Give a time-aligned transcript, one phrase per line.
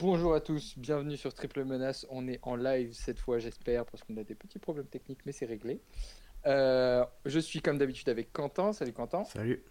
[0.00, 2.06] Bonjour à tous, bienvenue sur Triple Menace.
[2.10, 5.32] On est en live cette fois, j'espère, parce qu'on a des petits problèmes techniques, mais
[5.32, 5.80] c'est réglé.
[6.46, 8.72] Euh, je suis comme d'habitude avec Quentin.
[8.72, 9.24] Salut Quentin.
[9.24, 9.62] Salut.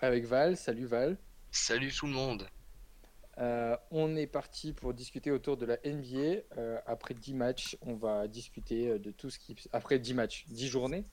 [0.00, 0.56] Avec Val.
[0.56, 1.16] Salut Val.
[1.50, 2.46] Salut tout le monde.
[3.38, 6.42] Euh, on est parti pour discuter autour de la NBA.
[6.56, 9.56] Euh, après 10 matchs, on va discuter de tout ce qui.
[9.72, 11.04] Après 10 matchs, 10 journées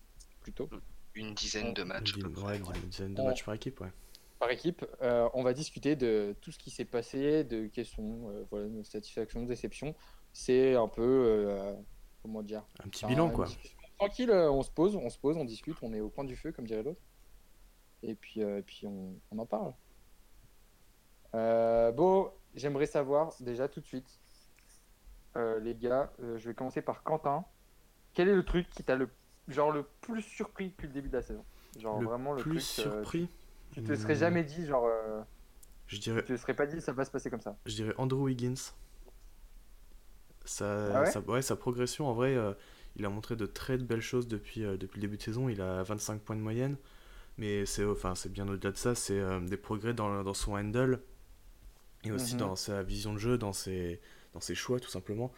[0.42, 0.70] plutôt,
[1.16, 2.14] Une dizaine de matchs.
[2.16, 2.76] Une dizaine- près, ouais, ouais.
[2.84, 3.92] une dizaine de On- matchs par équipe, ouais.
[4.40, 4.86] Par équipe.
[5.02, 8.68] Euh, on va discuter de tout ce qui s'est passé, de quelles sont euh, voilà,
[8.68, 9.96] nos satisfactions, nos déceptions.
[10.34, 11.02] C'est un peu.
[11.04, 11.74] euh,
[12.22, 13.48] comment dire Un petit bilan, quoi.
[13.98, 16.52] Tranquille, on se pose, on se pose, on discute, on est au coin du feu,
[16.52, 17.00] comme dirait l'autre.
[18.04, 19.74] Et puis, et puis on, on en parle.
[21.34, 24.20] Bon, j'aimerais savoir déjà tout de suite,
[25.36, 27.46] les gars, je vais commencer par Quentin.
[28.14, 29.10] Quel est le truc qui t'a le
[29.48, 31.46] genre le plus surpris depuis le début de la saison?
[31.80, 32.86] Genre Le vraiment le Plus truc.
[32.92, 33.30] surpris?
[33.76, 35.22] Tu te serais jamais dit, genre, euh,
[35.88, 37.58] Je dirais, tu te serais pas dit, ça va se passer comme ça.
[37.66, 38.74] je dirais Andrew Wiggins.
[40.46, 41.06] Sa, Ah ouais?
[41.06, 42.54] sa, ouais, sa progression, en vrai, euh,
[42.96, 45.50] il a montré de très belles choses depuis, euh, depuis le début de saison.
[45.50, 46.78] Il a 25 points de moyenne.
[47.38, 48.96] Mais c'est enfin, c'est bien au-delà de ça.
[48.96, 51.02] C'est euh, des progrès dans, dans son handle.
[52.04, 52.40] Et aussi Mhm.
[52.40, 54.00] dans sa vision de jeu, dans ses,
[54.34, 55.32] dans ses choix, tout simplement.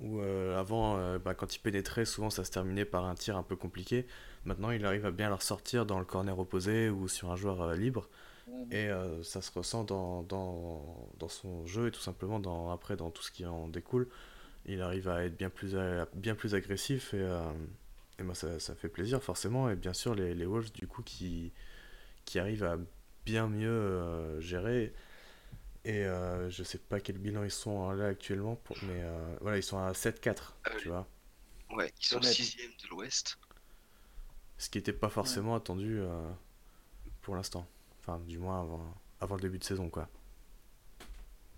[0.00, 3.36] Où euh, avant, euh, bah, quand il pénétrait, souvent ça se terminait par un tir
[3.36, 4.06] un peu compliqué.
[4.44, 7.60] Maintenant, il arrive à bien la ressortir dans le corner opposé ou sur un joueur
[7.62, 8.08] euh, libre.
[8.70, 12.96] Et euh, ça se ressent dans, dans, dans son jeu et tout simplement dans, après
[12.96, 14.08] dans tout ce qui en découle.
[14.66, 17.52] Il arrive à être bien plus, a- bien plus agressif et, euh,
[18.18, 19.70] et moi ça, ça fait plaisir forcément.
[19.70, 21.52] Et bien sûr les, les Wolves du coup qui,
[22.26, 22.78] qui arrivent à
[23.26, 24.94] bien mieux euh, gérer.
[25.84, 29.36] Et euh, je sais pas quel bilan ils sont hein, là actuellement, pour- mais euh,
[29.40, 31.08] voilà, ils sont à 7-4, Euh, tu vois.
[31.70, 32.22] Ouais, ils sont Honnête.
[32.22, 33.36] sixième de l'Ouest.
[34.62, 36.30] Ce qui n'était pas forcément attendu euh,
[37.20, 37.66] pour l'instant.
[37.98, 40.08] Enfin, du moins avant, avant le début de saison, quoi.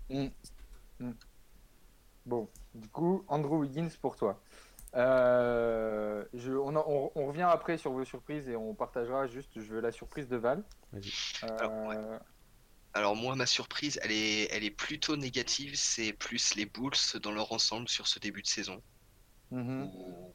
[0.09, 0.25] Mm.
[0.99, 1.11] Mm.
[2.25, 4.41] Bon, du coup, Andrew Wiggins pour toi.
[4.95, 9.51] Euh, je, on, en- on- on revient après sur vos surprises et on partagera juste,
[9.61, 10.63] je veux la surprise de Val.
[10.91, 11.11] Vas-y.
[11.43, 12.17] Euh, Alors, ouais.
[12.95, 15.73] Alors moi, ma surprise, elle est, elle est plutôt négative.
[15.75, 18.81] C'est plus les Bulls dans leur ensemble sur ce début de saison.
[19.51, 19.91] mhm.
[19.93, 20.33] Où,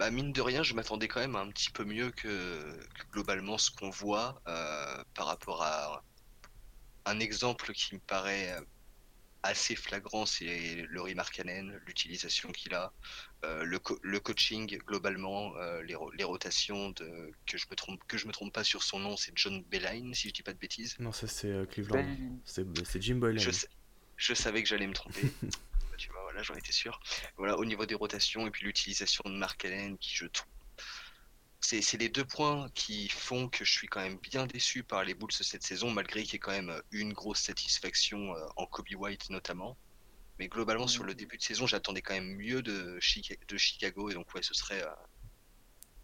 [0.00, 3.06] bah, mine de rien, je m'attendais quand même à un petit peu mieux que, que
[3.12, 6.02] globalement ce qu'on voit euh, par rapport à
[7.04, 8.60] un exemple qui me paraît euh,
[9.42, 12.92] assez flagrant, c'est Laurie Markkanen, l'utilisation qu'il a,
[13.44, 17.76] euh, le, co- le coaching globalement, euh, les, ro- les rotations de, que je me
[17.76, 20.42] trompe que je me trompe pas sur son nom, c'est John Beline si je dis
[20.42, 20.96] pas de bêtises.
[20.98, 22.06] Non, ça c'est euh, Cleveland.
[22.46, 23.38] C'est Jim Boylan.
[23.40, 23.50] Je,
[24.16, 25.30] je savais que j'allais me tromper.
[26.42, 27.00] J'en étais sûr.
[27.36, 30.48] Voilà, au niveau des rotations et puis l'utilisation de Mark Allen, qui je trouve.
[31.62, 35.04] C'est c'est les deux points qui font que je suis quand même bien déçu par
[35.04, 38.66] les Bulls cette saison, malgré qu'il y ait quand même une grosse satisfaction euh, en
[38.66, 39.76] Kobe White notamment.
[40.38, 44.08] Mais globalement, sur le début de saison, j'attendais quand même mieux de, Chica- de Chicago,
[44.08, 44.88] et donc ouais, ce serait euh,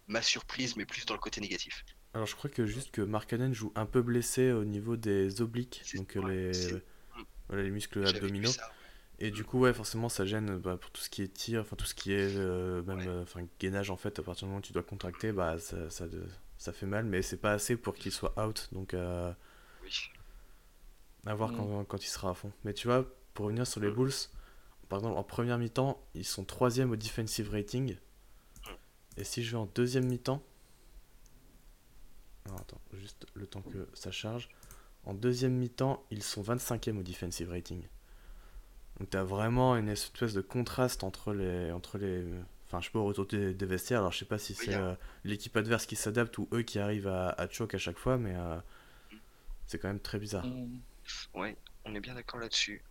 [0.09, 1.87] ma surprise, mais plus dans le côté négatif.
[2.13, 5.41] Alors je crois que juste que Mark Cannon joue un peu blessé au niveau des
[5.41, 6.83] obliques, donc euh, ouais, les,
[7.49, 8.53] voilà, les muscles abdominaux.
[8.53, 8.71] ça.
[9.19, 11.75] Et du coup, ouais, forcément, ça gêne bah, pour tout ce qui est tir, enfin
[11.77, 13.09] tout ce qui est euh, même Ouais.
[13.09, 14.19] euh, enfin gainage en fait.
[14.19, 16.27] À partir du moment où tu dois contracter, bah ça, ça, de-
[16.59, 18.69] ça fait mal, mais c'est pas assez pour qu'il soit out.
[18.73, 19.33] Donc euh,
[19.85, 20.11] Oui.
[21.25, 21.57] à voir Mm.
[21.57, 22.53] quand, quand il sera à fond.
[22.65, 23.95] Mais tu vois, pour revenir sur les Mm.
[23.95, 24.13] Bulls,
[24.91, 27.95] par exemple en première mi-temps, ils sont troisième au defensive rating.
[28.67, 28.71] Mm.
[29.17, 30.43] Et si je vais en deuxième mi-temps,
[32.45, 34.49] alors, attends, juste le temps que ça charge.
[35.05, 37.83] En deuxième mi-temps, ils sont 25e au defensive rating.
[38.99, 42.25] Donc t'as vraiment une espèce de contraste entre les, entre les,
[42.67, 44.01] enfin je sais pas au retour des, des vestiaires.
[44.01, 44.81] Alors je sais pas si c'est hein.
[44.81, 48.17] euh, l'équipe adverse qui s'adapte ou eux qui arrivent à, à choke à chaque fois,
[48.17, 48.57] mais euh,
[49.67, 50.47] c'est quand même très bizarre.
[51.35, 52.83] Ouais, on est bien d'accord là-dessus.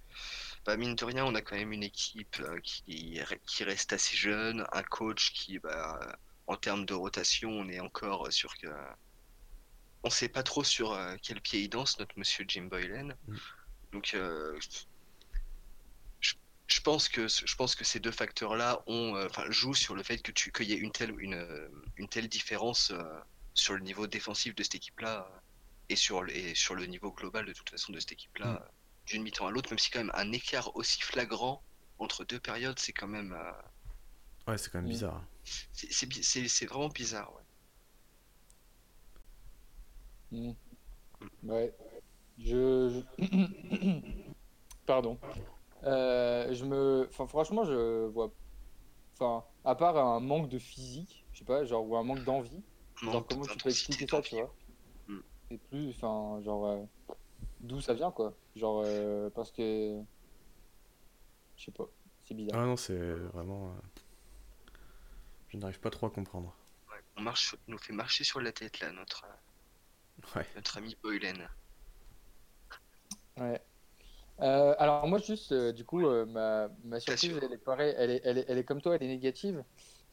[0.66, 4.16] Bah, mine de rien, on a quand même une équipe euh, qui, qui reste assez
[4.16, 6.18] jeune, un coach qui, bah,
[6.48, 8.68] en termes de rotation, on est encore sur que.
[10.04, 13.16] On sait pas trop sur quel pied il danse, notre monsieur Jim Boylan.
[13.28, 13.36] Mm.
[13.92, 14.56] Donc, euh,
[16.68, 20.04] je, pense que, je pense que ces deux facteurs-là ont, euh, enfin, jouent sur le
[20.04, 21.68] fait que tu, qu'il y ait une telle, une, euh,
[21.98, 23.04] une telle différence euh,
[23.54, 25.38] sur le niveau défensif de cette équipe-là euh,
[25.90, 29.08] et sur, le- et sur le niveau global de toute façon de cette équipe-là, Mm.
[29.08, 31.62] d'une mi-temps à l'autre, même si quand même un écart aussi flagrant
[32.00, 33.52] entre deux périodes, c'est quand même, euh,
[34.52, 34.90] Ouais, c'est quand même Mm.
[34.90, 35.24] bizarre.
[35.44, 37.32] c'est- vraiment bizarre.
[37.36, 37.42] ouais.
[40.32, 40.56] Mhm.
[41.44, 41.74] Ouais.
[42.40, 43.04] Je.
[43.20, 43.26] je-
[44.86, 45.18] Pardon.
[45.86, 47.08] Euh, je me.
[47.10, 48.32] Enfin, franchement, je vois.
[49.14, 52.64] Enfin, à part un manque de physique, je sais pas, genre, ou un manque d'envie.
[53.02, 54.54] Genre, comment tu peux expliquer ça, tu vois
[55.08, 55.20] Mm.
[55.52, 55.90] C'est plus.
[55.92, 56.66] Enfin, genre.
[56.66, 56.84] euh,
[57.60, 58.34] D'où ça vient, quoi.
[58.56, 60.02] Genre, euh, parce que.
[61.58, 61.86] Je sais pas,
[62.24, 62.60] c'est bizarre.
[62.60, 62.98] Ah non, c'est
[63.34, 63.76] vraiment.
[65.50, 66.54] Je n'arrive pas trop à comprendre.
[66.92, 69.26] Ouais, on marche, nous fait marcher sur la tête là, notre,
[70.36, 70.46] Ouais.
[70.56, 71.48] notre ami Boylen.
[73.38, 73.62] Ouais.
[74.42, 78.12] Euh, alors moi juste euh, du coup euh, ma, ma surprise elle est pareille, elle
[78.12, 79.64] est, elle est, elle est comme toi, elle est négative.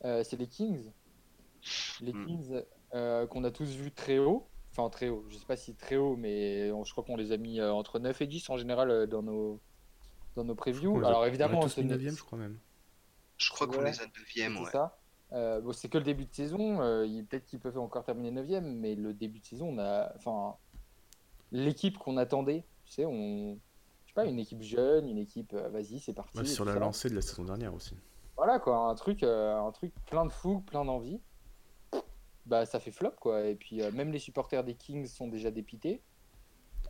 [0.05, 0.91] Euh, c'est les Kings.
[2.01, 2.27] Les Hmm.
[2.27, 2.63] Kings
[2.95, 4.49] euh, qu'on a tous vus très haut.
[4.71, 7.33] Enfin très haut, je sais pas si très haut, mais on- je crois qu'on les
[7.33, 9.61] a mis euh, entre 9 et 10 en général euh, dans nos,
[10.35, 11.05] dans nos On previews.
[11.05, 12.59] a- Alors on a évidemment, tous c'est une- 9 je crois même.
[13.39, 14.71] Je crois qu'on Ouais, les a 9ème, c'est ouais.
[14.71, 14.99] ça.
[15.33, 16.81] Euh, bon, c'est que le début de saison.
[16.81, 20.13] euh, il- Peut-être qu'ils peuvent encore terminer 9 mais le début de saison, on a.
[20.17, 20.57] Enfin,
[21.51, 23.59] l'équipe qu'on attendait, tu sais, on.
[24.15, 25.55] Sais pas, une équipe jeune, une équipe.
[25.55, 26.37] euh, Vas-y, c'est parti.
[26.39, 26.79] Ouais, sur la ça.
[26.81, 27.97] lancée de la saison dernière aussi.
[28.37, 31.21] Voilà, quoi, un truc, euh, un truc plein de fougue, plein d'envie.
[32.45, 33.45] Bah, ça fait flop, quoi.
[33.47, 36.03] Et puis, euh, même les supporters des Kings sont déjà dépités.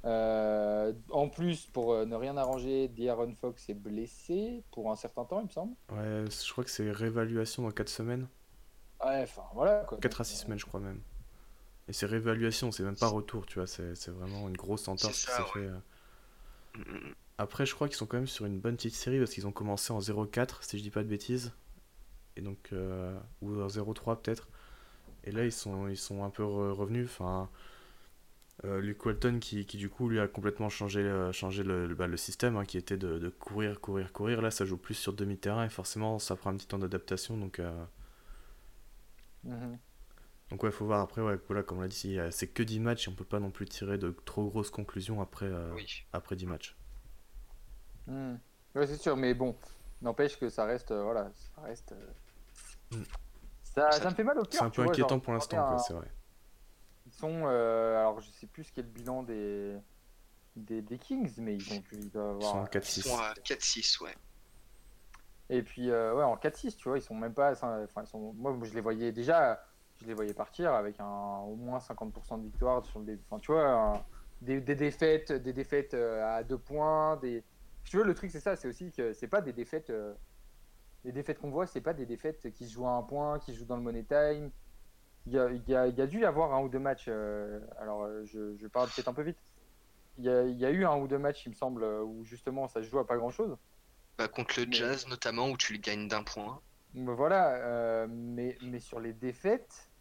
[0.04, 5.24] Euh, en plus, pour euh, ne rien arranger, De'Aaron Fox est blessé pour un certain
[5.24, 5.74] temps, il me semble.
[5.92, 8.26] Ouais, je crois que c'est réévaluation dans 4 semaines.
[9.04, 9.98] Ouais, enfin, voilà, quoi.
[9.98, 11.00] 4 à Donc, 6 euh, semaines, je crois même.
[11.86, 13.66] Et c'est réévaluation, c'est même pas retour, tu vois.
[13.68, 15.48] C'est c'est vraiment une grosse entorse qui s'est ouais.
[15.52, 15.58] fait.
[15.66, 15.78] euh.
[17.38, 19.52] Après, je crois qu'ils sont quand même sur une bonne petite série parce qu'ils ont
[19.52, 21.52] commencé en 0-4, si je dis pas de bêtises.
[22.36, 24.48] Et donc, euh, ou en 0-3 peut-être.
[25.24, 27.06] Et là, ils sont, ils sont un peu re- revenus.
[27.10, 27.50] Enfin,
[28.64, 31.94] euh, Luke Walton qui, qui, du coup, lui a complètement changé, euh, changé le, le-
[31.94, 34.42] bah, système hein, qui était de, courir, courir, courir.
[34.42, 37.36] Là, ça joue plus sur demi-terrain et forcément, ça prend un petit temps d'adaptation.
[37.36, 37.60] Donc,
[39.44, 39.78] mhm.
[40.52, 41.22] Donc ouais, faut voir après.
[41.22, 43.50] Ouais, voilà, comme on l'a dit, c'est que 10 matchs et on peut pas non
[43.50, 46.04] plus tirer de trop grosses conclusions après, euh, Oui.
[46.12, 46.76] après 10 matchs.
[48.06, 48.34] Hmm.
[48.74, 49.56] Ouais, c'est sûr, mais bon,
[50.02, 51.92] n'empêche que ça reste, euh, voilà, ça reste.
[51.92, 52.06] euh,
[52.94, 53.02] Hmm.
[53.64, 54.50] Ça, Ça- ça me fait mal au cœur.
[54.52, 56.10] C'est un peu vois, inquiétant genre, pour l'instant, un- c'est vrai.
[57.06, 59.78] Ils sont, euh, alors je sais plus ce qu'est le bilan des,
[60.56, 62.66] des, des Kings, mais ils ont pu, ils doivent Ils sont en avoir.
[62.66, 63.02] Ils 4-6.
[63.08, 64.14] sont à 4-6, ouais.
[65.48, 68.34] Et puis euh, ouais, en 4-6, tu vois, ils sont même pas, enfin, ils sont,
[68.34, 69.62] moi je les voyais déjà,
[70.02, 73.52] je les voyais partir avec un au moins 50% de victoire sur le, enfin, tu
[73.52, 74.04] vois, un-
[74.40, 77.44] des, des défaites, des défaites euh, à deux points, des.
[77.84, 79.90] Si tu veux, le truc c'est ça, c'est aussi que c'est pas des défaites.
[79.90, 80.14] euh,
[81.04, 83.52] les défaites qu'on voit, c'est pas des défaites qui se jouent à un point, qui
[83.52, 84.50] se jouent dans le money time.
[85.26, 86.78] Il y a, il y a- il y a dû y avoir un ou deux
[86.80, 87.06] matchs.
[87.08, 89.38] euh, alors, euh, je, je parle peut-être un peu vite.
[90.18, 92.24] Il y, a, il y a eu un ou deux matchs, il me semble, où
[92.24, 93.56] justement ça se joue à pas grand-chose.
[94.18, 96.60] Bah, contre le Mais- Jazz, notamment, où tu le gagnes d'un point.
[96.94, 99.91] Voilà, euh, mais, mais sur les défaites,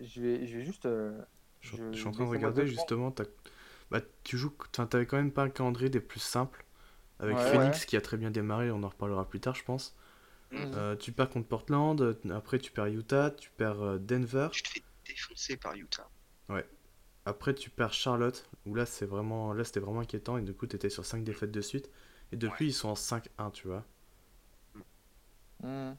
[0.00, 0.86] je, vais, je vais juste.
[0.86, 1.12] euh,
[1.60, 3.14] Je, je- je suis en train de regarder justement.
[3.90, 4.52] Bah, tu joues.
[4.70, 6.64] Enfin, t'avais quand même pas un calendrier des plus simples.
[7.20, 7.86] Avec Ouais, Phoenix ouais.
[7.86, 9.94] qui a très bien démarré, on en reparlera plus tard, je pense.
[10.50, 10.72] Mhm.
[10.74, 14.62] Euh, tu perds contre Portland, euh, après tu perds Utah, tu perds euh, Denver, Tu
[14.62, 16.08] te fais défoncer par Utah.
[17.24, 20.66] après tu perds Charlotte, où là c'est vraiment là c'était vraiment inquiétant et du coup
[20.68, 21.90] t'étais sur 5 défaites de suite.
[22.32, 23.84] Et depuis ils sont en 5-1, tu vois.
[25.62, 25.98] Mhm.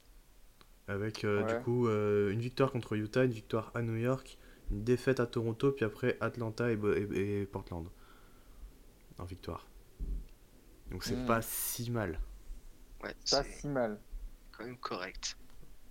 [0.88, 1.57] Avec euh, Ouais.
[1.57, 4.38] du coup euh, une victoire contre Utah, une victoire à New York,
[4.71, 7.88] une défaite à Toronto, puis après Atlanta et, Bo- et- et Portland.
[9.19, 9.68] En victoire.
[10.91, 11.25] Donc c'est Mm.
[11.25, 12.19] pas si mal.
[13.03, 14.00] Ouais, Pas si mal.
[14.51, 15.38] quand même correct.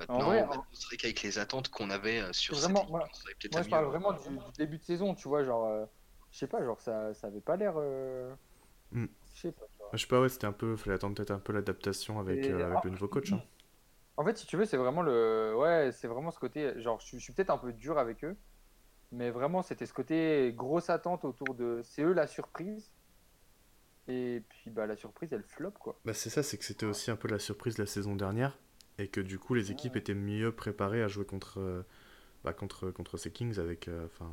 [0.09, 2.91] En Maintenant, vrai, c'est vrai qu'avec les attentes qu'on avait euh, sur cette vraiment- équipe,
[2.91, 3.91] moi- on serait peut-être Moi, je parle mieux.
[3.91, 5.67] vraiment du, du début de saison, tu vois, genre.
[5.69, 5.85] euh,
[6.33, 7.75] je sais pas, genre, ça, ça avait pas l'air.
[7.77, 8.35] euh,
[8.91, 9.09] Mhm.
[9.35, 9.89] Je sais pas, tu vois.
[9.93, 10.77] Je sais pas, ouais, c'était un peu.
[10.77, 12.83] Fallait attendre peut-être un peu l'adaptation avec, Et- euh, avec ah.
[12.85, 13.33] le nouveau coach.
[13.33, 13.43] hein.
[14.17, 15.55] En fait, si tu veux, c'est vraiment le.
[15.57, 16.81] Ouais, c'est vraiment ce côté.
[16.81, 18.37] Genre, je, suis- je suis peut-être un peu dur avec eux,
[19.13, 21.81] mais vraiment, c'était ce côté grosse attente autour de.
[21.85, 22.93] C'est eux la surprise.
[24.09, 25.99] Et puis, bah, la surprise, elle flop, quoi.
[26.05, 28.59] Bah c'est ça, c'est que c'était aussi un peu la surprise de la saison dernière
[28.99, 31.83] et que du coup les équipes étaient mieux préparées à jouer contre, euh,
[32.45, 34.31] bah, contre, contre ces Kings avec, euh, enfin,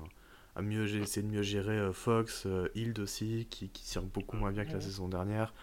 [0.55, 4.01] à mieux gé- essayer de mieux gérer euh, Fox, euh, Hild aussi qui, qui tire
[4.01, 5.53] beaucoup moins bien que la saison dernière.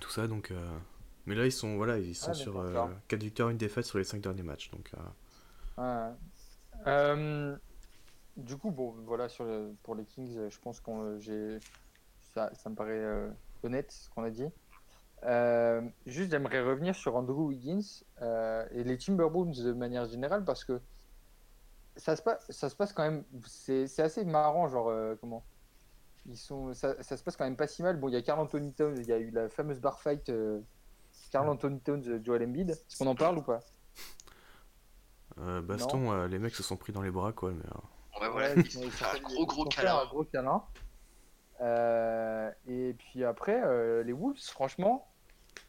[0.00, 0.78] Tout ça donc, euh,
[1.26, 2.90] mais là ils sont voilà ils sont Ouais, sur d'accord.
[3.08, 4.90] 4 victoires une défaite sur les 5 derniers matchs donc.
[5.78, 6.10] euh.
[6.86, 7.56] Euh,
[8.36, 11.58] du coup, bon, voilà, sur le- pour les Kings, euh, je pense qu'on j'ai
[12.34, 13.30] ça, ça me paraît euh,
[13.62, 14.44] honnête ce qu'on a dit.
[15.24, 17.80] Euh, juste, j'aimerais revenir sur Andrew Wiggins
[18.20, 20.80] euh, et les Timberwolves de manière générale parce que
[21.96, 25.42] ça se passe, ça se passe quand même, c'est assez marrant, genre euh, comment
[26.26, 27.98] ils sont, ça, ça se passe quand même pas si mal.
[27.98, 30.28] Bon, il y a Carl Anthony Towns, il y a eu la fameuse bar fight.
[31.30, 32.70] Carl Anthony Towns, euh, Joel Embiid.
[32.70, 33.60] Est-ce qu'on en parle ou pas?
[35.38, 37.52] Euh, baston, euh, les mecs se sont pris dans les bras quoi.
[37.52, 39.98] Mais, euh, Ouais, voilà, Ouais, ils ils sont fait un gros gros câlin.
[39.98, 40.62] Un gros câlin.
[41.60, 45.06] Euh, et puis après, euh, les Wolves, franchement,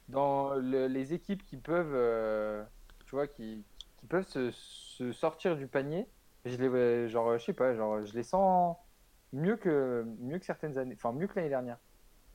[0.10, 2.64] dans le- les équipes qui peuvent, euh,
[3.06, 3.66] tu vois, qui,
[3.98, 6.08] qui peuvent se, se sortir du panier,
[6.46, 8.78] je les, genre, je sais pas, genre, je les sens
[9.34, 11.78] mieux que, mieux que certaines années, enfin mieux que l'année dernière.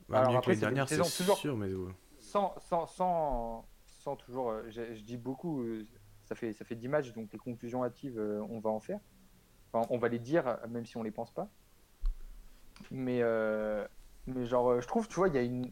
[0.09, 1.93] Bah, Alors mieux après, que l'année dernière, c'est sûr, mais ouais.
[2.33, 4.51] Sans, sans, sans, sans toujours.
[4.51, 5.87] euh, Je, je dis beaucoup, euh,
[6.25, 9.01] ça fait, ça fait 10 matchs, donc les conclusions hâtives, euh, on va en faire.
[9.73, 11.49] Enfin, on va les dire, même si on les pense pas.
[12.91, 13.87] Mais, euh,
[14.27, 15.71] mais genre, je trouve, tu vois, il y a une.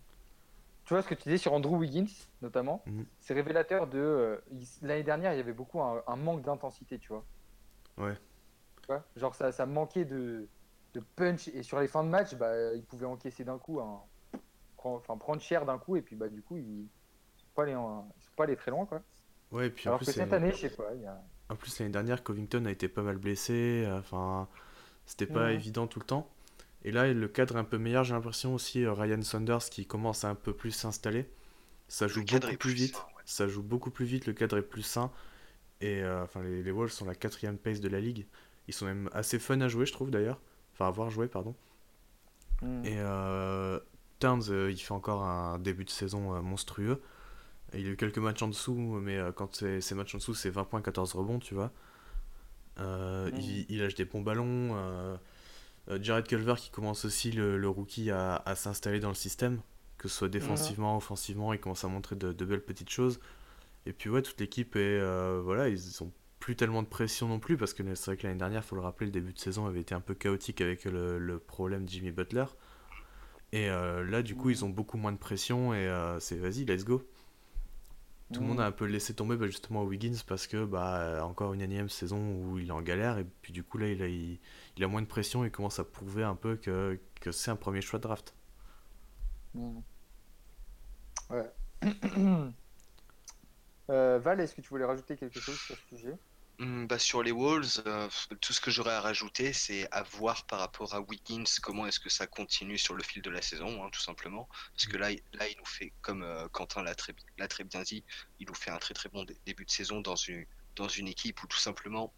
[0.85, 2.07] Tu vois ce que tu disais sur Andrew Wiggins,
[2.43, 3.07] notamment Mhm.
[3.21, 3.99] C'est révélateur de.
[3.99, 4.37] euh,
[4.83, 7.25] L'année dernière, il y avait beaucoup un, un manque d'intensité, tu vois.
[7.99, 8.15] Ouais.
[8.83, 10.49] Tu vois genre, ça, ça manquait de,
[10.95, 11.49] de punch.
[11.49, 14.03] Et sur les fins de match, bah, il pouvait encaisser d'un coup un.
[14.81, 16.87] Prend- Enfin, prendre cher d'un coup, et puis bah, du coup, ils ne
[17.37, 19.03] sont, pas allés en- ils sont pas allés très loin, quoi.
[19.53, 21.07] Ouais, et puis en Alors plus, que cette l'année- année, je sais pas, il y
[21.07, 21.21] a.
[21.49, 23.87] en plus, l'année dernière, Covington a été pas mal blessé.
[23.93, 24.49] Enfin,
[25.07, 26.31] c'était pas évident tout le temps.
[26.85, 28.05] Et là, le cadre est un peu meilleur.
[28.05, 31.29] J'ai l'impression aussi euh, Ryan Saunders qui commence à un peu plus s'installer.
[31.89, 32.95] Ça joue beaucoup plus plus vite.
[32.95, 33.23] sain, ouais.
[33.27, 34.27] Ça joue beaucoup plus vite.
[34.27, 35.11] Le cadre est plus sain.
[35.83, 38.27] Et euh, enfin, les, les Wolves sont la quatrième pace de la ligue.
[38.69, 40.41] Ils sont même assez fun à jouer, je trouve d'ailleurs.
[40.73, 41.55] Enfin, à voir jouer, pardon.
[42.63, 42.85] Hmm.
[42.85, 43.79] Et euh,
[44.21, 47.01] Towns, euh, il fait encore un début de saison euh, monstrueux.
[47.75, 50.35] Il a eu quelques matchs en dessous, mais euh, quand c'est ces matchs en dessous,
[50.35, 51.73] c'est 20 points, 14 rebonds, tu vois.
[52.79, 55.19] Il, il lâche des bons ballons.
[56.01, 59.61] Jared Culver qui commence aussi, le, le rookie, à, à s'installer dans le système,
[59.99, 63.21] que ce soit défensivement, offensivement, il commence à montrer de, de belles petites choses.
[63.87, 65.01] Et puis ouais, toute l'équipe est...
[65.43, 68.39] voilà, ils ont plus tellement de pression non plus, parce que c'est vrai que l'année
[68.39, 71.19] dernière, faut le rappeler, le début de saison avait été un peu chaotique avec le,
[71.19, 72.47] le problème de Jimmy Butler.
[73.53, 76.65] Et euh, là, du coup, ils ont beaucoup moins de pression et euh, c'est vas-y,
[76.65, 77.03] let's go.
[78.33, 81.21] Tout le monde a un peu laissé tomber bah, justement Wiggins parce que bah euh,
[81.21, 84.01] encore une énième saison où il est en galère et puis du coup là il
[84.03, 84.39] a, il,
[84.85, 87.81] a moins de pression et commence à prouver un peu que, que c'est un premier
[87.81, 88.37] choix de draft.
[91.29, 91.51] Ouais.
[93.89, 96.17] Val, est-ce que tu voulais rajouter quelque chose sur ce sujet?
[96.61, 98.09] Bah, sur les Wolves, euh,
[98.41, 101.99] tout ce que j'aurais à rajouter, c'est à voir par rapport à Wiggins, comment est-ce
[102.01, 104.49] que ça continue sur le fil de la saison, hein, tout simplement.
[104.75, 107.65] Parce que là, il- là il nous fait, comme euh, Quentin l'a très, l'a très
[107.65, 108.05] bien dit,
[108.39, 110.45] il nous fait un très très bon dé- début de saison dans une,
[110.77, 112.15] dans une équipe où tout simplement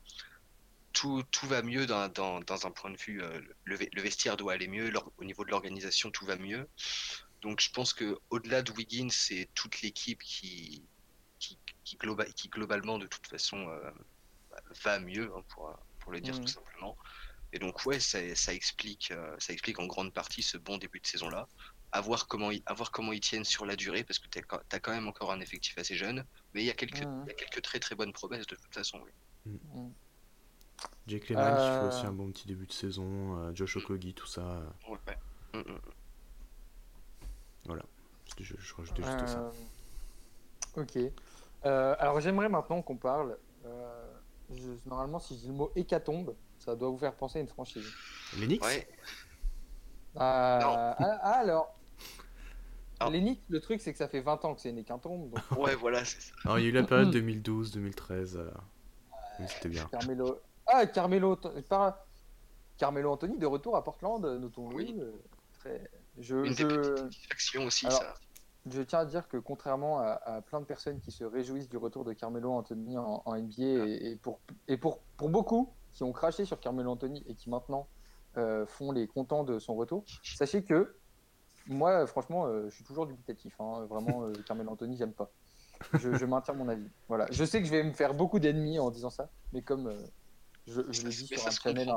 [0.92, 4.02] tout, tout va mieux dans, dans, dans un point de vue, euh, le, ve- le
[4.02, 6.68] vestiaire doit aller mieux, au niveau de l'organisation, tout va mieux.
[7.42, 10.88] Donc je pense que au-delà de Wiggins, c'est toute l'équipe qui,
[11.38, 13.68] qui, qui, globa- qui globalement, de toute façon,
[14.84, 16.40] va mieux, hein, pour, pour le dire Mhm.
[16.42, 16.96] tout simplement.
[17.52, 21.00] Et donc ouais, ça, ça explique, euh, ça explique en grande partie ce bon début
[21.00, 21.46] de saison-là.
[21.94, 24.38] À voir comment ils, à voir comment ils tiennent sur la durée, parce que tu
[24.38, 26.24] as, quand même encore un effectif assez jeune,
[26.54, 27.24] mais il y a quelques, Mhm.
[27.26, 28.98] il y a quelques très très bonnes promesses de toute façon.
[29.44, 29.52] oui.
[31.06, 31.88] Jake Lehman qui fait Euh.
[31.88, 34.40] aussi un bon petit début de saison, euh, Josh Okogie, tout ça.
[34.40, 34.98] euh, Ouais,
[35.54, 35.60] ouais.
[35.60, 35.78] Mm.
[38.38, 39.38] je, je rajoutais juste ça.
[39.40, 39.50] Euh,
[40.76, 40.96] Ok.
[41.66, 43.36] Euh, alors j'aimerais maintenant qu'on parle.
[44.52, 47.42] Euh, je- normalement, si je dis le mot hécatombe, ça doit vous faire penser à
[47.42, 47.86] une franchise.
[48.36, 48.88] Knicks Ouais,
[50.14, 50.20] Non.
[50.20, 51.74] ah, ah, alors.
[53.00, 53.08] Ah.
[53.10, 55.30] Knicks, le truc, c'est que ça fait 20 ans que c'est une hécatombe.
[55.30, 56.32] Donc, ouais, voilà, c'est ça.
[56.44, 58.50] Alors, il y a eu la période 2012-2013, euh,
[59.40, 59.84] oui, c'était bien.
[59.90, 60.38] Carmelo.
[60.66, 61.36] Ah, Carmelo.
[61.68, 61.98] Par...
[62.78, 64.76] Carmelo Anthony de retour à Portland, notons-le.
[64.76, 64.96] Oui.
[65.00, 65.10] euh,
[65.58, 65.90] Très...
[66.18, 66.66] Je, Une des je...
[66.66, 68.14] petites satisfactions aussi, Alors, ça.
[68.66, 71.76] Je tiens à dire que contrairement à, à plein de personnes qui se réjouissent du
[71.76, 76.04] retour de Carmelo Anthony en, en NBA et, et pour, et pour, pour beaucoup qui
[76.04, 77.88] ont craché sur Carmelo Anthony et qui maintenant
[78.36, 80.96] euh, font les contents de son retour, sachez que
[81.66, 83.54] moi, franchement, euh, je suis toujours dubitatif.
[83.60, 83.84] hein.
[83.88, 85.30] Vraiment, euh, Carmelo Anthony, j'aime pas.
[85.94, 86.88] Je, je maintiens mon avis.
[87.08, 87.26] Voilà.
[87.30, 89.92] Je sais que je vais me faire beaucoup d'ennemis en disant ça, mais comme
[90.66, 91.88] je, le dis sur un channel.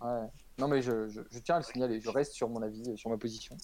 [0.00, 0.26] Ouais.
[0.58, 2.00] Non, mais je, je, je tiens à le signaler.
[2.00, 3.56] Je reste sur mon avis, sur ma position.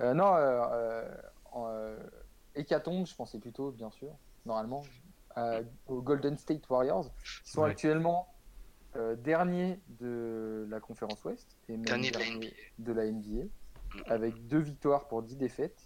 [0.00, 1.16] Euh, non, euh, euh,
[1.56, 1.96] euh,
[2.54, 4.12] Hécatombe, je pensais plutôt, bien sûr,
[4.46, 4.84] normalement,
[5.88, 7.10] aux Golden State Warriors,
[7.44, 7.70] qui sont Ouais.
[7.70, 8.28] actuellement
[8.96, 13.44] euh, derniers de la conférence Ouest et même Dernier de la derniers de la NBA,
[13.94, 14.00] Mm.
[14.06, 15.80] avec deux victoires pour 10 défaites.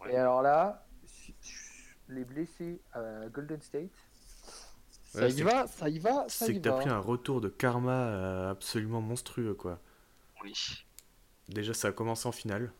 [0.00, 0.14] Ouais.
[0.14, 0.86] Et alors là,
[2.08, 3.90] les blessés à Golden State,
[5.04, 7.40] ça Ouais, y c'est- va, ça y va, ça C'est que t'as pris un retour
[7.42, 9.78] de karma absolument monstrueux, quoi.
[10.42, 10.54] Oui.
[11.48, 12.72] Déjà, ça a commencé en finale.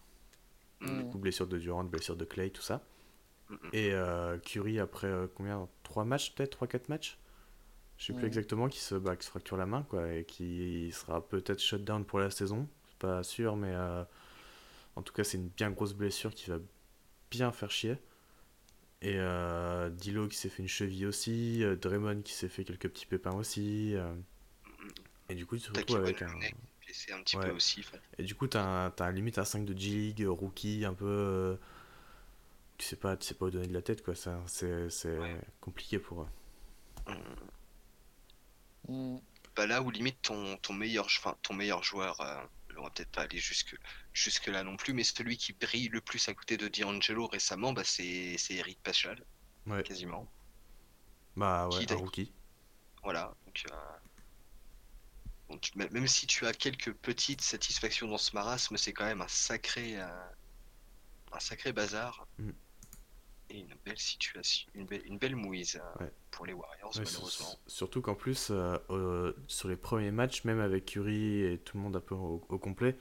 [0.80, 0.98] Mm.
[0.98, 2.82] Du coup, blessure de Durant, blessure de Clay, tout ça.
[3.48, 3.70] Mm, mm.
[3.72, 5.68] Et euh, Curry, après euh, combien?
[5.82, 6.64] 3 matchs, peut-être?
[6.64, 7.18] 3-4 matchs?
[7.96, 10.92] Je sais plus exactement, qui se, bah, qui se fracture la main, quoi, et qui
[10.92, 12.68] sera peut-être shutdown pour la saison.
[12.88, 14.04] C'est pas sûr, mais euh,
[14.94, 16.58] en tout cas, c'est une bien grosse blessure qui va
[17.32, 17.96] bien faire chier.
[19.02, 23.06] Et euh, Dilo qui s'est fait une cheville aussi, Draymond qui s'est fait quelques petits
[23.06, 23.94] pépins aussi.
[23.96, 24.14] euh,
[25.28, 26.32] et du coup, tu te retrouves avec un.
[26.88, 27.44] Blessé un petit Ouais.
[27.50, 27.84] peu aussi.
[28.18, 31.04] Et du coup, t'as un, un limite à 5 de G-League, euh, rookie, un peu.
[31.06, 31.56] euh,
[32.78, 34.14] tu sais pas, tu sais pas où donner de la tête, quoi.
[34.14, 35.40] Ça, c'est c'est Ouais.
[35.60, 36.28] compliqué pour eux.
[38.88, 39.18] Mm.
[39.56, 42.42] Bah là où limite ton, ton meilleur, enfin, ton meilleur joueur, euh,
[42.78, 43.76] on va peut-être pas aller jusque,
[44.12, 47.72] jusque là non plus, mais celui qui brille le plus à côté de D'Angelo récemment,
[47.72, 49.24] bah, c'est Eric Pachal,
[49.66, 49.82] Ouais.
[49.82, 50.30] quasiment.
[51.36, 52.32] Bah ouais, Qui un rookie.
[53.02, 53.34] Voilà.
[53.46, 53.97] Donc, euh,
[55.76, 59.98] même si tu as quelques petites satisfactions dans ce marasme, c'est quand même un sacré,
[59.98, 60.06] euh,
[61.32, 62.26] un sacré bazar.
[62.38, 62.50] Mm.
[63.50, 66.12] Et une belle situation, une belle, une belle mouise euh, Ouais.
[66.30, 67.58] pour les Warriors, Ouais, malheureusement.
[67.66, 71.96] surtout qu'en plus, euh, sur les premiers matchs, même avec Curry et tout le monde
[71.96, 72.98] un peu au, au complet,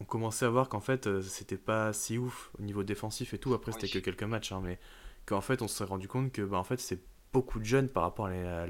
[0.00, 3.54] on commençait à voir qu'en fait, c'était pas si ouf au niveau défensif et tout.
[3.54, 4.78] Après, c'était que quelques matchs, hein, mais
[5.24, 7.00] qu'en fait, on s'est rendu compte que bah, en fait, c'est
[7.32, 8.66] beaucoup de jeunes par rapport à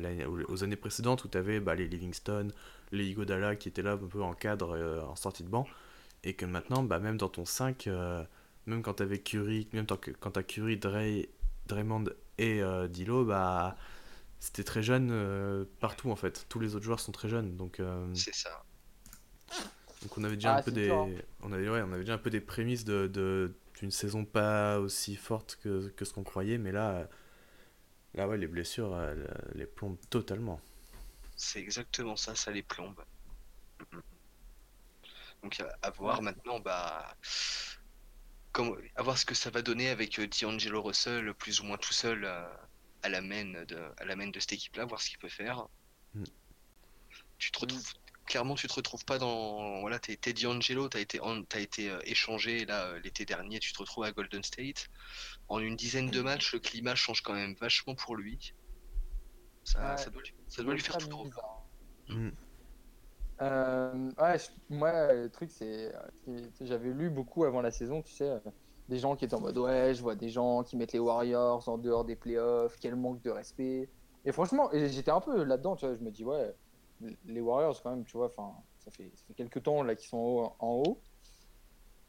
[0.48, 2.48] aux années précédentes où tu avais bah, les Livingston,
[2.92, 5.66] les Igodala qui étaient là un peu en cadre, euh, en sortie de banc,
[6.24, 8.24] et que maintenant, bah, même dans ton 5, euh,
[8.66, 9.86] même quand tu avais Curry, même
[10.20, 11.28] quand tu as Curry, Dray,
[11.68, 12.04] Draymond
[12.38, 13.76] et euh, Dilo, bah
[14.40, 16.46] c'était très jeune euh, partout en fait.
[16.48, 18.64] Tous les autres joueurs sont très jeunes, donc, euh, C'est ça.
[20.02, 21.22] donc on avait déjà Ah, un peu des, hein.
[21.42, 24.78] on avait, ouais, on avait déjà un peu des prémices de, de- d'une saison pas
[24.78, 27.08] aussi forte que, que ce qu'on croyait, mais là,
[28.14, 30.60] là ouais, les blessures elles, les plombent totalement.
[31.36, 33.02] C'est exactement ça, ça les plombe.
[35.42, 37.14] Donc à, voir maintenant, bah,
[38.52, 41.76] comme, à voir ce que ça va donner avec euh, D'Angelo Russell plus ou moins
[41.76, 42.48] tout seul euh,
[43.02, 45.66] à la main de, à la main de cette équipe-là, voir ce qu'il peut faire.
[46.14, 46.24] Mm.
[47.38, 47.92] Tu te retrouves,
[48.24, 51.90] clairement, tu te retrouves pas dans, voilà, t'es, t'es D'Angelo, t'as été, en- t'as été
[51.90, 54.88] euh, échangé là euh, l'été dernier, tu te retrouves à Golden State.
[55.48, 58.54] En une dizaine de matchs, le climat change quand même vachement pour lui.
[59.66, 59.96] Ça, Ouais.
[59.96, 61.68] ça doit lui, ça doit lui faire tout bizarre.
[62.08, 62.30] Mm.
[63.42, 65.92] Euh, ouais, je- moi, le truc, c'est.
[66.60, 68.40] J'avais lu beaucoup avant la saison, tu sais, euh,
[68.88, 71.68] des gens qui étaient en mode Ouais, je vois des gens qui mettent les Warriors
[71.68, 73.92] en dehors des playoffs, quel manque de respect.
[74.24, 76.54] Et franchement, j'étais un peu là-dedans, tu vois, je me dis Ouais,
[77.24, 80.08] les Warriors, quand même, tu vois, enfin, ça fait, ça fait quelques temps là qu'ils
[80.08, 81.06] sont en haut, en haut.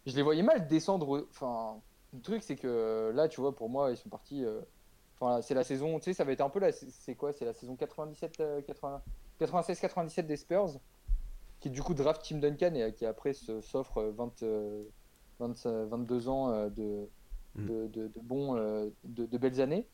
[0.06, 1.28] Je les voyais mal descendre.
[1.30, 4.43] Enfin, le truc, c'est que là, tu vois, pour moi, ils sont partis.
[4.46, 4.62] euh,
[5.19, 6.71] Enfin, c'est la saison, tu sais, ça va être un peu la.
[6.71, 9.01] C'est quoi C'est la saison 97, euh, 80
[9.39, 10.80] 96-97 des Spurs
[11.60, 14.84] qui du coup draft Tim Duncan et euh, qui après s'offre euh, 20, euh,
[15.39, 17.10] 20, euh, 22 ans euh, de,
[17.56, 17.65] Mm.
[17.65, 18.56] de, de, de bons,
[19.03, 19.88] de, de belles années.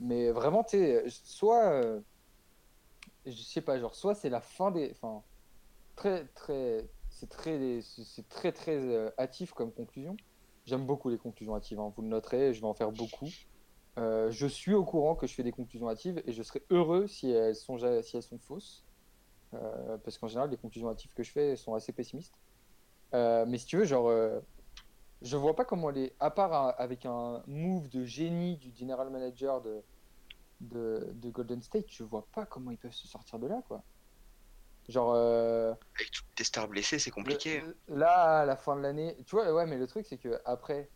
[0.00, 2.00] Mais vraiment, tu sais, soit,
[3.24, 5.22] je sais pas, genre, soit c'est la fin des, enfin,
[5.94, 10.16] très, très, c'est très, c'est très, très hâtif comme conclusion.
[10.64, 13.28] J'aime beaucoup les conclusions hâtives, hein, vous le noterez, je vais en faire beaucoup.
[13.98, 17.06] Euh, je suis au courant que je fais des conclusions hâtives et je serais heureux
[17.08, 18.86] si elles sont, si elles sont fausses.
[19.54, 22.36] Euh, parce qu'en général, les conclusions hâtives que je fais sont assez pessimistes.
[23.14, 24.10] Euh, mais si tu veux, genre,
[25.22, 26.16] je vois pas comment les.
[26.20, 29.86] À part un- avec un move de génie du general manager de,
[30.60, 33.86] de, de Golden State, je vois pas comment ils peuvent se sortir de là, quoi.
[34.88, 35.14] Genre,
[35.96, 37.62] Avec toutes tes stars blessées, c'est compliqué.
[37.62, 40.40] le- là, à la fin de l'année, tu vois, ouais, mais le truc, c'est que
[40.44, 40.92] après,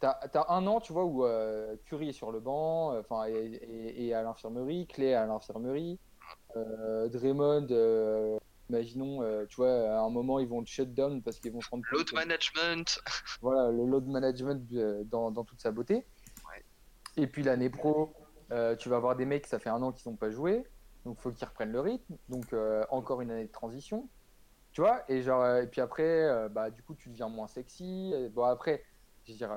[0.00, 3.26] t'as as un an, tu vois, où euh, Curry est sur le banc, euh, enfin,
[3.26, 5.98] et, et- et à l'infirmerie, Clay à l'infirmerie,
[6.56, 11.22] euh, Draymond, euh, imaginons, euh, tu vois, à un moment, ils vont le shut down
[11.22, 13.00] parce qu'ils vont se rendre compte Load management.
[13.40, 15.94] voilà, le load management euh, dans, dans toute sa beauté.
[15.94, 16.64] Ouais.
[17.16, 18.12] Et puis l'année pro,
[18.52, 20.64] euh, tu vas avoir des mecs, ça fait un an qu'ils n'ont pas joué,
[21.04, 22.16] donc faut qu'ils reprennent le rythme.
[22.28, 24.08] Donc euh, encore une année de transition,
[24.72, 25.02] tu vois.
[25.08, 28.12] Et genre, euh, et puis après, euh, bah du coup, tu deviens moins sexy.
[28.32, 28.82] Bon après,
[29.26, 29.52] je veux dire,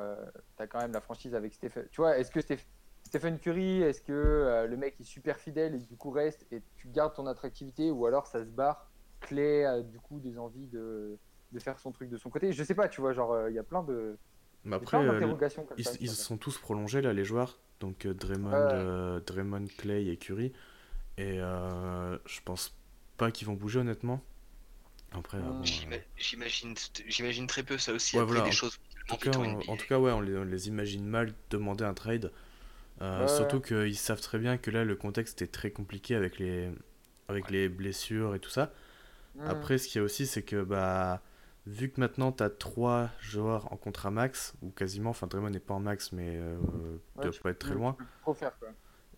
[0.58, 1.88] tu as quand même la franchise avec Stephen.
[1.92, 2.66] Tu vois, est-ce que Steph-
[3.06, 6.62] Stephen Curry, est-ce que euh, le mec est super fidèle et du coup reste et
[6.76, 10.68] tu gardes ton attractivité, ou alors ça se barre, Clé a du coup des envies
[10.68, 11.18] de
[11.52, 12.52] de faire son truc de son côté?
[12.54, 14.18] Je sais pas, tu vois, genre, euh, il y a plein de.
[14.66, 17.60] Mais après, euh, d'interrogations comme ils, ça, ils sont tous prolongés là, les joueurs.
[17.80, 20.54] Donc euh, Draymond, euh, Draymond, Clay et Curry.
[21.18, 22.78] Et euh, je pense
[23.18, 24.22] pas qu'ils vont bouger honnêtement.
[25.12, 25.64] Après, euh, bon,
[26.18, 26.76] J'imagine,
[27.08, 28.16] j'imagine très peu ça aussi.
[28.16, 28.78] Ouais, après voilà, des choses
[29.10, 29.72] En tout, cas, vite en, NBA.
[29.72, 32.32] en tout cas, ouais, on les, on les imagine mal demander un trade.
[33.02, 33.28] Euh, Ouais.
[33.28, 36.70] Surtout qu'ils savent très bien que là, le contexte est très compliqué avec les,
[37.30, 38.74] avec les blessures et tout ça.
[39.46, 41.22] Après, ce qu'il y a aussi, c'est que bah,
[41.66, 45.60] vu que maintenant tu as trois joueurs en contrat max, ou quasiment, enfin Draymond n'est
[45.62, 46.58] pas en max, mais euh,
[47.16, 48.70] Ouais, doit tu pas être très loin, plus trop faire, quoi.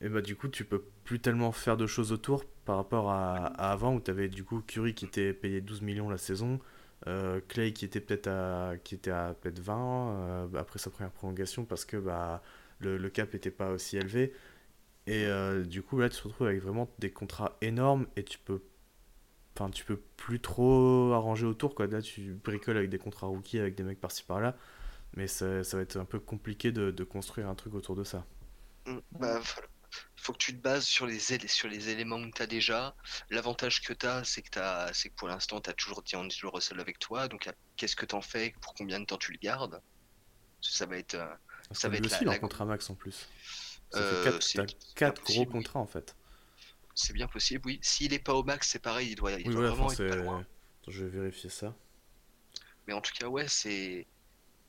[0.02, 3.46] Et bah du coup, tu peux plus tellement faire de choses autour par rapport à,
[3.46, 6.60] avant où tu avais du coup Curry qui était payé 12 millions la saison,
[7.08, 11.12] euh, Clay qui était peut-être à, qui était à peut-être 20 euh, après sa première
[11.12, 12.42] prolongation parce que bah,
[12.80, 14.34] le, le cap était pas aussi élevé.
[15.08, 18.40] Et euh, du coup, là, tu te retrouves avec vraiment des contrats énormes et tu
[18.40, 18.62] peux,
[19.56, 21.76] enfin, tu peux plus trop arranger autour.
[21.76, 21.88] Quoi.
[21.88, 24.56] Là, tu bricoles avec des contrats rookies, avec des mecs par-ci par-là.
[25.16, 28.04] Mais ça, ça va être un peu compliqué de, de construire un truc autour de
[28.04, 28.26] ça.
[28.86, 29.00] Mm.
[29.20, 29.42] Bah,
[30.22, 32.96] faut que tu te bases sur les, sur les éléments que tu as déjà.
[33.30, 36.80] L'avantage que tu as, c'est que, as, que pour l'instant, tu as toujours D'Angelo Russell
[36.80, 37.28] avec toi.
[37.28, 38.54] Donc, qu'est-ce que tu en fais?
[38.62, 39.82] Pour combien de temps tu le gardes?
[40.62, 41.16] Ça va être.
[41.16, 41.26] Euh,
[41.72, 43.28] ça va être aussi la, contrat max en plus.
[43.92, 46.16] Ça fait 4, euh, gros contrats en fait.
[46.94, 47.80] C'est bien possible, oui.
[47.82, 50.46] S'il est pas au max, c'est pareil, il doit, il doit vraiment être
[50.88, 51.76] Je vais vérifier ça.
[52.88, 54.06] Mais en tout cas, ouais, c'est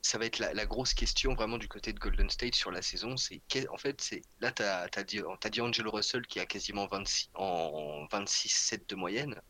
[0.03, 3.17] ça va être la, grosse question vraiment du côté de Golden State sur la saison.
[3.17, 8.07] C'est en fait, c'est là, tu as, dit, Angelo Russell qui a quasiment 26 en
[8.11, 9.41] 26-7 de moyenne,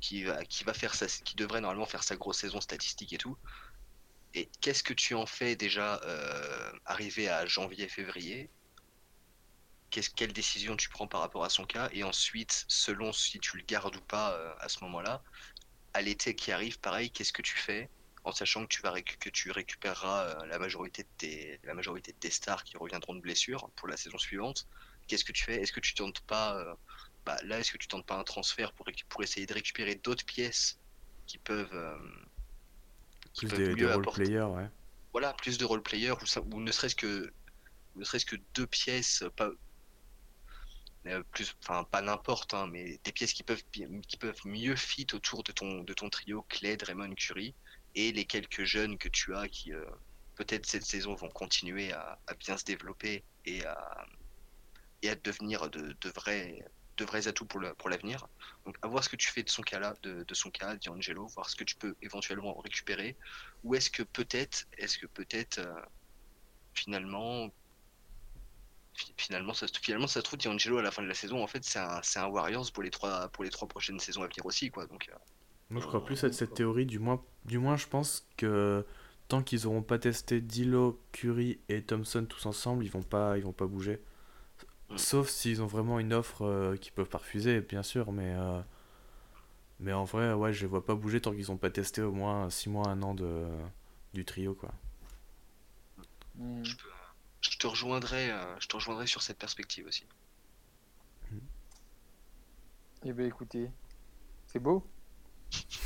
[0.00, 3.18] qui va, qui va faire ça, qui devrait normalement faire sa grosse saison statistique et
[3.18, 3.36] tout.
[4.34, 8.48] Et qu'est-ce que tu en fais déjà euh, arrivé à janvier-février
[9.90, 11.88] Quelle décision tu prends par rapport à son cas?
[11.92, 15.20] Et ensuite, selon si tu le gardes ou pas euh, à ce moment-là,
[15.94, 17.90] à l'été qui arrive, pareil, qu'est-ce que tu fais?
[18.24, 22.12] En sachant que tu, vas que tu récupéreras euh, la majorité, de tes, la majorité
[22.12, 24.66] de tes stars qui reviendront de blessure pour la saison suivante.
[25.06, 25.60] Qu'est-ce que tu fais?
[25.60, 26.74] Est-ce que tu tentes pas euh,
[27.24, 30.24] bah, là Est-ce que tu tentes pas un transfert pour, pour essayer de récupérer d'autres
[30.24, 30.78] pièces
[31.26, 31.96] qui peuvent euh,
[33.32, 34.68] qui plus des, role players, ouais.
[35.12, 37.32] Voilà, plus de role players ou, ou ne serait-ce que
[37.96, 39.50] ne serait-ce que deux pièces, pas
[41.32, 45.42] plus, enfin pas n'importe, hein, mais des pièces qui peuvent qui peuvent mieux fit autour
[45.42, 47.54] de ton de ton trio Clay, Raymond, Curry
[47.94, 49.84] et les quelques jeunes que tu as qui euh,
[50.36, 54.06] peut-être cette saison vont continuer à, bien se développer et à,
[55.24, 58.26] devenir de, vrais, atouts pour l'avenir.
[58.64, 61.26] Donc à voir ce que tu fais de son cas là, de, son cas, D'Angelo,
[61.26, 63.16] voir ce que tu peux éventuellement récupérer.
[63.64, 65.74] Ou est-ce que peut-être, est-ce que peut-être euh,
[66.74, 67.50] finalement
[69.16, 71.64] finalement ça, finalement ça se trouve D'Angelo à la fin de la saison en fait
[71.64, 74.70] c'est un, un, Warriors pour les trois pour les trois prochaines saisons à venir aussi
[74.70, 75.16] quoi donc euh,
[75.70, 76.86] moi, je crois plus à cette théorie.
[76.86, 78.84] Du moins, du moins je pense que
[79.28, 83.44] tant qu'ils n'auront pas testé Dilo, Curry et Thompson tous ensemble, ils vont pas, ils
[83.44, 84.00] vont pas bouger.
[84.96, 88.60] Sauf s'ils ont vraiment une offre euh, qu'ils peuvent pas refuser, bien sûr, mais euh,
[89.78, 92.12] mais en vrai, ouais, je les vois pas bouger tant qu'ils n'ont pas testé au
[92.12, 93.46] moins 6 mois, 1 an de
[94.12, 94.72] du trio, quoi.
[96.34, 96.64] Mm.
[97.40, 100.04] Je, te rejoindrai, euh, je te rejoindrai sur cette perspective aussi.
[101.30, 101.38] Mm.
[103.04, 103.70] Eh bien, écoutez,
[104.48, 104.84] c'est beau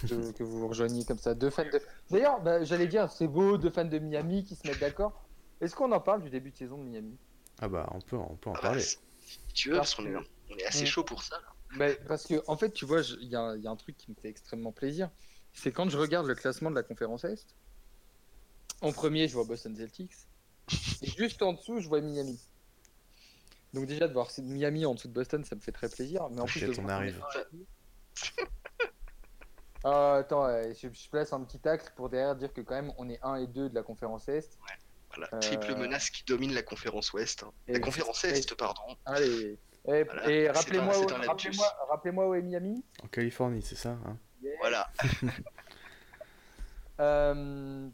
[0.07, 1.35] que, vous vous rejoigniez comme ça.
[1.35, 1.81] Deux fans de.
[2.11, 5.25] D'ailleurs, bah, j'allais dire, c'est beau, deux fans de Miami qui se mettent d'accord.
[5.61, 7.17] Est-ce qu'on en parle du début de saison de Miami?
[7.61, 8.85] Ah bah, on peut, on peut en ah bah, parler.
[9.55, 11.41] tu veux, parce qu'on est, on est assez chaud pour ça.
[11.77, 14.11] Bah, parce que, en fait, tu vois, il y, a, y a un truc qui
[14.11, 15.11] me fait extrêmement plaisir.
[15.53, 17.47] C'est quand je regarde le classement de la conférence Est.
[18.81, 20.13] En premier, je vois Boston Celtics.
[21.03, 22.39] Et juste en dessous, je vois Miami.
[23.73, 26.29] Donc déjà de voir Miami en dessous de Boston, ça me fait très plaisir.
[26.31, 27.21] Mais en plus, on arrive.
[29.85, 33.19] Euh, attends, je, place un petit tacle pour derrière dire que quand même on est
[33.23, 34.59] 1 et 2 de la conférence Est.
[34.63, 34.77] Ouais.
[35.15, 37.45] Voilà, triple euh, menace qui domine la conférence Ouest.
[37.45, 37.53] Hein.
[37.69, 38.83] La conférence Est, pardon.
[39.05, 39.59] Allez.
[39.87, 41.07] Et, rappelez-moi où,
[41.89, 44.17] rappelez où est Miami En Californie, c'est ça hein
[44.61, 44.91] Voilà.
[47.01, 47.89] Euh,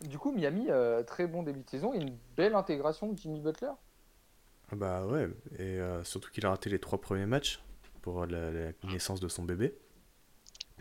[0.00, 0.68] du coup, Miami,
[1.08, 3.72] très bon début de saison et une belle intégration de Jimmy Butler.
[4.70, 7.60] Ah bah ouais, et surtout qu'il a raté les trois premiers matchs
[8.00, 9.76] pour la naissance de son bébé.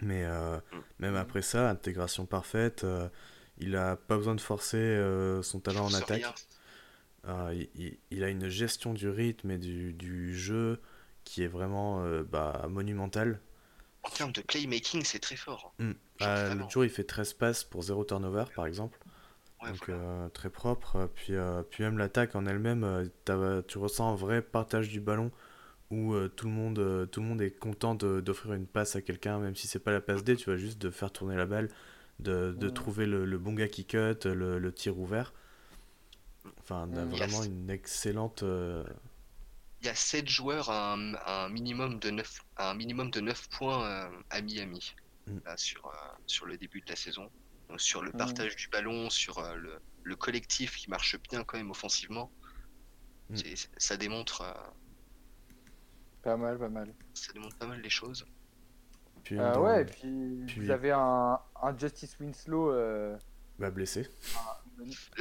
[0.01, 0.77] Mais euh, mm.
[0.99, 2.83] même après ça, intégration parfaite.
[2.83, 3.09] Euh,
[3.57, 6.25] il a pas besoin de forcer euh, son talent en attaque.
[8.11, 10.79] Il, a une gestion du rythme et du, du jeu
[11.23, 13.41] qui est vraiment bah, monumentale.
[14.03, 15.73] En termes de playmaking, c'est très fort.
[15.79, 15.91] Mm.
[16.21, 18.97] le jour, il fait 13 passes pour 0 turnover, par exemple.
[19.65, 19.91] Donc
[20.33, 21.09] très propre.
[21.15, 21.33] Puis,
[21.69, 23.09] puis même l'attaque en elle-même,
[23.67, 25.31] tu ressens un vrai partage du ballon
[25.89, 29.01] où euh, tout, le monde, euh, tout le monde est content d'offrir une passe à
[29.01, 31.45] quelqu'un, même si c'est pas la passe D, tu vas juste de faire tourner la
[31.45, 31.69] balle,
[32.19, 35.33] de, de trouver le, le, bon gars qui cut, le, le tir ouvert.
[36.59, 38.43] Enfin, vraiment une excellente.
[38.43, 38.83] Euh,
[39.81, 44.09] Il y a 7 joueurs à un, minimum de 9, un minimum de 9 points
[44.29, 44.93] à Miami
[45.27, 45.39] mm.
[45.55, 45.91] sur,
[46.25, 47.29] sur le début de la saison.
[47.77, 48.17] sur le mm.
[48.17, 52.29] partage du ballon, sur le, le, collectif qui marche bien quand même offensivement.
[53.29, 53.35] Mm.
[53.77, 54.43] Ça démontre
[56.27, 56.93] pas mal, pas mal.
[57.13, 58.25] Ça demande pas mal les choses.
[59.23, 62.71] Puis, euh, ouais, et puis, vous avez un, un Justice Winslow.
[62.71, 63.17] Euh...
[63.57, 64.07] Bah, blessé.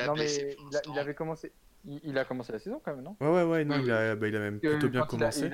[0.05, 0.57] non, mais
[0.89, 1.53] il, avait commencé.
[1.85, 3.17] Il, a commencé la saison quand même, non?
[3.21, 5.49] Ouais, ouais, ouais, non, il, a, bah, il a même plutôt bien commencé.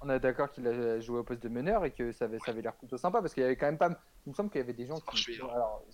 [0.00, 2.52] On est d'accord qu'il a joué au poste de meneur et que ça avait, ça
[2.52, 3.90] avait l'air plutôt sympa parce qu'il y avait quand même pas.
[4.26, 5.38] Il me semble qu'il y avait des gens qui.
[5.42, 5.84] Alors,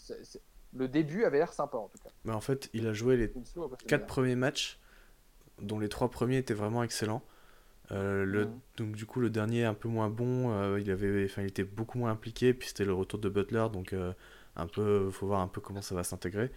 [0.72, 2.10] Le début avait l'air sympa en tout cas.
[2.24, 3.32] Mais en fait, il a joué les
[3.88, 4.78] 4 premiers matchs,
[5.60, 7.22] dont les 3 premiers étaient vraiment excellents.
[7.92, 11.42] Euh, le, Donc du coup le dernier un peu moins bon, euh, il avait, enfin
[11.42, 14.12] il était beaucoup moins impliqué, puis c'était le retour de Butler, donc euh,
[14.56, 16.50] un peu, faut voir un peu comment ça va s'intégrer.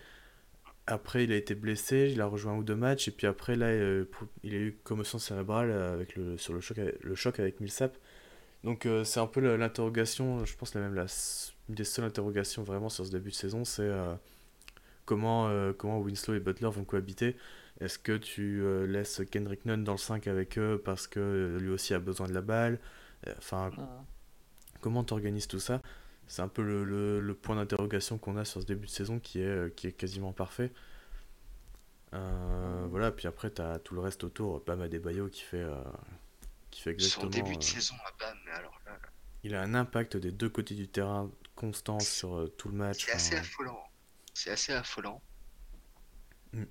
[0.87, 3.55] après, il a été blessé, il a rejoint un ou deux matchs, et puis après,
[3.55, 4.05] là, euh,
[4.43, 7.97] il a eu commotion cérébrale avec le, sur le choc, avec- le choc avec Millsap.
[8.63, 11.05] Donc, c'est un peu l'interrogation, je pense, la même, la,
[11.69, 13.89] une des seules interrogations vraiment sur ce début de saison, c'est
[15.05, 17.35] comment, comment Winslow et Butler vont cohabiter.
[17.79, 21.59] Est-ce que tu euh, laisses Kendrick Nunn dans le 5 avec eux parce que euh,
[21.59, 22.79] lui aussi a besoin de la balle?
[23.27, 23.71] Euh, Enfin,
[24.81, 25.81] comment t'organises tout ça?
[26.27, 29.19] C'est un peu le, le- le point d'interrogation qu'on a sur ce début de saison
[29.19, 30.71] qui est, qui est quasiment parfait.
[32.13, 34.61] Euh, voilà, puis après, tu as tout le reste autour.
[34.65, 35.75] Bam Adebayo qui fait, euh,
[36.71, 37.29] qui fait Son exactement.
[37.29, 39.09] début de euh, saison à Bam, mais alors là, là,
[39.43, 43.05] il a un impact des deux côtés du terrain constant sur euh, tout le match.
[43.05, 43.83] c'est assez affolant.
[44.33, 45.21] C'est assez affolant.
[46.53, 46.63] Mm.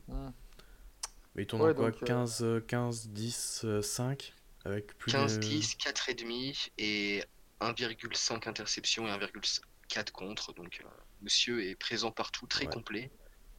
[1.36, 4.32] Mais il tourne Ouais, en quoi donc, euh, 15, euh, 15, 10, euh, 5
[4.64, 5.40] avec plus 15, de...
[5.40, 7.22] 10, 4,5 et
[7.60, 10.52] 1,5 interception et 1,4 contre.
[10.54, 10.88] Donc, euh,
[11.22, 12.72] monsieur est présent partout, très Ouais.
[12.72, 13.10] complet.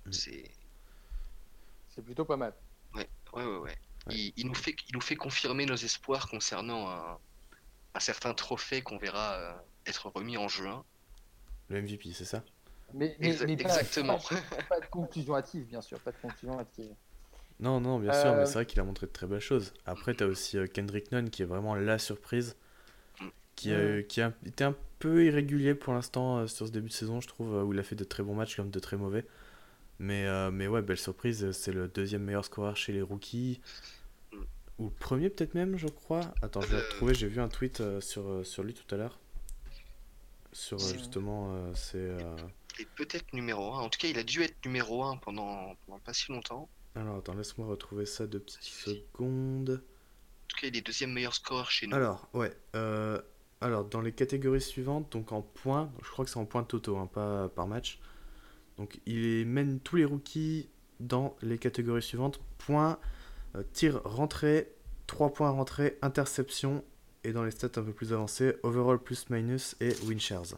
[0.06, 0.12] Mm.
[0.12, 0.52] C'est.
[1.90, 2.54] C'est plutôt pas mal.
[2.94, 3.58] Ouais, ouais, ouais.
[3.60, 3.78] ouais.
[4.08, 4.14] Ouais.
[4.16, 7.18] Il, il nous fait, il nous fait confirmer nos espoirs concernant un,
[7.94, 9.54] un certain trophée qu'on verra euh,
[9.86, 10.84] être remis en juin.
[11.70, 12.44] Le MVP, c'est ça?
[12.94, 14.18] Mais, mais, Exa- mais pas- exactement.
[14.20, 16.00] Pas, pas de conclusion hâtive, bien sûr.
[16.00, 16.94] Pas de conclusion hâtive.
[17.60, 19.74] Non, non, bien sûr, mais Euh, c'est vrai qu'il a montré de très belles choses.
[19.86, 22.56] Après, tu as aussi euh, Kendrick Nunn qui est vraiment la surprise,
[23.56, 24.04] qui a, Mm.
[24.04, 27.28] qui a été un peu irrégulier pour l'instant euh, sur ce début de saison, je
[27.28, 29.26] trouve, euh, où il a fait de très bons matchs comme de très mauvais.
[30.00, 33.62] Mais, euh, mais ouais, belle surprise, euh, c'est le deuxième meilleur scoreur chez les rookies.
[34.80, 36.34] Ou le premier, peut-être même, je crois.
[36.42, 38.94] Attends, je vais Euh, retrouver, j'ai vu un tweet euh, sur, euh, sur lui tout
[38.94, 39.20] à l'heure.
[40.54, 41.98] Sur euh, justement, euh, c'est.
[41.98, 42.36] euh,
[42.80, 43.80] Il est peut-être numéro 1.
[43.82, 46.70] En tout cas, il a dû être numéro 1 pendant, pendant pas si longtemps.
[46.98, 49.84] Alors, attends, laisse-moi retrouver ça deux petites secondes.
[49.84, 51.96] En tout cas, il est deuxième meilleur scoreur chez nous.
[51.96, 52.52] Alors, ouais.
[52.76, 53.22] euh,
[53.62, 56.98] alors, dans les catégories suivantes, donc en points, je crois que c'est en points totaux,
[56.98, 58.00] hein, pas par match.
[58.78, 63.00] Donc, il mène tous les rookies dans les catégories suivantes points,
[63.56, 64.72] euh, tir rentré,
[65.06, 66.84] 3 points rentrés, interception,
[67.24, 70.58] et dans les stats un peu plus avancées, overall plus minus et win shares.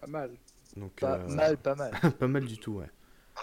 [0.00, 0.30] Pas mal.
[0.76, 1.92] Donc, Pas euh, mal, pas mal.
[2.18, 2.90] pas mal du tout, ouais.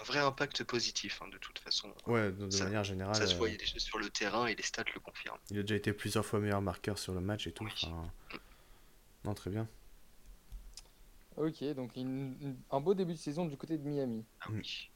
[0.00, 1.92] Un vrai impact positif, hein, de toute façon.
[2.06, 4.54] Ouais, de, de Ça- manière générale, Ça se euh, voyait déjà sur le terrain et
[4.54, 5.38] les stats le confirment.
[5.50, 7.64] il a déjà été plusieurs fois meilleur marqueur sur le match et tout.
[7.64, 7.72] Oui.
[7.84, 8.10] enfin,
[9.24, 9.68] Non, très bien.
[11.36, 14.24] Ok, donc une- une- un beau début de saison du côté de Miami.
[14.40, 14.56] Ah Mm.
[14.56, 14.90] oui.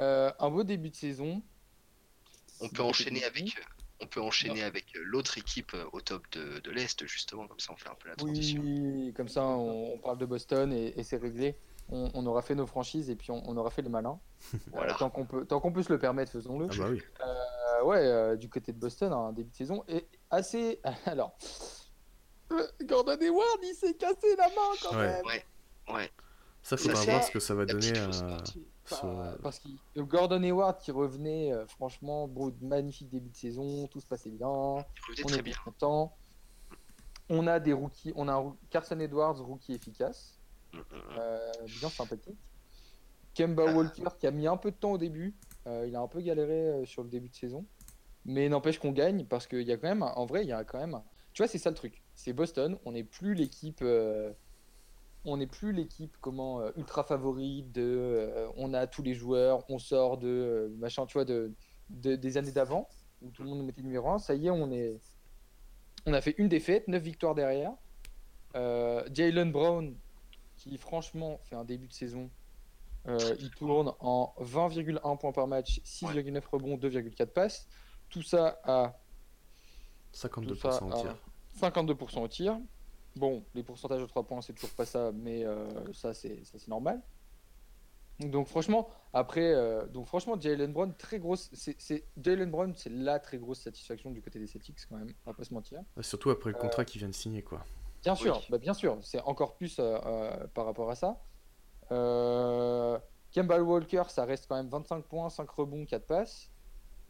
[0.00, 1.42] Euh, un beau début de saison.
[2.60, 3.62] On peut enchaîner avec, euh,
[4.00, 7.76] on peut enchaîner avec l'autre équipe au top de, de l'Est, justement, comme ça on
[7.76, 8.60] fait un peu la transition.
[8.62, 11.56] Oui, comme ça on, on parle de Boston et, et c'est réglé.
[11.90, 14.18] On, on aura fait nos franchises et puis on, on aura fait les malins.
[14.72, 14.94] Voilà.
[14.94, 16.66] Tant qu'on peut, tant qu'on peut se le permettre, faisons-le.
[16.70, 17.02] Ah bah oui.
[17.20, 20.80] Euh, ouais, euh, du côté de Boston, un début de saison est assez.
[21.06, 21.36] Alors,
[22.52, 25.06] euh, Gordon Hayward, il s'est cassé la main quand Ouais.
[25.12, 25.24] même.
[25.26, 25.44] Ouais,
[25.94, 26.10] ouais.
[26.62, 27.92] Ça, Ça, faudra c'est voir ce que ça va donner.
[28.90, 34.00] Enfin, Parce que Gordon Hayward qui revenait, euh, franchement, beau, magnifique début de saison, tout
[34.00, 35.54] se passait bien, on très était bien.
[35.64, 36.16] content.
[37.30, 40.38] On a des rookies, on a un Carson Edwards, rookie efficace.
[41.18, 41.38] Euh,
[41.80, 42.38] bien sympathique.
[43.34, 45.34] Kemba Walker qui a mis un peu de temps au début,
[45.66, 47.66] euh, il a un peu galéré euh, sur le début de saison,
[48.24, 50.62] mais n'empêche qu'on gagne parce qu'il y a quand même, en vrai, il y a
[50.64, 51.00] quand même,
[51.32, 52.02] tu vois, c'est ça le truc.
[52.14, 54.32] C'est Boston, on n'est plus l'équipe, euh,
[55.24, 60.16] on n'est plus l'équipe comment ultra favorite de, on a tous les joueurs, on sort
[60.18, 61.52] de machin, tu vois, de,
[61.90, 62.88] de- des années d'avant
[63.20, 64.18] où tout le monde nous mettait numéro 1.
[64.18, 65.00] Ça y est, on est,
[66.06, 67.72] on a fait une défaite, 9 victoires derrière.
[68.54, 69.96] Jalen Brown,
[70.64, 72.30] qui franchement fait un début de saison,
[73.06, 77.68] euh, il tourne en 20,1 points par match, 6,9 rebonds, 2,4 passes.
[78.08, 78.98] Tout ça à
[80.14, 81.16] 52% tout ça au tir.
[81.60, 82.58] 52% au tir.
[83.16, 87.00] Bon, les pourcentages de 3 points, c'est toujours pas ça, mais euh, ça, c'est normal.
[88.20, 93.18] Donc franchement, après, euh, donc franchement, Jalen Brown, très grosse, c'est Jalen Brown, c'est la
[93.18, 95.82] très grosse satisfaction du côté des Celtics quand même, on va pas se mentir.
[96.00, 97.64] Surtout après Euh, le contrat qu'il vient de signer, quoi.
[98.04, 98.20] Bien Oui.
[98.20, 101.20] sûr, bah bien sûr, c'est encore plus euh, euh, par rapport à ça.
[101.92, 102.98] Euh,
[103.32, 106.52] Kemba Walker, ça reste quand même 25 points, 5 rebonds, 4 passes.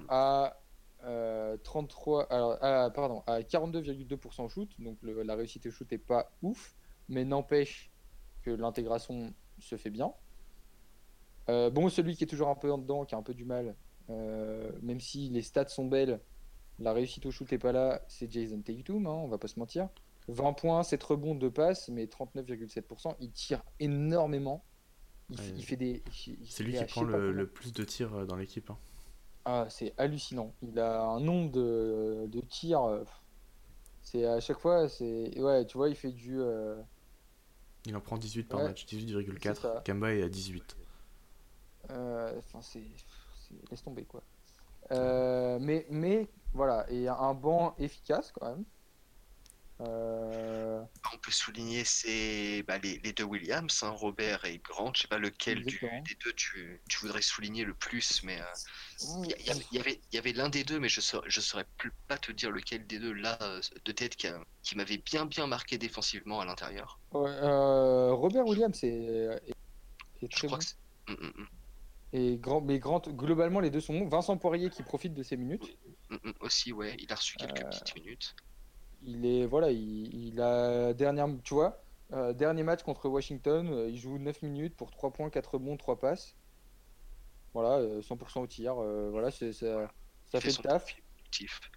[0.09, 0.61] À
[1.05, 5.93] euh, 33, alors, à- pardon, à 42,2% au shoot, donc le- la réussite au shoot
[5.93, 6.77] est pas ouf,
[7.09, 7.93] mais n'empêche
[8.43, 10.15] que l'intégration se fait bien.
[11.51, 13.45] Euh, bon, celui qui est toujours un peu en dedans, qui a un peu du
[13.45, 13.77] mal,
[14.11, 16.25] euh, même si les stats sont belles,
[16.79, 19.59] la réussite au shoot est pas là, c'est Jason Tatum, hein, on va pas se
[19.59, 19.89] mentir.
[20.29, 23.15] 20 points, 7 rebonds, 2 passes, mais 39,7%.
[23.21, 24.65] Il tire énormément.
[25.31, 25.53] Il, Ouais.
[25.57, 26.03] il fait des.
[26.27, 28.69] il- il C'est lui qui prend le, plus de tirs euh, dans l'équipe.
[28.71, 28.79] hein.
[29.47, 30.55] Ah, c'est hallucinant.
[30.63, 32.83] Il a un nombre de, de tirs.
[32.85, 33.05] euh,
[34.03, 35.39] C'est à chaque fois, c'est.
[35.41, 36.41] Ouais, tu vois, il fait du.
[36.41, 36.81] euh,
[37.87, 39.55] Il en prend 18 par Ouais, match, 18,4.
[39.57, 39.83] c'est ça.
[39.85, 40.77] Kemba est à 18.
[41.91, 42.81] Euh, Enfin, c'est.
[42.81, 44.23] c'est- Laisse tomber, quoi.
[44.93, 48.65] Euh, mais, mais, voilà, et un banc efficace quand même.
[49.81, 50.81] Euh,
[51.13, 54.93] On peut souligner c'est bah, les, les deux Williams, hein, Robert et Grant.
[54.95, 58.45] Je sais pas lequel du- des deux tu, tu voudrais souligner le plus, mais euh,
[59.01, 59.25] Mm.
[59.39, 61.29] il y, avait- il y avait, il y avait l'un des deux, mais je saurais,
[61.29, 64.29] je saurais plus pas te dire lequel des deux là euh, de tête qui,
[64.77, 67.01] m'avait bien bien marqué défensivement à l'intérieur.
[67.13, 69.53] ouais, euh, Robert Williams est, est- est
[70.23, 70.65] Je très crois bon.
[70.65, 71.49] que Hum, hum, hum,
[72.15, 74.09] Et grand, mais Grant, globalement, les deux sont bons.
[74.09, 75.77] Vincent Poirier qui profite de ses minutes.
[76.41, 78.35] aussi, ouais, il a reçu quelques petites minutes.
[79.07, 83.88] Il est, voilà, il, il a dernière, tu vois, euh, dernier match contre Washington, euh,
[83.90, 86.37] il joue 9 minutes pour 3 points, 4 rebonds, 3 passes.
[87.53, 88.79] Voilà, euh, 100% au tir.
[88.79, 89.90] euh, voilà, c'est, ça,
[90.25, 90.97] ça Il fait le taf.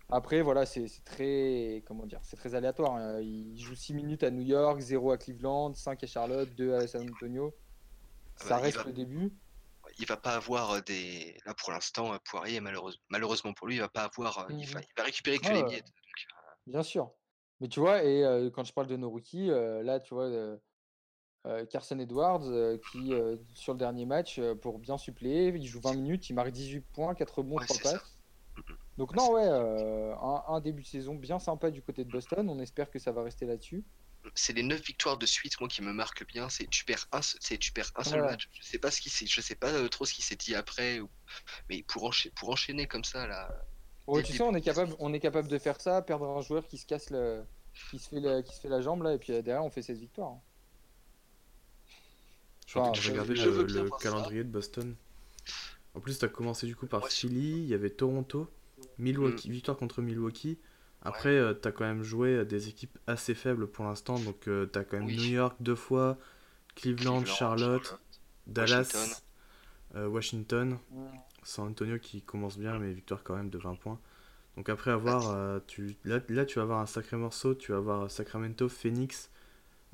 [0.09, 2.95] Après, voilà, c'est c'est très, comment dire, c'est très aléatoire.
[2.95, 3.19] hein.
[3.21, 6.87] Il joue 6 minutes à New York, 0 à Cleveland, 5 à Charlotte, 2 à
[6.87, 7.53] San Antonio.
[8.37, 9.33] Ça reste va- le début.
[9.97, 11.37] il va pas avoir euh, des.
[11.45, 14.47] Là pour l'instant, euh, Poirier, malheureusement, malheureusement pour lui, il va pas avoir.
[14.49, 14.85] il, va, Mhm.
[14.87, 15.85] il va récupérer que Ah les miettes.
[15.85, 15.93] donc,
[16.67, 17.13] Bien sûr.
[17.59, 20.29] Mais tu vois, et euh, quand je parle de nos rookies, euh, là, tu vois,
[21.69, 23.13] Carson Edwards, qui,
[23.55, 27.15] sur le dernier match, pour bien suppléer, il joue 20 minutes, il marque 18 points,
[27.15, 27.93] 4 rebonds, Ouais, 3 c'est ça.
[27.93, 28.17] passes.
[28.97, 32.49] Donc non, ouais, un, un début de saison bien sympa du côté de Boston.
[32.49, 33.85] On espère que ça va rester là-dessus.
[34.35, 36.49] c'est les 9 victoires de suite, moi qui me marquent bien.
[36.49, 38.49] C'est tu perds un, tu perds un seul match.
[38.53, 41.09] Je sais pas ce qui je sais pas trop ce qui s'est dit après, ou-
[41.69, 43.49] mais pour, encha- pour enchaîner comme ça là.
[44.07, 46.41] Ouais, Dès tu sais, on est capable, on est capable de faire ça, perdre un
[46.41, 47.43] joueur qui se casse le,
[47.89, 49.69] qui se fait la, qui se fait la jambe là, et puis euh, derrière on
[49.69, 50.29] fait 16 victoires.
[50.31, 50.41] hein.
[52.65, 53.97] Je suis en train de Enfin, regarder le, ça.
[53.99, 54.95] calendrier de Boston.
[55.95, 58.49] En plus, tu as commencé du coup par Ouais, Philly, il y avait Toronto,
[58.97, 60.59] Milwaukee, victoire contre Milwaukee.
[61.01, 64.19] Après, euh, t'as quand même joué à des équipes assez faibles pour l'instant.
[64.19, 65.15] Donc, euh, t'as quand même Oui.
[65.15, 66.17] New York deux fois,
[66.75, 67.99] Cleveland, Cleveland, Charlotte,
[68.47, 69.23] Dallas, Washington.
[69.95, 70.79] euh, Washington,
[71.47, 73.99] San Antonio qui commence bien, mais victoire quand même de 20 points.
[74.57, 77.55] Donc, après avoir, euh, tu, là, là, tu vas avoir un sacré morceau.
[77.55, 79.31] Tu vas avoir Sacramento, Phoenix,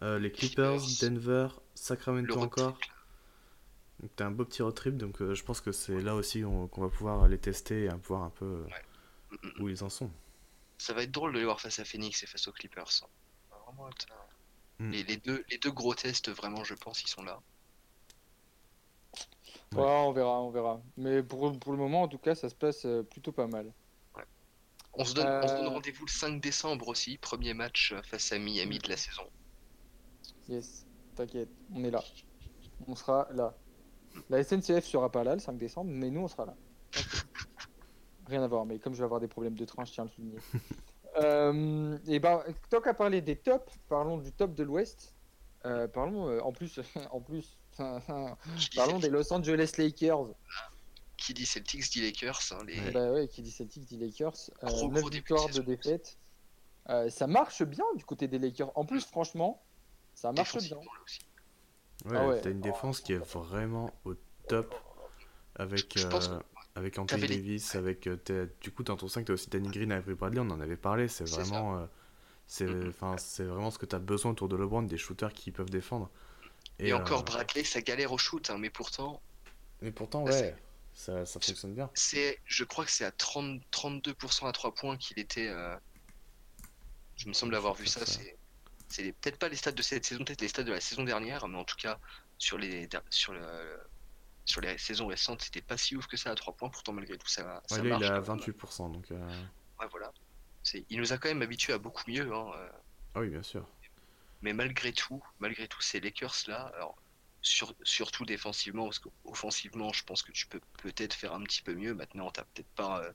[0.03, 0.79] euh, les Clippers.
[1.01, 2.77] Denver, Sacramento encore.
[3.99, 6.43] Donc t'as un beau petit road trip, donc euh, je pense que c'est là aussi
[6.43, 8.63] on- qu'on va pouvoir les tester et voir un peu
[9.31, 9.63] Mm, mm, mm.
[9.63, 10.11] où ils en sont.
[10.77, 13.01] Ça va être drôle de les voir face à Phoenix et face aux Clippers.
[13.65, 14.05] Vraiment être,
[14.79, 14.91] Mm.
[14.91, 17.41] les, les deux, les deux gros tests, vraiment, je pense, ils sont là.
[19.75, 19.81] Ouais.
[19.81, 20.81] Ouais, on verra, on verra.
[20.97, 23.71] Mais pour, pour le moment, en tout cas, ça se passe euh, plutôt pas mal.
[24.95, 28.77] On se donne, Euh, rendez-vous le 5 décembre aussi, premier match euh, face à Miami
[28.77, 29.23] de la saison.
[30.47, 30.85] Yes,
[31.15, 32.03] t'inquiète, on est là.
[32.87, 33.55] On sera là.
[34.29, 36.55] La SNCF sera pas là le 5 décembre, mais nous on sera là.
[38.27, 40.07] Rien à voir, mais comme je vais avoir des problèmes de train, je tiens à
[40.07, 40.37] le souligner.
[41.17, 45.15] Euh, et ben, tant qu'à parler des tops, parlons du top de l'Ouest.
[45.65, 46.79] Euh, parlons euh, en plus,
[47.11, 47.57] en plus,
[48.75, 50.27] parlons des Los Angeles Lakers.
[51.17, 52.39] qui dit Celtics dit Lakers.
[52.51, 52.79] hein, les...
[52.79, 52.91] Ouais.
[52.91, 54.33] Bah ouais, qui dit Celtics dit Lakers.
[54.63, 56.17] Euh, Gros, 9 gros début de victoires de défaite.
[56.89, 58.71] Euh, ça marche bien du côté des Lakers.
[58.77, 59.61] En plus, franchement,
[60.15, 60.77] ça marche bien.
[60.77, 62.41] Ouais, Ah ouais.
[62.41, 64.15] t'as une défense qui est vraiment au
[64.49, 64.75] top
[65.55, 66.39] avec, euh,
[66.75, 69.69] avec Anthony t'avais les- Davis, avec euh, du coup dans ton 5 t'as aussi Danny
[69.69, 71.87] Green et Avery Bradley, on en avait parlé, c'est vraiment
[72.47, 75.69] c'est enfin c'est vraiment ce que t'as besoin autour de LeBron, des shooters qui peuvent
[75.69, 76.09] défendre.
[76.79, 79.21] Et, euh, encore Bradley, ça galère au shoot, hein, mais pourtant,
[79.81, 80.55] Mais pourtant Là, ouais,
[80.93, 81.89] ça, ça fonctionne bien.
[81.93, 85.47] c'est, je crois que c'est à 30, 32% à 3 points qu'il était.
[85.47, 85.75] euh,
[87.15, 88.05] Je me semble avoir vu ça.
[88.05, 88.19] Ça.
[88.89, 91.47] C'est, peut-être pas les stats de cette saison, peut-être les stats de la saison dernière,
[91.47, 91.99] mais en tout cas
[92.37, 93.79] sur les sur le
[94.45, 96.69] sur les saisons récentes, c'était pas si ouf que ça à 3 points.
[96.69, 98.01] Pourtant malgré tout, ça, ça Ouais, là marche.
[98.01, 98.39] il est à quand même.
[98.39, 99.43] 28% donc euh,
[99.79, 100.11] Ouais, voilà.
[100.89, 102.31] Il nous a quand même habitués à beaucoup mieux.
[102.33, 102.51] Hein,
[103.15, 103.67] ah oui bien sûr.
[104.43, 107.03] Mais malgré tout, malgré tout, ces Lakers là, alors
[107.41, 111.75] sur- surtout défensivement, parce qu'offensivement, je pense que tu peux peut-être faire un petit peu
[111.75, 111.95] mieux.
[111.95, 113.13] Maintenant, t'as peut-être pas, euh,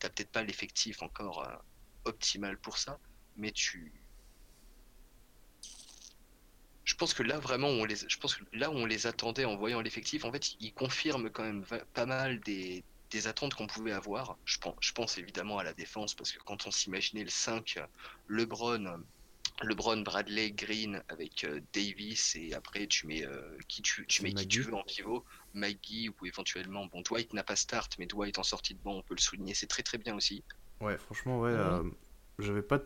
[0.00, 1.56] t'as peut-être pas l'effectif encore euh,
[2.04, 3.00] optimal pour ça,
[3.36, 4.06] mais tu.
[6.84, 9.44] Je pense que là vraiment, on les, je pense que là où on les attendait
[9.44, 13.66] en voyant l'effectif, en fait, ils confirment quand même pas mal des, des attentes qu'on
[13.66, 14.38] pouvait avoir.
[14.44, 17.76] Je pense, je pense évidemment à la défense, parce que quand on s'imaginait le 5,
[17.76, 17.86] euh,
[18.26, 19.04] LeBron.
[19.62, 24.48] LeBron, Bradley, Green avec euh, Davis et après tu mets euh, qui tu, mets qui
[24.48, 24.64] tu Maggie.
[24.64, 28.74] veux en pivot, Maggie ou éventuellement bon Dwight n'a pas start mais Dwight en sortie
[28.74, 30.44] de banc on peut le souligner c'est très très bien aussi.
[30.80, 31.82] Ouais, franchement, ouais, euh,
[32.38, 32.80] j'avais pas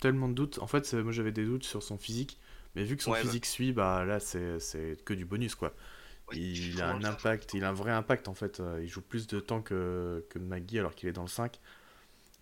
[0.00, 0.58] tellement de doutes.
[0.58, 2.38] En fait, moi j'avais des doutes sur son physique,
[2.74, 3.36] mais vu que son Ouais, bah.
[3.36, 4.58] physique suit, bah là c'est
[5.04, 5.74] que du bonus quoi.
[6.28, 8.62] Ouais, il a un impact, il a un vrai impact en fait.
[8.80, 11.60] il joue plus de temps que, que Maggie alors qu'il est dans le 5.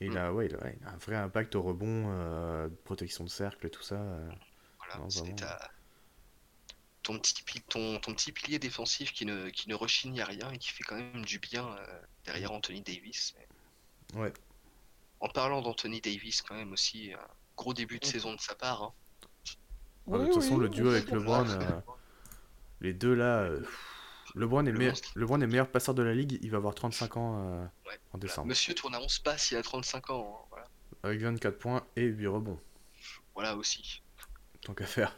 [0.01, 0.19] Et il Mm.
[0.19, 3.29] a, ouais, il a, ouais, il a un vrai impact au rebond, euh, protection de
[3.31, 3.97] cercle et tout ça.
[3.97, 4.31] euh.
[4.79, 5.37] Voilà, Non, c'est vraiment.
[5.37, 5.71] ta-
[7.03, 7.35] ton petit,
[7.71, 10.83] ton, ton petit pilier défensif qui ne, qui ne rechigne à rien et qui fait
[10.85, 13.35] quand même du bien euh, derrière Anthony Davis.
[14.15, 14.33] Ouais.
[15.21, 18.07] En parlant d'Anthony Davis, quand même aussi, un gros début de Mm.
[18.07, 18.83] saison de sa part.
[18.83, 18.95] hein.
[20.11, 21.81] Ah, de Oui, toute façon, oui, le duo avec LeBron, euh,
[22.81, 23.61] les deux là, euh,
[24.37, 25.13] LeBron est, Le meilleur, monstre.
[25.17, 27.69] LeBron est meilleur passeur de la ligue, il va avoir 35 ans euh, Ouais, en
[27.87, 27.99] Voilà.
[28.21, 28.49] décembre.
[28.49, 30.39] Monsieur Tournamence passe, il a 35 ans.
[30.43, 30.69] hein, Voilà.
[31.03, 32.61] Avec 24 points et 8 rebonds,
[33.35, 34.03] voilà aussi.
[34.63, 35.17] tant qu'à faire.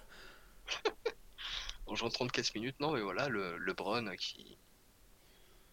[1.87, 4.59] En jouant 34 minutes, non, mais voilà, le LeBron qui,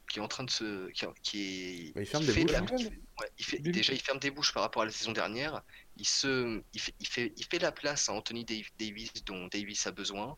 [0.10, 0.90] qui est en train de se.
[0.92, 1.42] qui, qui
[1.90, 1.94] est.
[1.94, 2.90] Bah, il ferme qui des fait bouches, la- qui fait-
[3.20, 5.62] ouais, il fait- Lui- déjà, il ferme des bouches par rapport à la saison dernière.
[5.98, 9.48] Il, se, il, fait, il, fait, il fait la place à Anthony Dav- Davis dont
[9.48, 10.38] Davis a besoin,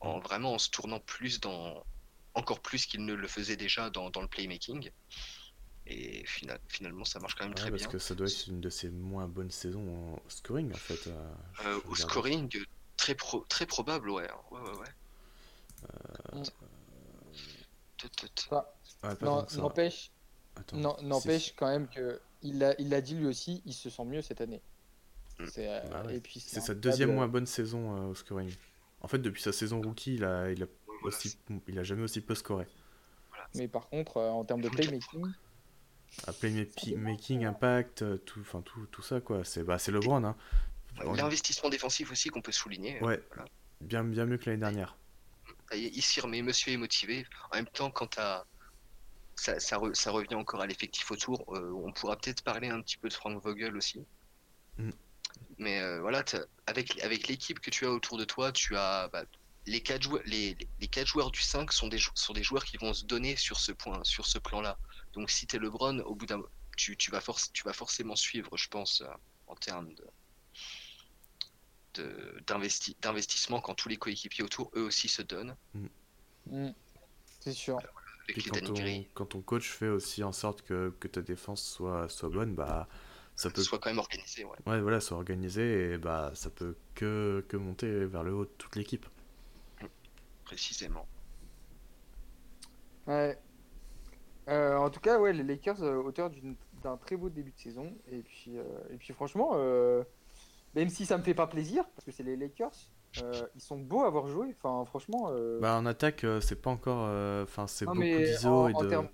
[0.00, 1.86] en vraiment en se tournant plus dans.
[2.38, 4.90] Encore plus qu'il ne le faisait déjà dans, dans le playmaking.
[5.86, 7.90] Et final- finalement, ça marche quand même Ouais, très parce bien.
[7.92, 11.06] que ça doit être une de ses moins bonnes saisons en scoring en fait.
[11.08, 11.32] euh,
[11.64, 12.50] Euh, au scoring,
[12.96, 14.28] très, pro, très probable, ouais.
[14.28, 14.36] hein.
[14.50, 16.42] Ouais, ouais, ouais.
[20.72, 24.04] Non, n'empêche, quand même que il a, il a dit lui aussi, il se sent
[24.04, 24.60] mieux cette année.
[25.38, 25.46] Mm.
[25.52, 26.20] C'est, euh, Bah ouais.
[26.36, 28.52] C'est sa deuxième moins bonne saison euh, au scoring.
[29.00, 30.66] En fait, depuis sa saison rookie, il a, il a,
[31.00, 31.38] Voilà, aussi,
[31.68, 32.66] il a jamais aussi peu scoré.
[33.54, 35.32] Mais par contre, euh, en termes de 24 playmaking,
[36.26, 39.44] À playmaking, impact, euh, tout, enfin tout, tout ça quoi.
[39.44, 40.22] C'est bah, c'est LeBron.
[40.24, 40.36] Hein.
[41.04, 43.00] Ouais, L'investissement défensif aussi qu'on peut souligner.
[43.02, 43.44] Ouais, Voilà.
[43.80, 44.96] bien, bien mieux que l'année dernière.
[45.74, 47.26] Il s'y remet, monsieur est motivé.
[47.52, 48.44] En même temps, quand t'as-
[49.36, 52.80] ça, ça, re- ça revient encore à l'effectif autour, euh, on pourra peut-être parler un
[52.80, 54.00] petit peu de Frank Vogel aussi.
[54.78, 54.90] Mm.
[55.58, 56.24] Mais euh, voilà,
[56.66, 59.24] avec, avec l'équipe que tu as autour de toi, tu as bah,
[59.68, 62.64] les, quatre joueurs, les, les quatre joueurs du 5 sont des, jou- sont des joueurs
[62.64, 64.78] qui vont se donner sur ce point, sur ce plan-là.
[65.14, 66.42] Donc si tu es LeBron, au bout d'un
[66.76, 69.08] tu, tu, vas forc- tu vas forcément suivre, je pense, euh,
[69.46, 70.04] en termes de
[73.00, 75.54] d'investissement quand tous les coéquipiers autour, eux aussi se donnent.
[76.46, 76.70] mm,
[77.40, 77.82] c'est sûr.
[78.28, 81.22] Avec Puis les quand ton, quand ton coach fait aussi en sorte que, que ta
[81.22, 82.88] défense soit, soit bonne, bah
[83.36, 84.44] ça peut soit quand même organisé.
[84.44, 84.58] Ouais.
[84.66, 88.50] ouais, voilà, soit organisé et bah ça peut que, que monter vers le haut de
[88.58, 89.06] toute l'équipe.
[90.48, 91.06] Précisément.
[93.06, 93.38] Ouais.
[94.48, 97.58] Euh, en tout cas, ouais, les Lakers, euh, auteur d'une- d'un très beau début de
[97.58, 97.94] saison.
[98.06, 100.02] Et puis, euh, et puis franchement, euh,
[100.74, 102.72] même si ça me fait pas plaisir, parce que c'est les Lakers,
[103.18, 104.54] euh, ils sont beaux à avoir joué.
[104.62, 108.68] Enfin, franchement, euh, Bah en attaque, euh, c'est pas encore, euh, enfin c'est beaucoup d'ISO
[108.68, 108.86] en, et de.
[108.88, 109.08] termes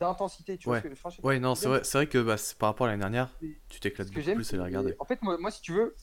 [0.00, 0.82] d'intensité, tu vois Ouais.
[0.82, 3.30] que, pas non, c'est vrai, c'est vrai que bah, c'est- par rapport à l'année dernière,
[3.68, 4.94] tu t'éclates Ce que beaucoup j'aime, plus à les regarder.
[4.98, 5.96] En fait, moi, moi, si tu veux,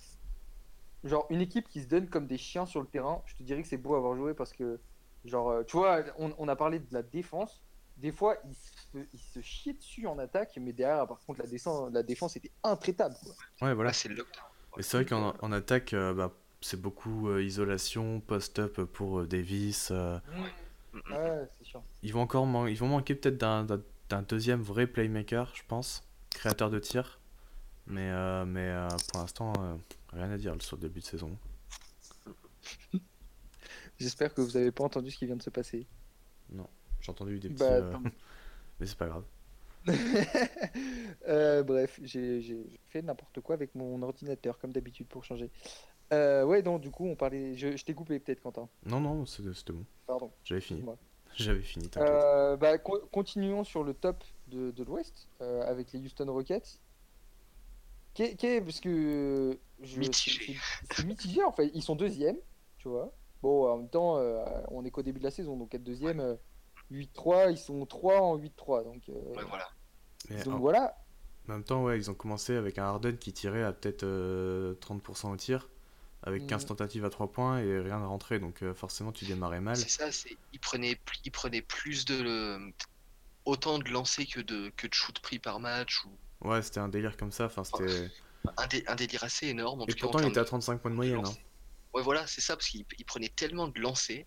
[1.03, 3.61] genre une équipe qui se donne comme des chiens sur le terrain, je te dirais
[3.61, 4.79] que c'est beau à avoir joué parce que,
[5.25, 7.61] genre, euh, tu vois, on, on a parlé de la défense.
[7.97, 11.47] Des fois, ils se, ils se chiaient dessus en attaque, mais derrière, par contre, la,
[11.47, 13.15] défense, la défense était intraitable.
[13.23, 13.67] Quoi.
[13.67, 13.91] Ouais, voilà.
[13.91, 14.43] Ah, c'est le lockdown.
[14.75, 19.27] Mais c'est vrai qu'en en attaque, euh, bah, c'est beaucoup euh, isolation, post-up pour euh,
[19.27, 19.91] Davis.
[19.91, 21.83] Ouais, c'est sûr.
[22.01, 26.69] Ils vont encore man- ils vont manquer peut-être d'un deuxième vrai playmaker, je pense, créateur
[26.69, 27.19] de tir.
[27.87, 29.75] Mais, euh, mais euh, pour l'instant, euh,
[30.13, 31.37] rien à dire sur le début de saison.
[33.99, 35.85] J'espère que vous avez pas entendu ce qui vient de se passer.
[37.01, 37.59] J'ai entendu des petits.
[37.59, 38.01] Bah, euh, tant-
[38.79, 39.23] mais c'est pas grave.
[41.27, 45.49] Euh, bref, j'ai fait n'importe quoi avec mon ordinateur, comme d'habitude, pour changer.
[46.11, 47.55] Euh, ouais, donc du coup, on parlait.
[47.55, 48.67] Je, je t'ai coupé peut-être, Quentin.
[48.85, 49.85] Non, non, c'était bon.
[50.05, 50.31] Pardon.
[50.43, 50.83] J'avais fini.
[51.35, 51.89] J'avais fini.
[51.97, 56.79] Euh, bah, co- continuons sur le top de, de l'Ouest euh, avec les Houston Rockets.
[58.13, 60.57] Qu'est- qu'est- parce que je, Mitigé.
[60.89, 61.71] c'est- C'est mitigé en fait.
[61.73, 62.37] Ils sont deuxièmes,
[62.77, 63.11] tu vois.
[63.41, 66.19] Bon, en même temps, euh, on est qu'au début de la saison, donc être deuxième,
[66.19, 66.35] euh,
[66.91, 68.83] 8-3, ils sont 3 en 8-3.
[68.83, 69.67] Donc, euh, Ouais, voilà.
[70.45, 70.95] Donc en, voilà.
[71.49, 74.75] en même temps, ouais, ils ont commencé avec un Harden qui tirait à peut-être euh,
[74.75, 75.69] 30% au tir,
[76.21, 76.67] avec 15 Mhm.
[76.69, 78.39] tentatives à 3 points et rien de rentré.
[78.39, 79.75] Donc euh, forcément, tu démarrais mal.
[79.75, 82.59] C'est ça, c'est il prenait, pl- il prenait plus de
[83.45, 86.09] autant de lancers que de que de shoots pris par match ou
[86.43, 87.45] Ouais, c'était un délire comme ça.
[87.45, 88.09] Enfin, c'était.
[88.57, 90.43] un, dé- un délire assez énorme en Et tout cas pourtant, il termes était à
[90.43, 91.25] de- 35 points de moyenne.
[91.25, 91.33] hein.
[91.93, 94.25] Ouais, voilà, c'est ça parce qu'il il prenait tellement de lancers.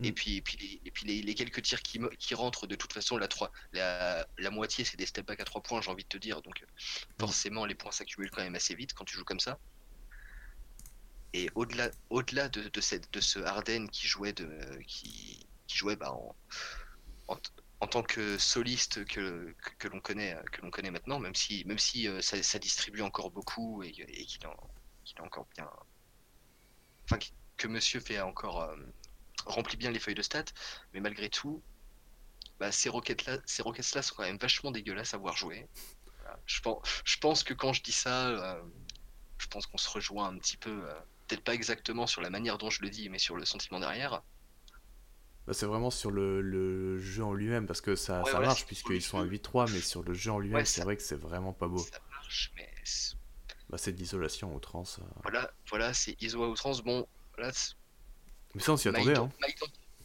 [0.00, 0.14] Et Mm.
[0.14, 2.92] puis, et puis, les, et puis les, les quelques tirs qui, qui rentrent, de toute
[2.92, 6.04] façon, la, 3, la, la moitié, c'est des step back à 3 points, j'ai envie
[6.04, 6.40] de te dire.
[6.42, 6.66] Donc, euh,
[7.18, 9.58] forcément, les points s'accumulent quand même assez vite quand tu joues comme ça.
[11.34, 14.48] Et au-delà au-delà de, de, cette, de ce Harden qui jouait, de,
[14.86, 16.34] qui, qui jouait bah, en,
[17.80, 21.78] en tant que soliste que, que, l'on connaît, que l'on connaît maintenant, même si, même
[21.78, 24.70] si euh, ça, distribue encore beaucoup et, qu'il en-
[25.24, 25.68] encore bien.
[27.04, 28.62] Enfin, qu- que monsieur fait encore.
[28.62, 28.76] euh,
[29.46, 30.44] remplit bien les feuilles de stats,
[30.92, 31.62] mais malgré tout,
[32.60, 35.68] bah, ces roquettes-là ces roquettes -là sont quand même vachement dégueulasses à voir jouer.
[36.46, 38.62] Je, pense, je pense que quand je dis ça, euh,
[39.38, 40.70] je pense qu'on se rejoint un petit peu.
[40.90, 43.80] euh, peut-être pas exactement sur la manière dont je le dis, mais sur le sentiment
[43.80, 44.22] derrière.
[45.48, 48.48] Bah, c'est vraiment sur le, le jeu en lui-même, parce que ça, Ouais, ça voilà,
[48.48, 50.94] marche, puisqu'ils sont à le 8-3, mais sur le jeu en lui-même, Ouais, c'est vrai
[50.94, 51.78] que c'est vraiment pas beau.
[51.78, 53.16] Ça marche, mais c'est-
[53.70, 54.98] Bah, c'est de l'isolation à outrance.
[54.98, 55.04] euh.
[55.22, 56.82] voilà, voilà, c'est ISO à outrance.
[56.82, 57.50] Bon, là,
[58.54, 59.30] Mais ça, on s'y attendait, hein.
[59.40, 59.58] Mike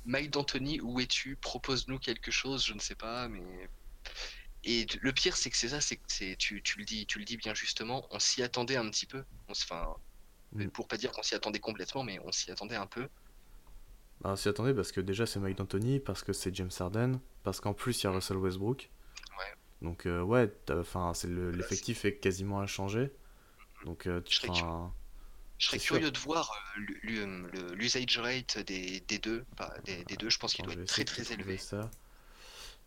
[0.05, 1.35] Mike D'Antoni, où es-tu?
[1.35, 3.69] Propose-nous quelque chose, je ne sais pas, mais.
[4.63, 7.19] Et le pire, c'est que c'est ça, c'est que c'est, tu, tu le dis, tu
[7.19, 9.25] le dis bien justement, on s'y attendait un petit peu.
[9.49, 9.93] On Enfin,
[10.53, 10.67] Mm.
[10.69, 13.09] pour pas dire qu'on s'y attendait complètement, mais on s'y attendait un peu.
[14.23, 17.19] Bah, on s'y attendait parce que déjà, c'est Mike D'Antoni, parce que c'est James Harden,
[17.43, 18.89] parce qu'en plus, il y a Russell Westbrook.
[19.37, 19.53] Ouais.
[19.81, 23.11] Donc, euh, ouais, enfin, c'est le- l'effectif est quasiment inchangé.
[23.85, 24.91] Donc, euh, tu Je serais feras
[25.59, 25.95] Je serais C'est sûr.
[25.97, 30.29] curieux de voir euh, l'usage rate des, des deux, pas des, des deux.
[30.29, 31.57] Je pense qu'il doit je être très très élevé.
[31.57, 31.89] ça.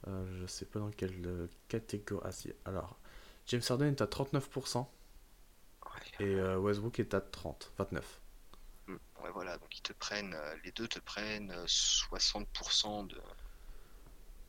[0.09, 2.23] Euh, je sais pas dans quelle euh, catégorie.
[2.27, 2.53] Ah, si.
[2.65, 2.99] Alors,
[3.47, 4.87] James Harden est à 39%
[5.85, 6.25] Ouais.
[6.27, 8.21] et euh, Westbrook est à 30, 29.
[8.89, 8.97] Mm.
[9.23, 13.21] Ouais, voilà, donc ils te prennent, euh, les deux te prennent euh, 60% de.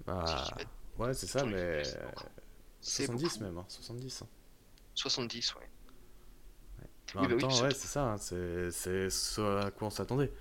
[0.06, 0.58] Bah,
[0.98, 2.32] ouais, c'est ça, mais Lakers, c'est beaucoup.
[2.82, 3.42] C'est 70 beaucoup.
[3.42, 4.24] même, hein, 70.
[4.24, 4.30] hein.
[4.94, 5.70] 70, ouais.
[7.14, 8.72] Mais en Oui, même temps, c'est ouais, c'est ça, hein, c'est
[9.10, 10.32] ce à quoi on s'attendait.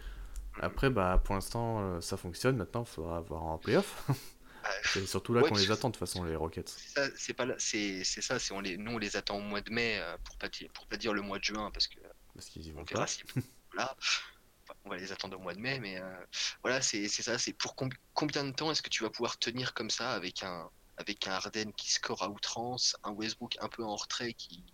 [0.60, 2.56] Après, bah, pour l'instant, euh, ça fonctionne.
[2.56, 4.06] Maintenant, il faudra voir en playoff.
[4.62, 6.74] Ah, c'est surtout là Ouais, qu'on les attend, de toute façon, les Rockets.
[6.74, 7.08] C'est ça,
[7.58, 10.36] c'est ça, c'est on les, nous on les attend au mois de mai euh, pour
[10.38, 11.98] pas dire, pour pas dire le mois de juin parce que
[12.34, 13.18] Parce qu'ils y on vont verra pas.
[14.84, 16.24] on va les attendre au mois de mai, mais euh,
[16.62, 19.74] voilà, c'est ça, c'est pour combi- combien de temps est-ce que tu vas pouvoir tenir
[19.74, 20.68] comme ça avec un
[20.98, 24.64] avec un Harden qui score à outrance, un Westbrook un peu en retrait qui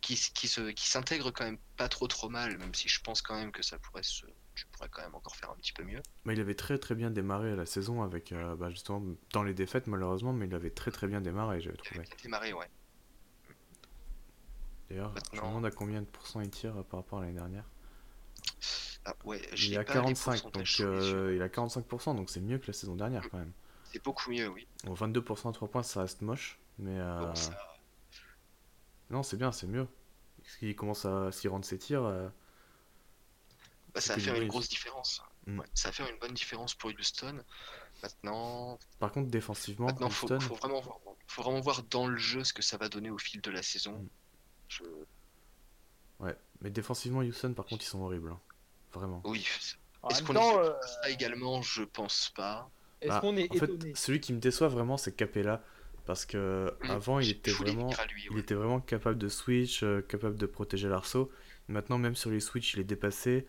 [0.00, 3.20] qui, qui se qui s'intègre quand même pas trop trop mal, même si je pense
[3.20, 5.84] quand même que ça pourrait se tu pourrais quand même encore faire un petit peu
[5.84, 6.02] mieux.
[6.24, 9.54] Mais il avait très très bien démarré la saison avec, euh, bah, justement, dans les
[9.54, 12.00] défaites malheureusement, mais il avait très très bien démarré, j'avais Il trouvé.
[12.00, 12.68] avait bien démarré, ouais.
[14.90, 17.64] D'ailleurs, je me demande à combien de pourcents il tire par rapport à l'année dernière.
[19.04, 22.58] Ah, ouais, Il à pas les 45, donc euh, il a 45%, donc c'est mieux
[22.58, 23.52] que la saison dernière quand même.
[23.92, 24.66] C'est beaucoup mieux, oui.
[24.84, 27.58] Bon, 22% à 3 points, ça reste moche, mais euh, Bon, ça-
[29.10, 29.86] non, c'est bien, c'est mieux.
[30.58, 32.04] Qu'il commence à s'y rendre ses tirs.
[32.04, 32.28] euh,
[33.94, 35.22] Bah, ça va faire une grosse différence.
[35.46, 35.60] Mm.
[35.60, 37.42] Ouais, ça va faire une bonne différence pour Houston.
[38.02, 42.16] Maintenant, Par contre, défensivement, maintenant faut, Houston, faut vraiment voir, faut vraiment voir dans le
[42.16, 43.92] jeu ce que ça va donner au fil de la saison.
[43.98, 44.08] Mm.
[44.68, 44.84] Je-
[46.20, 48.30] ouais, mais défensivement, Houston, par contre, ils sont horribles.
[48.32, 48.40] hein.
[48.92, 49.20] Vraiment.
[49.24, 49.44] Oui.
[50.10, 50.72] Est-ce qu'on temps, est euh,
[51.02, 51.62] ça également?
[51.62, 52.70] Je pense pas.
[53.00, 55.62] est-ce Bah, qu'on est en fait, celui qui me déçoit vraiment, c'est Capella.
[56.06, 56.90] Parce que Mm.
[56.90, 57.90] avant, il était vraiment.
[58.30, 61.30] Il était vraiment capable de switch, euh, capable de protéger l'arceau.
[61.68, 63.46] Maintenant, même sur les switches, il est dépassé.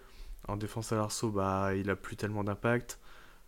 [0.48, 3.00] En défense à l'arceau, bah, il a plus tellement d'impact.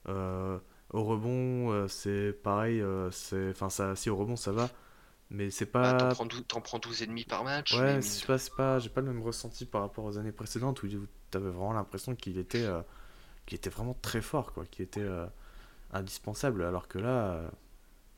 [0.08, 0.60] Euh,
[0.92, 2.82] au rebond, euh, c'est pareil.
[2.82, 3.50] euh, c'est...
[3.50, 4.70] Enfin, ça, si au rebond, ça va.
[5.32, 5.98] Mais c'est Bah, pas.
[5.98, 7.74] T'en prends, dou- t'en prends 12 et demi par match.
[7.74, 10.88] Ouais, je sais pas, j'ai pas le même ressenti par rapport aux années précédentes où
[11.32, 12.82] t'avais vraiment l'impression qu'il était, euh,
[13.46, 15.28] qu'il était vraiment très fort, quoi, qu'il était euh,
[15.94, 16.64] indispensable.
[16.66, 17.50] Alors que là, euh,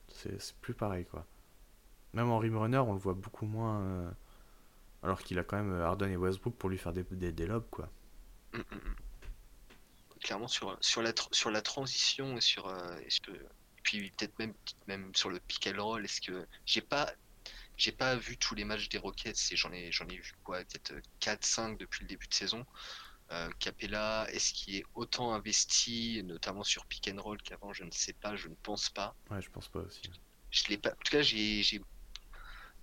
[0.10, 1.26] c'est plus pareil, quoi.
[2.14, 4.14] Même en rim runner, on le voit beaucoup moins.
[5.04, 7.66] alors qu'il a quand même Harden et Westbrook pour lui faire des, des, des lobs,
[7.72, 7.90] quoi.
[8.54, 8.96] Mm, mm, mm.
[10.24, 12.68] Clairement sur, sur, la, sur la transition et sur,
[13.84, 14.54] puis peut-être même,
[14.88, 17.14] même sur le pick and roll, est-ce que j'ai pas
[17.78, 20.60] j'ai pas vu tous les matchs des Rockets et j'en ai j'en ai vu quoi
[20.66, 22.66] peut-être 4-5 depuis le début de saison.
[23.32, 27.74] Euh, Capella, est-ce qu'il est autant investi, notamment sur pick and roll qu'avant?
[27.74, 29.16] Je ne sais pas, je ne pense pas.
[29.30, 30.10] Ouais, je pense pas aussi.
[30.52, 30.90] Je l'ai pas.
[30.92, 31.82] En tout cas, j'ai, j'ai-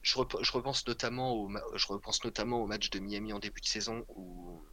[0.02, 3.38] je, rep- je repense notamment au, ma- je repense notamment au match de Miami en
[3.38, 4.64] début de saison où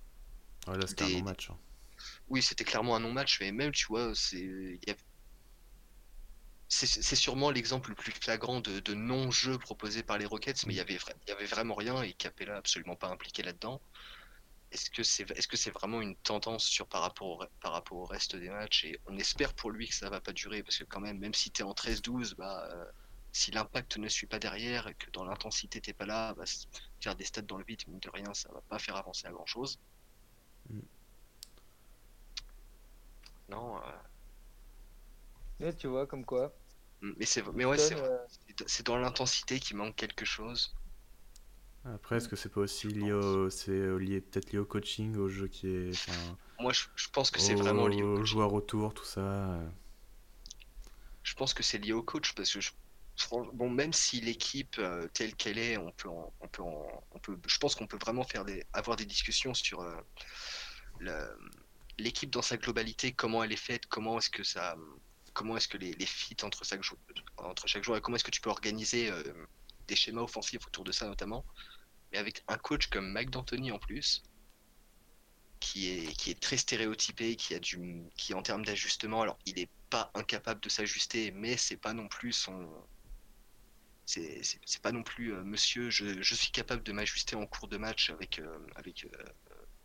[0.67, 1.49] Ouais, là, c'était un Des- bon match.
[1.49, 1.57] hein.
[2.29, 4.95] Oui, c'était clairement un non-match, mais même, tu vois, c'est il y a-
[6.69, 10.77] c'est sûrement l'exemple le plus flagrant de, de non-jeu proposé par les Rockets, mais il
[10.77, 13.81] y avait, vra- il y avait vraiment rien et Capella absolument pas impliqué là-dedans.
[14.71, 14.89] Est-ce
[15.47, 18.49] que c'est vraiment une tendance sur par rapport au, re- par rapport au reste des
[18.49, 21.19] matchs et on espère pour lui que ça va pas durer parce que quand même
[21.19, 22.85] même si tu es en 13-12 bah euh,
[23.31, 26.43] si l'impact ne suit pas derrière et que dans l'intensité t'es pas là bah,
[27.01, 29.31] faire des stats dans le vide mine de rien ça va pas faire avancer à
[29.31, 29.79] grand chose.
[30.69, 30.81] Mm.
[33.49, 33.91] Non, euh,
[35.59, 36.55] Ouais, tu vois, comme quoi.
[37.01, 38.17] Mais c'est mais ouais, c'est euh,
[38.65, 40.73] C'est- dans l'intensité qu'il manque quelque chose.
[41.85, 45.15] Après, est-ce que c'est pas aussi lié au, c'est euh, lié peut-être lié au coaching,
[45.15, 48.23] au jeu qui est, enfin, Moi, je, je pense que c'est au- vraiment lié au
[48.25, 49.21] joueurs autour, tout ça.
[49.21, 49.69] euh.
[51.23, 52.71] Je pense que c'est lié au coach parce que je-
[53.53, 57.19] bon, même si l'équipe euh, telle qu'elle est, on peut, en- on peut, en- on
[57.19, 59.95] peut, je pense qu'on peut vraiment faire des, avoir des discussions sur euh,
[60.99, 61.37] le-
[61.97, 64.75] l'équipe dans sa globalité, comment elle est faite, comment est-ce que ça,
[65.37, 66.97] comment est-ce que les, les fits entre chaque, jou-
[67.37, 69.23] entre chaque joueur et comment est-ce que tu peux organiser euh,
[69.87, 71.45] des schémas offensifs autour de ça notamment.
[72.11, 74.23] Mais avec un coach comme Mike D'Antoni en plus,
[75.59, 77.77] qui est, qui est très stéréotypé, qui a du,
[78.17, 82.07] qui en termes d'ajustement, alors il n'est pas incapable de s'ajuster, mais c'est pas non
[82.07, 82.69] plus son,
[84.05, 87.67] c'est c'est pas non plus euh, monsieur, je, je suis capable de m'ajuster en cours
[87.67, 89.05] de match avec, euh, avec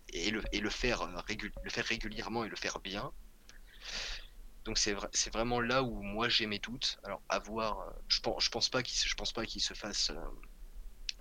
[0.09, 3.13] et, le, et le faire, euh, régu- le faire régulièrement et le faire bien.
[4.65, 6.99] Donc c'est vrai, c'est vraiment là où moi j'ai mes doutes.
[7.05, 9.61] Alors à voir, euh, je pense, je pense pas qu'il se, je pense pas qu'il
[9.61, 10.21] se fasse, euh,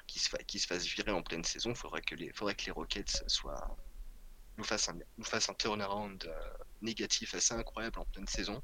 [0.05, 1.73] qu'il se, fa- qu'il se fasse virer en pleine saison.
[1.73, 3.77] Faudrait que les, faudrait que les Rockets soient
[4.57, 8.61] nous fassent un, nous fassent un turnaround euh, négatif assez incroyable en pleine saison.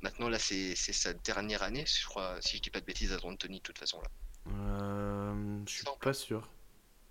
[0.00, 3.18] Maintenant là c'est sa dernière année, je crois, si je dis pas de bêtises à
[3.24, 4.08] Anthony de toute façon là.
[4.48, 6.48] Euh, je suis pas sûr.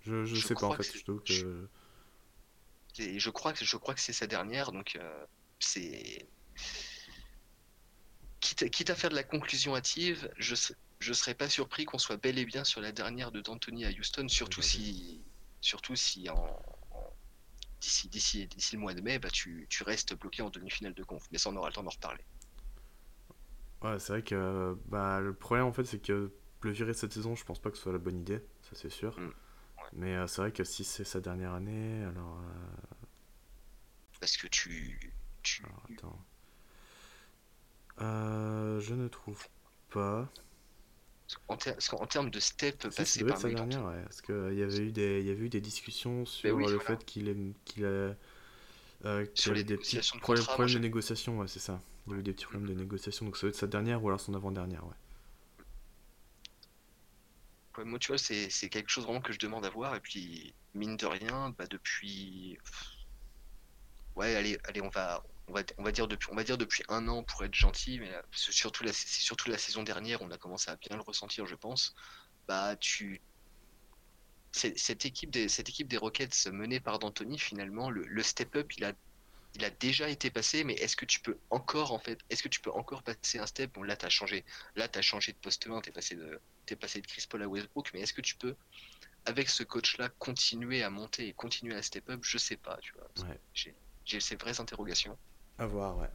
[0.00, 1.66] Je, je Je sais pas en fait, je je-.
[2.98, 5.26] Et je crois que je crois que c'est sa dernière, donc euh,
[5.64, 6.28] c'est
[8.40, 10.54] quitte, quitte à faire de la conclusion hâtive, je
[11.00, 13.90] je serais pas surpris qu'on soit bel et bien sur la dernière de D'Antoni à
[13.90, 15.22] Houston, surtout Oui, si
[15.60, 16.56] surtout si en,
[17.80, 21.04] d'ici d'ici d'ici le mois de mai, bah tu, tu restes bloqué en demi-finale de
[21.04, 21.22] conf.
[21.30, 22.24] Mais ça on aura le temps d'en reparler.
[23.82, 27.34] Ouais, c'est vrai que bah, le problème en fait, c'est que le virer cette saison,
[27.34, 29.20] je pense pas que ce soit la bonne idée, ça c'est sûr.
[29.20, 29.34] Mm,
[29.92, 32.40] Mais euh, c'est vrai que si c'est sa dernière année, alors.
[32.40, 32.96] euh,
[34.20, 35.12] Parce que tu
[35.44, 36.24] tu alors, attends.
[38.00, 39.48] Euh, je ne trouve
[39.90, 40.28] pas.
[41.48, 41.76] en, ter-
[42.08, 44.02] termes de step Si, passé être sa dernière, ouais.
[44.04, 46.78] Parce qu'il y avait eu des, il y avait eu des discussions sur oui, le
[46.78, 46.78] voilà.
[46.78, 47.88] fait qu'il qu'il a,
[49.04, 51.80] euh, Sur avait des petits de problèmes, contrat, problèmes moi, de négociation, ouais, c'est ça.
[52.06, 54.02] Il y a eu des petits problèmes de négociation, donc ça doit être sa dernière
[54.04, 54.94] ou alors son avant-dernière, ouais.
[57.76, 59.94] Ouais, moi, tu vois, c'est c'est quelque chose vraiment que je demande à voir.
[59.96, 62.58] Et puis, mine de rien, bah, depuis.
[64.16, 66.82] Ouais, allez, allez, on va, on va, on va dire depuis, on va dire depuis
[66.88, 70.30] un an pour être gentil, mais euh, surtout la, c'est surtout la saison dernière, on
[70.30, 71.94] a commencé à bien le ressentir, je pense.
[72.48, 73.22] Bah, tu.
[74.52, 78.84] Cette équipe des, cette équipe des Rockets menée par D'Antoni, finalement, le, le step-up, il
[78.84, 78.92] a,
[79.54, 82.48] il a déjà été passé, mais est-ce que tu peux encore, en fait, est-ce que
[82.48, 83.72] tu peux encore passer un step?
[83.72, 84.44] Bon, là, t'as changé,
[84.76, 87.48] là, t'as changé de poste 1, t'es passé de, t'es passé de Chris Paul à
[87.48, 88.54] Westbrook, mais est-ce que tu peux,
[89.24, 92.20] avec ce coach-là, continuer à monter et continuer à step up?
[92.22, 93.28] Je sais pas, tu vois.
[93.28, 93.40] Ouais.
[94.04, 95.18] J'ai ces vraies interrogations.
[95.58, 96.10] À voir, ouais.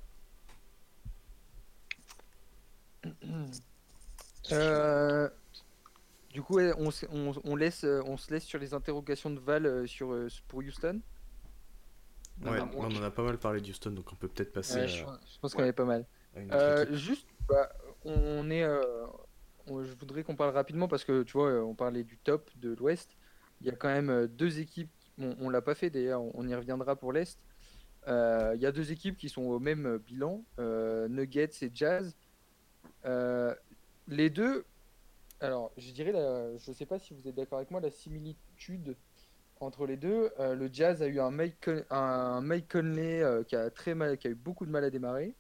[4.52, 5.30] Euh,
[6.32, 9.30] du coup, ouais, on, se- on, on laisse, euh, on se laisse sur les interrogations
[9.30, 10.16] de Val euh, sur,
[10.48, 11.02] pour Houston.
[12.42, 15.04] Ouais, on en a pas mal parlé d'Houston, donc on peut peut-être passer Ouais, je,
[15.04, 16.06] pense- je pense qu'on est pas mal.
[16.54, 17.70] Euh, juste, bah,
[18.06, 19.06] on est, euh,
[19.68, 22.74] on- je voudrais qu'on parle rapidement parce que tu vois, on parlait du top de
[22.74, 23.18] l'Ouest.
[23.62, 24.90] Il y a quand même deux équipes.
[25.20, 26.22] On, on l'a pas fait d'ailleurs.
[26.36, 27.38] On y reviendra pour l'Est.
[28.08, 31.72] Euh, Il y a deux équipes qui sont au même euh, bilan, euh, Nuggets et
[31.74, 32.16] Jazz.
[33.06, 33.54] Euh,
[34.08, 34.66] les deux.
[35.42, 38.96] Alors, je dirais, la, je sais pas si vous êtes d'accord avec moi, la similitude
[39.62, 40.32] entre les deux.
[40.40, 43.94] euh, le Jazz a eu un Mike, Con- un Mike Conley euh, qui a très
[43.96, 45.36] mal, qui a eu beaucoup de mal à démarrer.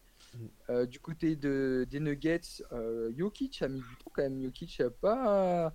[0.69, 2.41] Euh, du côté de, des Nuggets,
[2.71, 4.41] euh, Jokic a mis du temps quand même.
[4.43, 5.73] Jokic a pas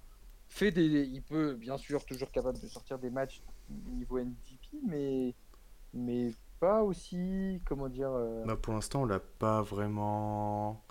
[0.49, 0.85] fait des.
[0.85, 3.43] Il peut, bien sûr, toujours capable de sortir des matchs
[3.91, 5.35] niveau MVP, mais,
[5.93, 6.31] mais
[6.61, 7.61] pas aussi.
[7.67, 8.11] Comment dire.
[8.11, 10.85] euh, Bah, pour l'instant, on l'a pas vraiment.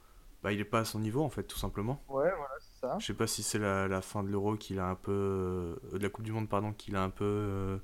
[0.43, 2.03] Bah, il est pas à son niveau en fait, tout simplement.
[2.09, 2.97] Ouais, voilà, c'est ça.
[2.99, 5.11] Je sais pas si c'est la, la fin de l'Euro qu'il a un peu.
[5.11, 7.77] euh, de la Coupe du Monde, pardon, qu'il a un peu euh,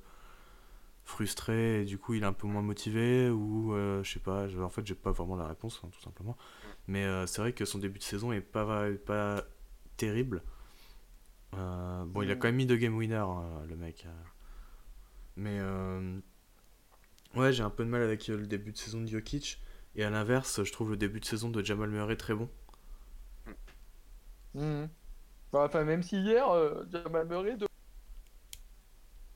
[1.06, 3.74] frustré et du coup il est un peu moins motivé ou
[4.04, 4.46] je sais pas.
[4.62, 6.38] en fait, j'ai pas vraiment la réponse, hein, tout simplement.
[6.88, 9.44] Mais c'est vrai que son début de saison est pas, pas
[9.98, 10.44] terrible.
[11.54, 12.40] Bon, il a Mm.
[12.40, 14.06] quand même mis deux game winners, hein, le mec.
[15.36, 16.20] Mais euh,
[17.36, 19.62] ouais, j'ai un peu de mal avec euh, le début de saison de Jokic.
[19.96, 22.50] Et à l'inverse, je trouve le début de saison de Jamal Murray très bon.
[24.54, 27.68] Bah, enfin, même si hier, euh, Jamal Murray, de-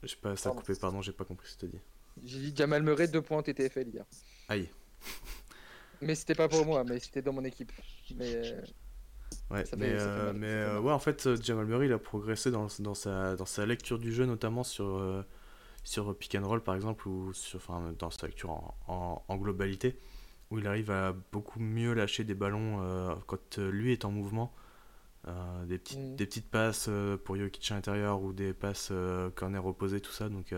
[0.03, 1.79] Je sais pas, ça a coupé, pardon, j'ai pas compris ce que tu dit.
[2.23, 4.05] j'ai dit Jamal Murray 2 points TTFL hier.
[4.47, 4.69] Aïe.
[6.01, 7.71] Mais c'était pas pour moi, mais c'était dans mon équipe.
[8.15, 8.61] Mais euh,
[9.49, 12.51] Ouais, Ça mais, fait- euh, mais euh, ouais, en fait, Jamal Murray, il a progressé
[12.51, 14.85] dans, dans, sa, dans sa lecture du jeu, notamment sur,
[15.83, 19.35] sur pick and roll, par exemple, ou sur, enfin, dans sa lecture en, en, en
[19.37, 19.97] globalité,
[20.51, 24.11] où il arrive à beaucoup mieux lâcher des ballons euh, quand euh, lui est en
[24.11, 24.53] mouvement.
[25.27, 26.15] Euh, des, petites, Mm.
[26.17, 26.89] des petites passes
[27.25, 28.91] pour Jokic à l'intérieur ou des passes
[29.35, 30.29] corner opposé, tout ça.
[30.29, 30.53] Donc,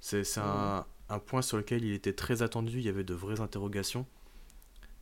[0.00, 2.78] c'est un, un point sur lequel il était très attendu.
[2.78, 4.06] Il y avait de vraies interrogations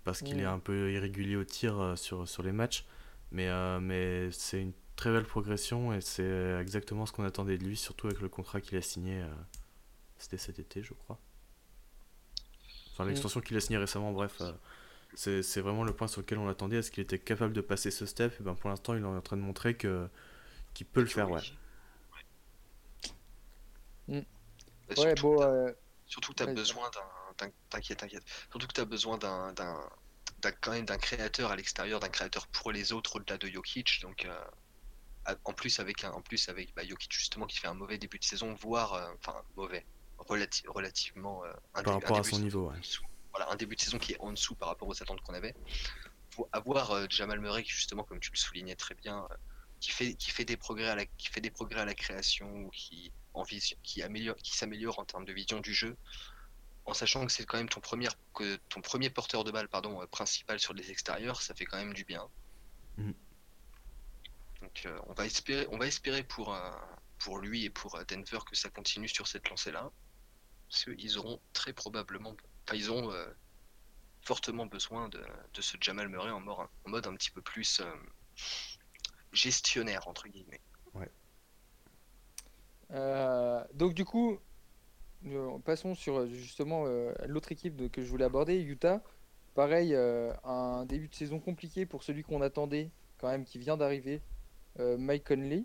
[0.04, 0.40] parce qu'il Mm.
[0.40, 2.86] est un peu irrégulier au tir sur, sur les matchs.
[3.32, 3.48] Mais,
[3.80, 8.06] mais c'est une très belle progression et c'est exactement ce qu'on attendait de lui, surtout
[8.08, 9.20] avec le contrat qu'il a signé.
[9.22, 9.28] euh,
[10.18, 11.20] C'était cet été, je crois.
[12.92, 13.08] Enfin, Mm.
[13.08, 14.40] l'extension qu'il a signée récemment, bref.
[14.40, 14.52] euh,
[15.14, 16.78] c'est c'est vraiment le point sur lequel on l'attendait.
[16.78, 18.34] Est-ce qu'il était capable de passer ce step?
[18.40, 20.08] Et ben, Pour l'instant, il est en train de montrer que
[20.74, 21.42] qu'il peut le faire, ouais.
[24.10, 25.72] Euh, Ouais, surtout, bon, t'as- euh,
[26.06, 26.54] surtout que tu as vas-y.
[26.54, 27.46] besoin d'un.
[27.46, 28.24] d'un- T'inquiète, t'inquiète.
[28.50, 29.52] Surtout que tu as besoin d'un.
[29.54, 29.78] d'un
[30.40, 34.00] d'un- quand même d'un créateur à l'extérieur, d'un créateur pour les autres au-delà de Jokic.
[34.02, 34.44] Donc, euh,
[35.44, 38.18] en plus avec un, en plus avec bah, Jokic justement qui fait un mauvais début
[38.18, 39.86] de saison, voire euh, enfin mauvais,
[40.18, 42.80] relati- relativement euh, un, Par dé- un rapport à début son de saison niveau, ouais.
[43.32, 45.54] Voilà, un début de saison qui est en dessous par rapport aux attentes qu'on avait.
[46.30, 49.26] Faut avoir euh, Jamal Murray qui justement, comme tu le soulignais très bien,
[49.80, 52.48] qui fait qui fait des progrès à la qui fait des progrès à la création
[52.48, 55.96] ou qui en vision, qui améliore, qui s'améliore en termes de vision du jeu,
[56.84, 60.06] en sachant que c'est quand même ton premier que ton premier porteur de balle pardon
[60.08, 62.28] principal sur les extérieurs, ça fait quand même du bien.
[62.98, 63.10] Mm.
[64.64, 66.70] Donc euh, on va espérer on va espérer pour euh,
[67.18, 69.90] pour lui et pour euh, Denver que ça continue sur cette lancée là,
[70.68, 72.34] parce qu'ils auront très probablement,
[72.66, 73.26] enfin ils ont euh,
[74.22, 76.56] fortement besoin de, de ce Jamal Murray en mode,
[76.86, 77.84] en mode un petit peu plus euh,
[79.32, 80.62] gestionnaire entre guillemets.
[82.90, 84.38] Euh, donc du coup,
[85.26, 89.02] euh, passons sur justement euh, l'autre équipe de- que je voulais aborder, Utah.
[89.54, 93.76] Pareil, euh, un début de saison compliqué pour celui qu'on attendait, quand même, qui vient
[93.76, 94.20] d'arriver,
[94.78, 95.64] Mike Conley.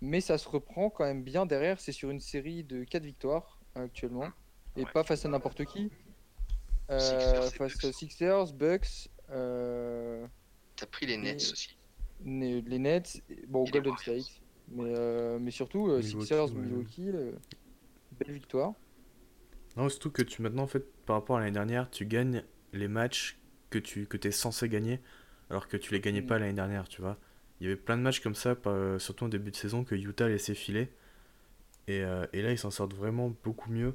[0.00, 1.80] Mais ça se reprend quand même bien derrière.
[1.80, 4.28] C'est sur une série de 4 victoires euh, actuellement.
[4.76, 4.90] Et Ouais.
[4.92, 5.90] pas face à n'importe qui.
[6.90, 7.84] Euh, Sixers face Bucks.
[7.84, 10.26] aux Sixers, Bucks, euh,
[10.76, 11.76] T'as pris les Nets Et- aussi.
[12.24, 13.96] les les Nets, et- bon, Et Golden.
[13.98, 14.40] State.
[14.70, 16.60] Mais, euh, mais surtout, euh, Milwaukee, Sixers, ouais.
[16.60, 17.32] Milwaukee, euh,
[18.20, 18.72] belle victoire.
[19.76, 22.88] Non, surtout que tu maintenant, en fait, par rapport à l'année dernière, tu gagnes les
[22.88, 23.38] matchs
[23.70, 25.00] que tu que es censé gagner,
[25.50, 26.26] alors que tu les gagnais Mm.
[26.26, 27.18] pas l'année dernière, tu vois.
[27.60, 29.94] Il y avait plein de matchs comme ça, euh, surtout en début de saison, que
[29.94, 30.88] Utah laissait filer.
[31.88, 33.94] Et, euh, et là, ils s'en sortent vraiment beaucoup mieux.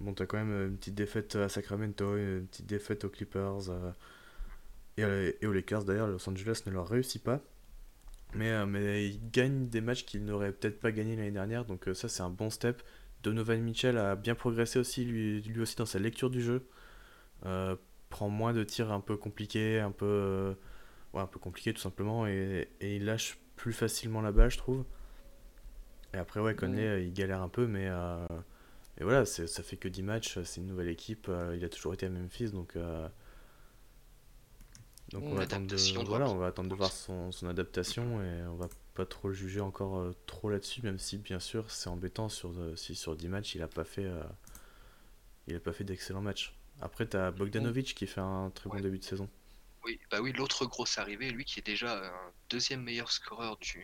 [0.00, 3.70] Bon, t'as quand même euh, une petite défaite à Sacramento, une petite défaite aux Clippers
[4.96, 5.84] et, aux Lakers.
[5.84, 7.40] D'ailleurs, Los Angeles ne leur réussit pas.
[8.34, 12.22] Mais, ils gagnent des matchs qu'ils n'auraient peut-être pas gagné l'année dernière, donc ça, c'est
[12.22, 12.82] un bon step.
[13.22, 16.66] Donovan Mitchell a bien progressé aussi, lui, aussi, dans sa lecture du jeu.
[18.10, 20.54] Prend moins de tirs un peu compliqués, un peu,
[21.18, 24.58] ouais, un peu compliqués tout simplement, et, et il lâche plus facilement la balle, je
[24.58, 24.84] trouve.
[26.14, 28.26] Et après, ouais, Conley, euh, il galère un peu, mais euh,
[28.98, 31.68] et voilà, c'est- ça fait que 10 matchs, c'est une nouvelle équipe, euh, il a
[31.68, 33.08] toujours été à Memphis, donc, euh,
[35.12, 38.42] donc on va attendre de, voilà, on va attendre de voir son, son adaptation, et
[38.46, 41.88] on va pas trop le juger encore euh, trop là-dessus, même si bien sûr c'est
[41.88, 44.22] embêtant sur, euh, si sur 10 matchs il a pas fait, euh,
[45.48, 46.54] il a pas fait d'excellents matchs.
[46.80, 48.82] Après, t'as Bogdanovic qui fait un très bon Ouais.
[48.82, 49.28] début de saison.
[49.88, 53.82] Oui, bah oui, l'autre grosse arrivée, lui qui est déjà un deuxième meilleur scoreur du,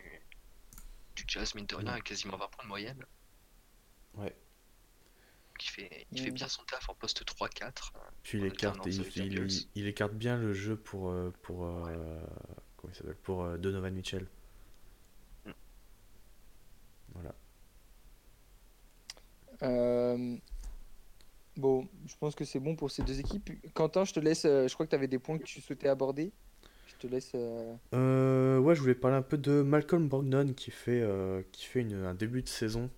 [1.15, 3.03] du Jazz, mine de rien, avec quasiment 20 points de moyenne.
[4.13, 4.35] Ouais.
[5.57, 7.93] Qui fait, il fait bien son taf en poste 3-4.
[7.95, 9.33] euh, Puis il écarte, il, il-
[9.75, 12.19] il- il bien le jeu pour, euh, pour, euh,
[12.77, 14.27] comment il s'appelle pour euh, Donovan Mitchell.
[15.45, 15.51] Mm.
[17.13, 17.35] Voilà.
[19.63, 20.37] Euh,
[21.57, 23.49] Bon, je pense que c'est bon pour ces deux équipes.
[23.73, 24.45] Quentin, je te laisse.
[24.45, 26.31] euh, je crois que tu avais des points que tu souhaitais aborder.
[26.87, 27.31] Je te laisse.
[27.35, 31.65] euh, Euh, ouais, je voulais parler un peu de Malcolm Brogdon qui fait, euh, qui
[31.65, 32.89] fait une- un début de saison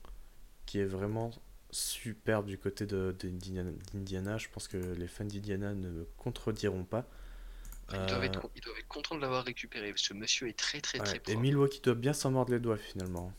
[0.66, 1.32] qui est vraiment
[1.72, 4.38] superbe du côté de, de- d'Indiana, d'Indiana.
[4.38, 7.06] Je pense que les fans d'Indiana ne me contrediront pas.
[7.94, 9.94] Ils, doivent être, ils doivent être contents de l'avoir récupéré.
[9.96, 11.40] Ce monsieur est très très ouais, très et propre.
[11.40, 13.32] Milwaukee doit bien s'en mordre les doigts finalement.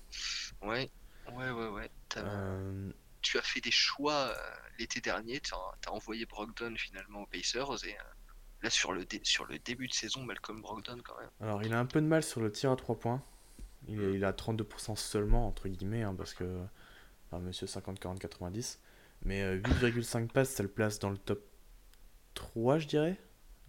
[0.62, 0.90] Ouais,
[1.36, 1.90] ouais, ouais, ouais.
[2.16, 2.90] Euh,
[3.20, 4.32] Tu as fait des choix
[4.78, 5.40] l'été dernier.
[5.40, 7.84] Tu as, envoyé Brogdon finalement aux Pacers.
[7.86, 8.02] Et euh,
[8.62, 11.30] là, sur le, dé- sur le début de saison, Malcolm Brogdon quand même.
[11.40, 13.22] Alors, il a un peu de mal sur le tir à 3 points.
[13.88, 16.60] Il, est- il a 32% seulement, entre guillemets, hein, parce que.
[17.30, 18.80] Enfin, monsieur 50, 40, 90.
[19.24, 21.42] Mais euh, 8,5 passes, ça le place dans le top
[22.34, 23.16] 3, je dirais.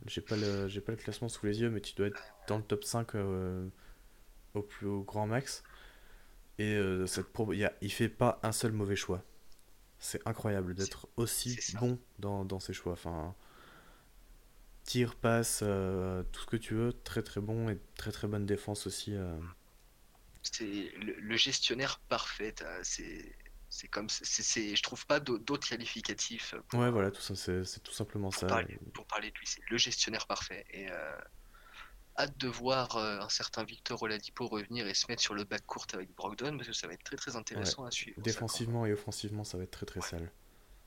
[0.05, 2.55] J'ai pas, le, j'ai pas le classement sous les yeux, mais tu dois être dans
[2.57, 3.67] le top 5 euh,
[4.53, 5.61] au plus au grand max.
[6.57, 9.23] Et euh, cette pro- il, a- il fait pas un seul mauvais choix.
[9.99, 12.93] C'est incroyable d'être aussi bon dans, dans ses choix.
[12.93, 13.35] Enfin,
[14.83, 18.45] tir, passe, euh, tout ce que tu veux, très très bon et très très bonne
[18.45, 19.15] défense aussi.
[19.15, 19.39] euh.
[20.41, 22.53] C'est le, le gestionnaire parfait.
[22.53, 23.35] t'as- C'est
[23.71, 27.35] c'est comme c'est c'est- je trouve pas d'au- d'autres qualificatifs pour, Ouais, voilà, tout ça,
[27.35, 28.47] c'est c'est tout simplement pour ça.
[28.47, 29.45] parler, pour parler de lui.
[29.47, 30.65] C'est le gestionnaire parfait.
[30.71, 31.17] Et euh,
[32.19, 35.65] hâte de voir euh, un certain Victor Oladipo revenir et se mettre sur le back
[35.65, 38.15] court avec Brogdon parce que ça va être très très intéressant à suivre.
[38.17, 40.31] ça, Défensivement et offensivement, ça va être très très sale.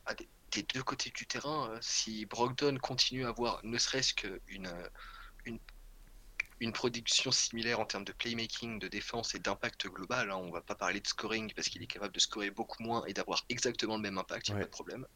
[0.04, 0.14] quand-
[0.52, 4.88] Des deux côtés du terrain, euh, si Brogdon continue à avoir ne serait-ce qu'une euh,
[5.46, 5.58] une,
[6.60, 10.60] une production similaire en termes de playmaking, de défense et d'impact global, hein, on va
[10.60, 13.96] pas parler de scoring parce qu'il est capable de scorer beaucoup moins et d'avoir exactement
[13.96, 14.64] le même impact, il n'y a Ouais.
[14.64, 15.06] pas de problème.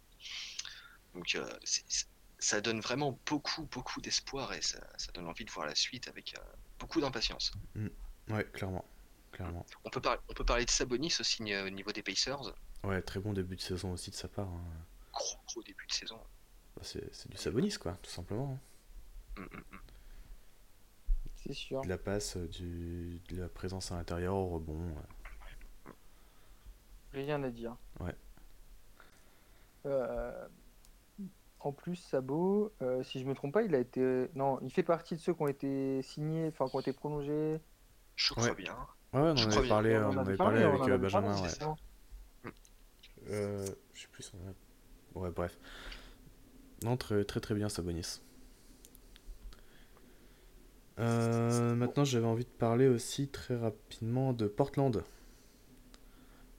[1.12, 2.08] Donc euh, c'est-
[2.38, 6.08] ça donne vraiment beaucoup, beaucoup d'espoir et ça, ça donne envie de voir la suite
[6.08, 6.42] avec euh,
[6.78, 7.52] beaucoup d'impatience.
[8.28, 8.84] Ouais, clairement.
[9.32, 9.66] Clairement.
[9.84, 12.54] On peut, on peut parler de Sabonis aussi au niveau des Pacers.
[12.84, 14.48] Ouais, très bon début de saison aussi de sa part.
[14.48, 14.64] hein.
[15.12, 16.18] Gros, gros début de saison.
[16.76, 18.58] Bah, c'est du Sabonis, quoi, tout simplement.
[19.38, 19.40] hein.
[19.42, 19.78] Mm, mm, mm.
[21.36, 21.80] C'est sûr.
[21.82, 24.78] De la passe, euh, du, de la présence à l'intérieur, au rebond.
[24.88, 25.92] ouais.
[27.12, 27.76] Rien à dire.
[28.00, 28.14] Ouais.
[29.86, 30.48] Euh,
[31.66, 34.28] En plus, Sabo, euh, si je me trompe pas, il a été.
[34.36, 37.58] Non, il fait partie de ceux qui ont été signés, enfin qui ont été prolongés.
[38.14, 38.54] Je crois Ouais.
[38.54, 38.76] bien.
[39.12, 39.68] Ouais, on en Je avait crois bien.
[39.70, 41.42] parlé, On on en en avait avait parlé, parlé on avec euh, avait Benjamin, parlé,
[41.42, 41.48] ouais.
[43.30, 44.54] Euh, je sais plus son nom.
[45.16, 45.58] Ouais, bref.
[46.84, 48.20] Non, très très, très bien Sabonis.
[51.00, 55.02] Euh, maintenant, j'avais envie de parler aussi très rapidement de Portland,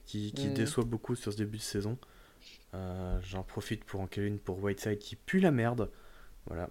[0.04, 0.54] qui, qui Mhm.
[0.54, 1.96] déçoit beaucoup sur ce début de saison.
[2.74, 5.90] Euh, J'en profite pour en caler une pour Whiteside qui pue la merde.
[6.46, 6.68] Voilà.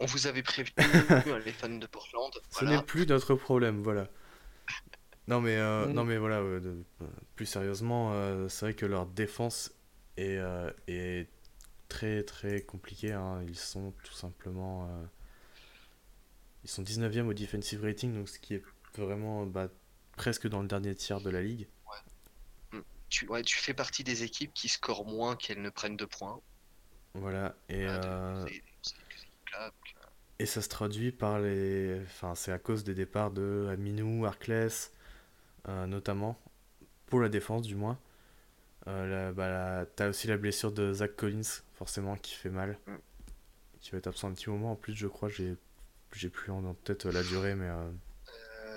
[0.00, 0.72] On vous avait prévenu,
[1.44, 2.32] les fans de Portland.
[2.50, 4.08] Ce n'est plus notre problème, voilà.
[5.28, 5.92] Non mais, euh, Mm.
[5.92, 6.84] non mais voilà, euh, de-
[7.36, 9.70] plus sérieusement, euh, c'est vrai que leur défense
[10.16, 11.28] est, euh, est
[11.88, 13.12] très très compliquée.
[13.12, 13.40] hein.
[13.46, 14.86] Ils sont tout simplement...
[14.90, 15.04] euh,
[16.64, 18.62] ils sont 19e au defensive rating, donc ce qui est
[18.96, 19.68] vraiment bah,
[20.16, 21.68] presque dans le dernier tiers de la ligue.
[23.12, 26.40] Tu, ouais, tu fais partie des équipes qui scorent moins qu'elles ne prennent de points.
[27.12, 28.48] Voilà, et, euh, euh,
[30.38, 32.00] et ça se traduit par les...
[32.04, 34.94] Enfin, c'est à cause des départs de Aminou, Arclès,
[35.68, 36.40] euh, notamment,
[37.04, 37.98] pour la défense du moins.
[38.86, 42.78] Euh, la- bah, la- T'as aussi la blessure de Zach Collins, forcément, qui fait mal.
[42.86, 42.94] Mm.
[43.80, 44.72] Qui va être absent un petit moment.
[44.72, 45.54] En plus, je crois, j'ai
[46.14, 47.68] j'ai plus en tête la durée, mais...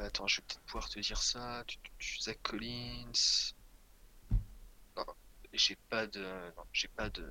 [0.02, 1.64] attends, je vais peut-être pouvoir te dire ça.
[2.22, 3.54] Zach Collins.
[5.56, 6.22] Non, j'ai pas de.
[6.22, 7.26] Non, j'ai pas de.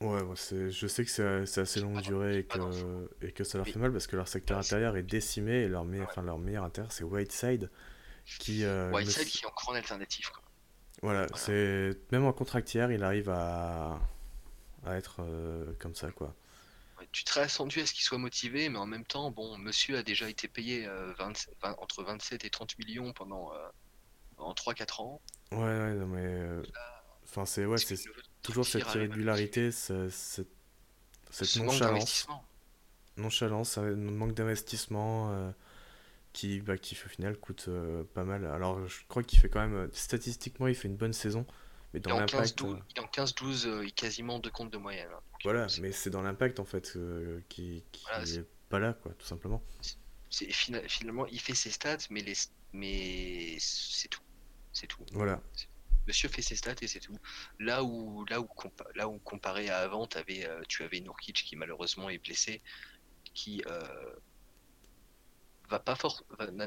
[0.00, 0.20] Ouais,
[0.70, 1.10] je sais que
[1.46, 3.08] c'est assez longue durée et que...
[3.22, 5.84] et que ça leur fait mal parce que leur secteur intérieur est décimé et leur,
[5.84, 6.08] meilleur...
[6.10, 7.70] enfin, leur meilleur intérieur, c'est Whiteside.
[8.38, 10.30] Qui, euh, Whiteside qui est encore en alternative.
[10.30, 10.42] Quoi.
[11.02, 11.36] Voilà, Voilà.
[11.36, 14.00] c'est même en contractière, il arrive à,
[14.84, 16.34] à être euh, comme ça, quoi.
[16.98, 19.96] Ouais, tu serais attendu à ce qu'il soit motivé, mais en même temps, bon, monsieur
[19.98, 23.68] a déjà été payé euh, 20 20 entre 27 et 30 millions pendant, euh,
[24.36, 25.22] pendant 3-4 ans.
[25.52, 26.24] Ouais, ouais, non, mais.
[26.24, 26.62] euh,
[27.34, 27.98] Enfin, c'est ouais, c'est
[28.42, 30.46] toujours cette irrégularité, ce- cette,
[31.56, 32.28] nonchalance.
[33.16, 35.50] Nonchalance, un manque d'investissement euh,
[36.32, 38.44] qui, bah, qui, au final, coûte euh, pas mal.
[38.46, 39.74] Alors, je crois qu'il fait quand même.
[39.74, 41.44] euh, Statistiquement, il fait une bonne saison,
[41.92, 42.60] mais dans l'impact.
[42.60, 45.08] 15-12, il est en 15-12, euh, et quasiment deux comptes de moyenne.
[45.12, 45.20] hein.
[45.42, 46.96] Voilà, mais c'est dans l'impact, en fait,
[47.48, 49.60] qui, qui Voilà, est pas là, quoi, tout simplement.
[50.30, 50.52] c'est-
[50.88, 52.34] finalement, il fait ses stats, mais, les,
[52.72, 54.22] mais c'est tout.
[54.72, 55.02] C'est tout.
[55.12, 55.40] Voilà.
[56.06, 57.16] Monsieur fait ses stats et c'est tout.
[57.58, 58.48] Là où, là où,
[58.94, 62.62] là où comparé à avant, t'avais, euh, tu avais Nurkic qui malheureusement est blessé,
[63.32, 64.14] qui euh,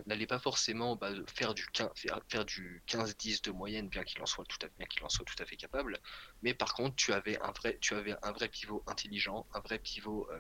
[0.05, 4.21] n'allait pas forcément bah, faire du 15, faire, faire du 15-10 de moyenne, bien qu'il
[4.21, 5.99] en soit tout à en soit tout à fait capable.
[6.41, 9.77] Mais par contre, tu avais un vrai, tu avais un vrai pivot intelligent, un vrai
[9.77, 10.39] pivot euh,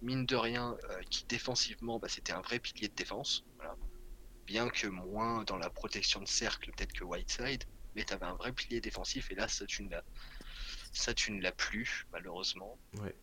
[0.00, 0.76] mine, de, rien,
[1.10, 3.44] qui défensivement, bah, c'était un vrai pilier de défense.
[4.46, 7.64] Bien que moins dans la protection de cercle peut-être que Whiteside,
[7.94, 10.04] mais tu avais un vrai pilier défensif et là ça tu ne l'as
[10.92, 13.14] ça tu ne l'as plus malheureusement Ouais.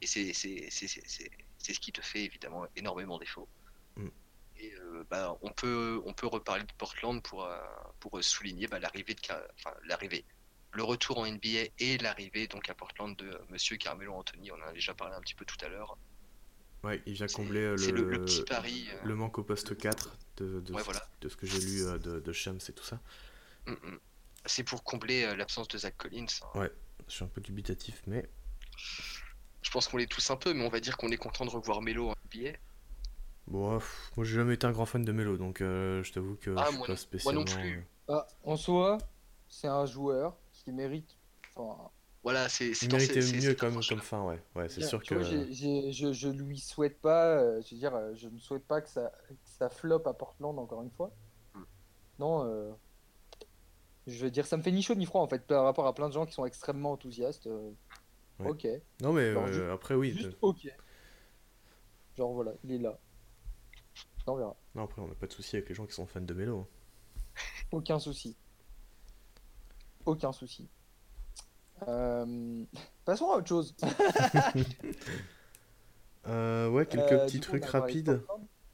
[0.00, 3.48] et c'est c'est c'est c'est c'est- c'est ce qui te fait évidemment énormément défaut
[3.96, 4.08] Mm.
[4.56, 7.58] et euh, bah on peut on peut reparler de Portland pour euh,
[8.00, 9.20] pour souligner bah, l'arrivée de
[9.54, 10.24] enfin l'arrivée
[10.72, 14.68] le retour en NBA et l'arrivée donc à Portland de Monsieur Carmelo Anthony on en
[14.68, 15.98] a déjà parlé un petit peu tout à l'heure
[16.84, 19.38] Ouais, il vient C'est- combler euh, c'est le, le, le petit pari euh, le manque
[19.38, 21.06] au poste 4 de, de, Ouais, ce, voilà.
[21.20, 22.98] de ce que j'ai lu euh, de, de Shams et tout ça.
[23.66, 23.98] Mm, mm.
[24.46, 26.68] c'est pour combler euh, l'absence de Zach Collins hein.
[27.08, 28.28] Je suis un peu dubitatif, mais
[29.62, 31.50] je pense qu'on l'est tous un peu mais on va dire qu'on est content de
[31.50, 32.52] revoir Melo en NBA
[33.46, 36.36] bon, pff, moi j'ai jamais été un grand fan de Melo, donc euh, je t'avoue
[36.36, 37.40] que Ah, je suis moi pas non- moi spécialement.
[37.40, 37.78] non plus.
[38.08, 38.98] euh, Ah, en soi,
[39.48, 41.16] c'est un joueur qui mérite.
[41.54, 41.90] Enfin,
[42.22, 44.42] Voilà, c'est Il méritait mieux comme, fin, ouais.
[44.54, 45.14] Ouais, c'est sûr que.
[45.14, 47.26] vois, je, je lui souhaite pas.
[47.36, 50.58] euh, je veux dire, je ne souhaite pas que ça, que ça floppe à Portland
[50.58, 51.12] encore une fois.
[51.54, 51.64] Hmm.
[52.18, 52.44] Non.
[52.46, 52.72] euh,
[54.06, 55.94] je veux dire, ça me fait ni chaud ni froid en fait par rapport à
[55.94, 57.46] plein de gens qui sont extrêmement enthousiastes.
[57.46, 57.70] euh,
[58.38, 58.48] Ouais.
[58.48, 58.66] Ok.
[59.02, 60.12] Non, mais euh, juste- après, oui.
[60.16, 60.66] Juste ok.
[62.16, 62.98] Genre voilà, il est là.
[64.26, 64.56] On verra.
[64.74, 66.60] Non, après, on n'a pas de souci avec les gens qui sont fans de Melo.
[66.60, 66.66] hein.
[67.72, 68.36] Aucun souci.
[70.06, 70.68] Aucun souci.
[71.88, 72.64] Euh,
[73.04, 73.74] Passons à autre chose.
[76.28, 78.22] Euh, ouais, quelques petits trucs rapides.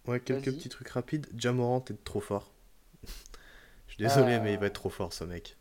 [0.07, 1.27] Ouais, quelques petits trucs rapides.
[1.35, 2.53] Jamorant est trop fort.
[3.99, 4.41] Suis désolé, Euh.
[4.41, 5.57] mais il va être trop fort, ce mec.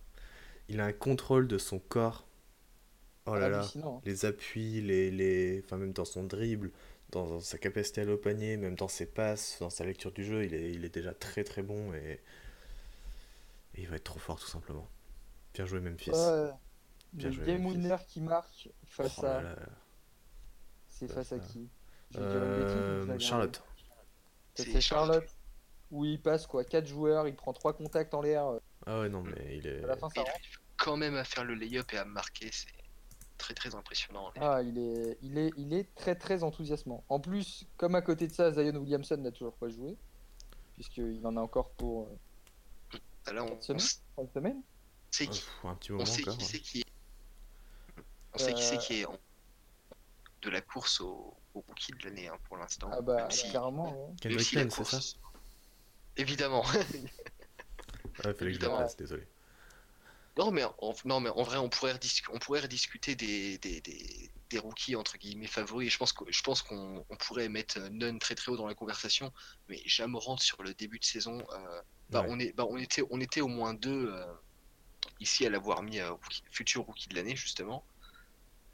[0.69, 2.25] Il a un contrôle de son corps.
[3.25, 3.65] Oh là là.
[3.83, 3.99] Hein.
[4.05, 5.61] Les appuis, les, les...
[5.65, 6.71] Enfin, même dans son dribble,
[7.09, 10.23] dans sa capacité à aller au panier, même dans ses passes, dans sa lecture du
[10.23, 12.21] jeu, il est, il est déjà très très bon et...
[13.75, 14.88] et il va être trop fort, tout simplement.
[15.53, 16.11] Bien joué, Memphis.
[16.11, 16.51] Ouais.
[17.13, 17.77] Bien le joué, game Memphis.
[17.77, 19.41] winner qui marque face Oh à.
[20.89, 21.69] C'est face à qui?
[22.15, 23.17] Euh.
[23.19, 23.61] Charlotte.
[24.55, 25.27] C'est Charlotte.
[25.91, 28.45] Où il passe quoi 4 joueurs, il prend 3 contacts en l'air.
[28.47, 29.83] euh, Ah ouais, non, mais il est.
[29.83, 32.05] À la fin, Mais ça il arrive quand même à faire le lay-up et à
[32.05, 32.67] marquer, c'est
[33.38, 34.31] très très impressionnant.
[34.41, 37.03] Ah, il est, il, est, il est très très enthousiasmant.
[37.09, 39.95] En plus, comme à côté de ça, Zion Williamson n'a toujours pas joué.
[40.75, 42.07] Puisqu'il en a encore pour
[42.93, 43.77] euh, Ah, Là, on, Cette
[44.17, 44.61] on semaine semaine.
[45.11, 46.38] sait Oh, qui, un petit on moment sait encore.
[46.38, 46.47] qui hein.
[46.51, 46.85] c'est qui est,
[48.33, 49.17] on sait qui c'est qui est en-
[50.43, 52.89] de la course au, au rookie de l'année hein, pour l'instant.
[52.93, 53.91] Ah bah, même si, carrément.
[54.23, 54.29] ouais.
[54.29, 55.17] même si la c'est course-
[56.18, 56.63] Évidemment.
[58.20, 58.78] Ah, fallait que je le Évidemment.
[58.80, 59.24] fasse, désolé.
[60.39, 63.80] Non mais, en, non, mais en vrai, on pourrait, redis- on pourrait rediscuter des, des,
[63.82, 65.88] des, des rookies entre guillemets favoris.
[65.88, 68.65] Et je pense que- je pense qu'on on pourrait mettre Nunn très très haut dans
[68.65, 69.32] la conversation.
[69.68, 72.28] Mais Jamorant sur le début de saison, euh, bah, Ouais.
[72.30, 74.26] on, est, bah, on, était, on était au moins deux euh,
[75.20, 77.86] ici à l'avoir mis euh, rookie- futur rookie de l'année justement.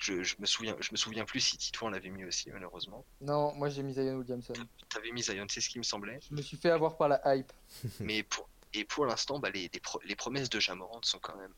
[0.04, 3.06] Je, je me souviens, je me souviens plus si Titouan l'avait mis aussi malheureusement.
[3.22, 4.52] Non, moi j'ai mis Zion Williamson.
[4.90, 6.20] T'avais mis Zion, c'est ce qui me semblait.
[6.30, 7.54] Je me suis fait avoir par la hype.
[8.02, 11.38] Mais pour, et pour l'instant, bah, les, les, pro- les promesses de Jamorant sont quand
[11.38, 11.54] même.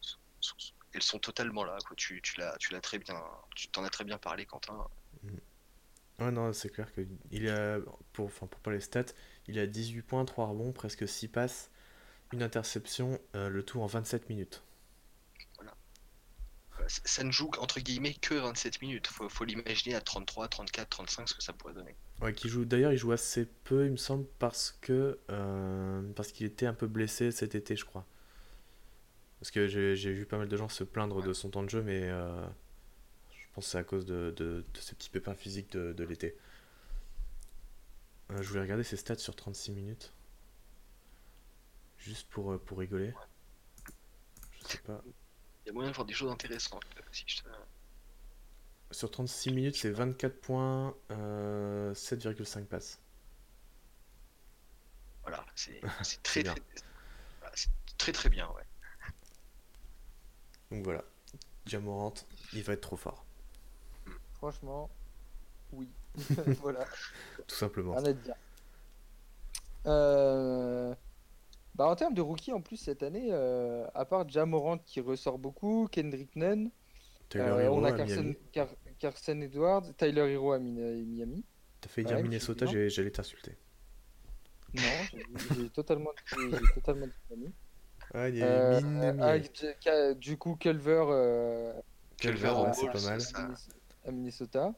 [0.00, 1.76] sont- sont- elles sont totalement là.
[1.86, 1.94] Quoi.
[1.96, 3.20] Tu, tu l'as tu l'as très bien.
[3.54, 4.86] Tu t'en as très bien parlé, Quentin.
[6.20, 7.78] Ouais, non, c'est clair que il a,
[8.12, 9.12] pour, enfin, pour pas les stats,
[9.48, 11.70] il a 18 points, 3 rebonds, presque 6 passes,
[12.32, 14.62] une interception, euh, le tout en 27 minutes.
[16.88, 19.06] Ça ne joue entre guillemets que 27 minutes.
[19.06, 21.94] Faut, faut l'imaginer à 33, 34, 35 ce que ça pourrait donner.
[22.20, 26.32] Ouais, qui joue, d'ailleurs, il joue assez peu, il me semble, parce que euh, parce
[26.32, 28.06] qu'il était un peu blessé cet été, je crois.
[29.40, 31.82] Parce que j'ai vu pas mal de gens se plaindre de son temps de jeu,
[31.82, 32.46] mais euh,
[33.30, 36.04] je pense que c'est à cause de, de, de ces petits pépins physiques de, de
[36.04, 36.36] l'été.
[38.30, 40.14] Euh, je voulais regarder ses stats sur 36 minutes.
[41.98, 43.12] Juste pour, pour rigoler.
[44.52, 45.02] Je sais pas.
[45.64, 46.84] Il y a moyen de voir des choses intéressantes.
[46.98, 47.48] euh, Si je te-
[48.90, 53.00] Sur 36 minutes, c'est 24 points, euh, 7,5 passes.
[55.22, 55.80] Voilà, c'est
[56.22, 56.54] très, bien.
[56.54, 56.62] très,
[57.40, 58.48] voilà, c'est très très bien.
[58.50, 58.62] Ouais.
[60.70, 61.04] Donc voilà.
[61.66, 62.12] Jamorant,
[62.52, 63.24] il va être trop fort.
[64.34, 64.90] Franchement,
[65.72, 65.88] oui.
[66.60, 66.84] voilà,
[67.48, 67.94] Tout simplement.
[67.94, 68.34] rien à dire.
[69.86, 70.94] Euh,
[71.74, 75.38] Bah, en termes de rookie, en plus, cette année, euh, à part Jamorant qui ressort
[75.38, 76.70] beaucoup, Kendrick Nunn,
[77.28, 78.36] Taylor euh, Hero on a Carson, Miami.
[78.52, 81.44] Car- Carson Edwards, Tyler Hero à Mina- Miami.
[81.80, 83.56] T'as failli dire Ouais, Minnesota, j'allais t'insulter.
[84.74, 84.82] Non,
[85.56, 86.10] j'ai totalement,
[86.74, 87.06] totalement
[88.12, 88.80] Ah, il y Euh,
[89.20, 89.38] a ah,
[89.80, 91.72] Ka- du coup, Culver euh,
[92.18, 93.20] Culver ouais, c'est pas mal.
[93.34, 93.56] à Minnes-
[94.06, 94.74] à Minnesota.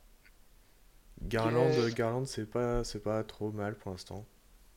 [1.22, 4.26] Garland, Euh, Garland c'est pas, c'est pas trop mal pour l'instant.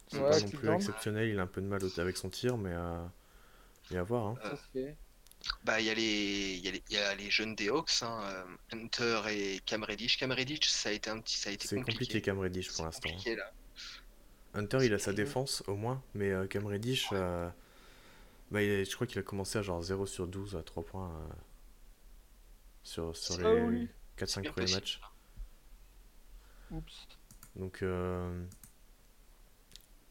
[0.09, 2.57] C'est Ouais, pas non plus exceptionnel, il a un peu de mal avec son tir,
[2.57, 3.03] mais, euh,
[3.91, 4.27] mais à voir.
[4.27, 4.55] Hein.
[4.73, 4.97] Fait.
[5.63, 7.69] Bah, il y, a les- il y, a les- il y a les jeunes des
[7.69, 8.43] Hawks, hein, euh,
[8.73, 10.17] Hunter et Cam Reddish.
[10.17, 12.85] Cam Reddish, ça a été un petit, ça a été C'est compliqué, Cam Reddish pour
[12.85, 13.07] l'instant.
[13.09, 13.37] compliqué.
[14.55, 17.47] Hunter, il a sa défense au moins, mais euh, Cam Reddish, euh,
[18.51, 20.83] bah, il est- je crois qu'il a commencé à genre 0 sur 12 à 3
[20.83, 21.33] points euh,
[22.83, 23.87] sur, les Ah oui.
[24.17, 24.81] 4-5 bien premiers possible.
[24.81, 25.01] matchs.
[26.71, 27.07] Oups.
[27.55, 28.43] Donc euh,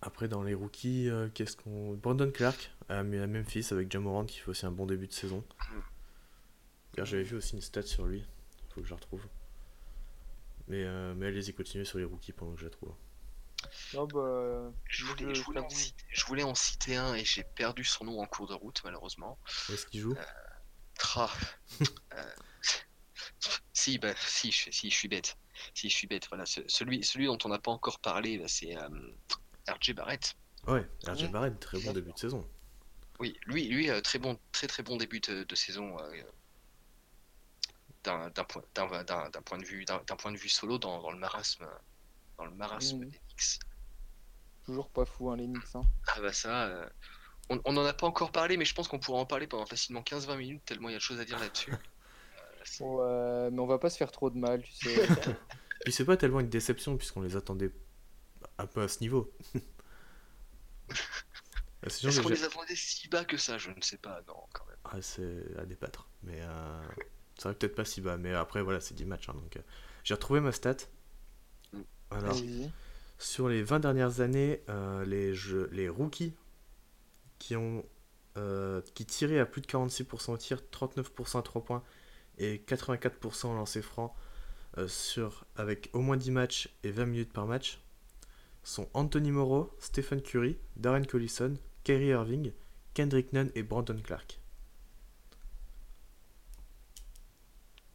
[0.02, 4.48] après dans les rookies, euh, qu'est-ce qu'on Brandon Clark à, Memphis avec Jamorant qui fait
[4.48, 5.44] aussi un bon début de saison.
[6.96, 8.24] J'avais vu aussi une stat sur lui,
[8.74, 9.22] faut que je la retrouve.
[10.66, 12.92] Mais, euh, mais allez-y continuez sur les rookies pendant que je la trouve.
[13.94, 17.44] Non, bah, Je voulais, je voulais en citer, je voulais en citer un et j'ai
[17.44, 19.38] perdu son nom en cours de route, malheureusement.
[19.68, 20.14] Où est-ce qu'il joue?
[20.96, 21.30] Tra.
[22.14, 22.24] Euh,
[23.72, 25.36] si, bah, si, je, si, je suis bête.
[25.74, 26.26] Si, je suis bête.
[26.28, 28.88] Voilà, ce- celui, celui dont on n'a pas encore parlé, bah, c'est euh,
[29.68, 30.34] RJ Barrett.
[30.66, 31.30] Ouais, RJ Mhm.
[31.30, 32.46] Barrett, très bon début de saison.
[33.20, 35.98] Oui, lui, lui euh, très bon, très très bon début de, de saison.
[36.00, 36.22] euh,
[38.04, 41.02] d'un d'un point, d'un- d'un- d'un point de vue, d'un point de vue solo dans,
[41.02, 41.66] dans le marasme,
[42.38, 43.08] dans le marasme Mhm.
[43.10, 43.58] des Knicks.
[44.66, 45.74] Toujours pas fou, hein, les Knicks.
[45.74, 45.82] Hein.
[46.06, 46.88] Ah bah ça, euh,
[47.50, 49.66] on on n'en a pas encore parlé, mais je pense qu'on pourra en parler pendant
[49.66, 51.72] facilement 15-20 minutes, tellement il y a de choses à dire là-dessus.
[51.72, 51.76] Euh,
[52.80, 54.94] Ouais, mais on va pas se faire trop de mal, tu sais.
[55.84, 57.70] Puis c'est pas tellement une déception puisqu'on les attendait
[58.58, 59.32] un peu à ce niveau.
[61.80, 63.56] Ah, c'est Est-ce qu'on les attendait si bas que ça?
[63.56, 64.76] Je ne sais pas, non, quand même.
[64.82, 66.08] Ah, c'est à débattre.
[66.24, 66.82] Mais euh,
[67.36, 68.16] ça va peut-être pas si bas.
[68.16, 69.28] Mais après, voilà, c'est 10 matchs.
[69.28, 69.60] hein, donc, euh,
[70.02, 70.74] j'ai retrouvé ma stat.
[71.72, 71.82] Mm.
[72.10, 72.36] Alors,
[73.18, 76.34] sur les 20 dernières années, euh, les, jeux, les rookies
[77.38, 77.84] qui ont
[78.38, 81.82] euh, qui tiraient à plus de 46% au tir, 39% à 3 points
[82.38, 84.14] et 84% au lancer franc
[84.76, 87.80] euh, sur, avec au moins 10 matchs et 20 minutes par match
[88.68, 91.54] sont Anthony Moreau, Stephen Curry, Darren Collison,
[91.84, 92.52] Kyrie Irving,
[92.94, 94.40] Kendrick Nunn et Brandon Clark.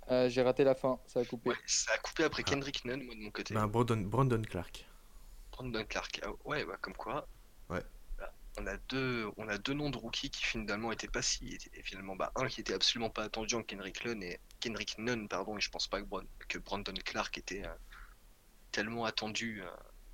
[0.09, 1.51] Euh, j'ai raté la fin, ça a coupé.
[1.65, 2.43] Ça a coupé après.
[2.45, 2.49] Ah.
[2.49, 3.53] Kendrick Nunn, moi de mon côté.
[3.53, 4.85] Ben, Brandon, Brandon Clark.
[5.51, 7.27] Brandon Clark, ah, ouais, bah, comme quoi.
[7.69, 7.83] Ouais.
[8.17, 11.57] Bah, on a, deux, on a deux noms de rookies qui finalement étaient pas si.
[11.83, 15.57] Finalement, bah, un qui était absolument pas attendu en Kendrick Nunn, et, Kendrick Nunn pardon,
[15.57, 17.73] et je pense pas que, Brandon, Clark était euh,
[18.71, 19.61] tellement attendu.
[19.61, 19.67] Euh,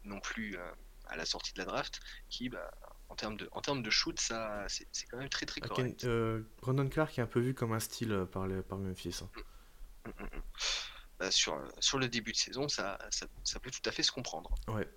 [0.04, 0.72] non plus euh,
[1.08, 2.72] à la sortie de la draft qui bah,
[3.10, 6.04] en termes de en termes de shoot ça c'est c'est quand même très très correct.
[6.06, 9.22] euh, Brandon Clark est un peu vu comme un style euh, par, les, par Memphis.
[9.24, 9.30] hein.
[10.06, 10.41] Mm, mm, mm.
[11.20, 14.04] Bah, sur euh, sur le début de saison ça, ça ça peut tout à fait
[14.04, 14.54] se comprendre.
[14.68, 14.88] Ouais.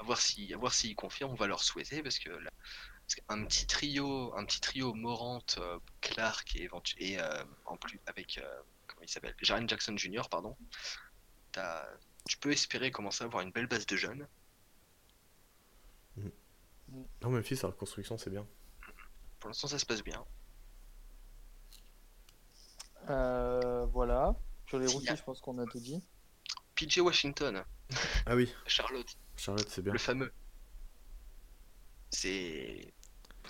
[0.00, 2.50] à voir si à voir s'ils confirment on va leur souhaiter parce que là,
[3.06, 6.68] parce qu'un petit trio un petit trio Morant euh, Clark et,
[6.98, 8.40] et euh, en plus avec
[8.88, 9.34] comment il s'appelle?
[9.40, 10.56] Jaren Jackson Jr pardon
[11.52, 11.88] t'as-
[12.28, 14.26] tu peux espérer commencer à avoir une belle base de jeunes
[17.22, 18.46] Non, Memphis, la reconstruction, c'est bien.
[19.40, 20.24] pour l'instant ça se passe bien
[23.08, 24.34] Euh, voilà.
[24.68, 26.02] Sur les rookies, je pense qu'on a tout dit.
[26.74, 27.64] PJ Washington
[28.26, 29.92] Ah oui, Charlotte Charlotte, c'est bien.
[29.92, 30.32] le fameux
[32.10, 32.92] c'est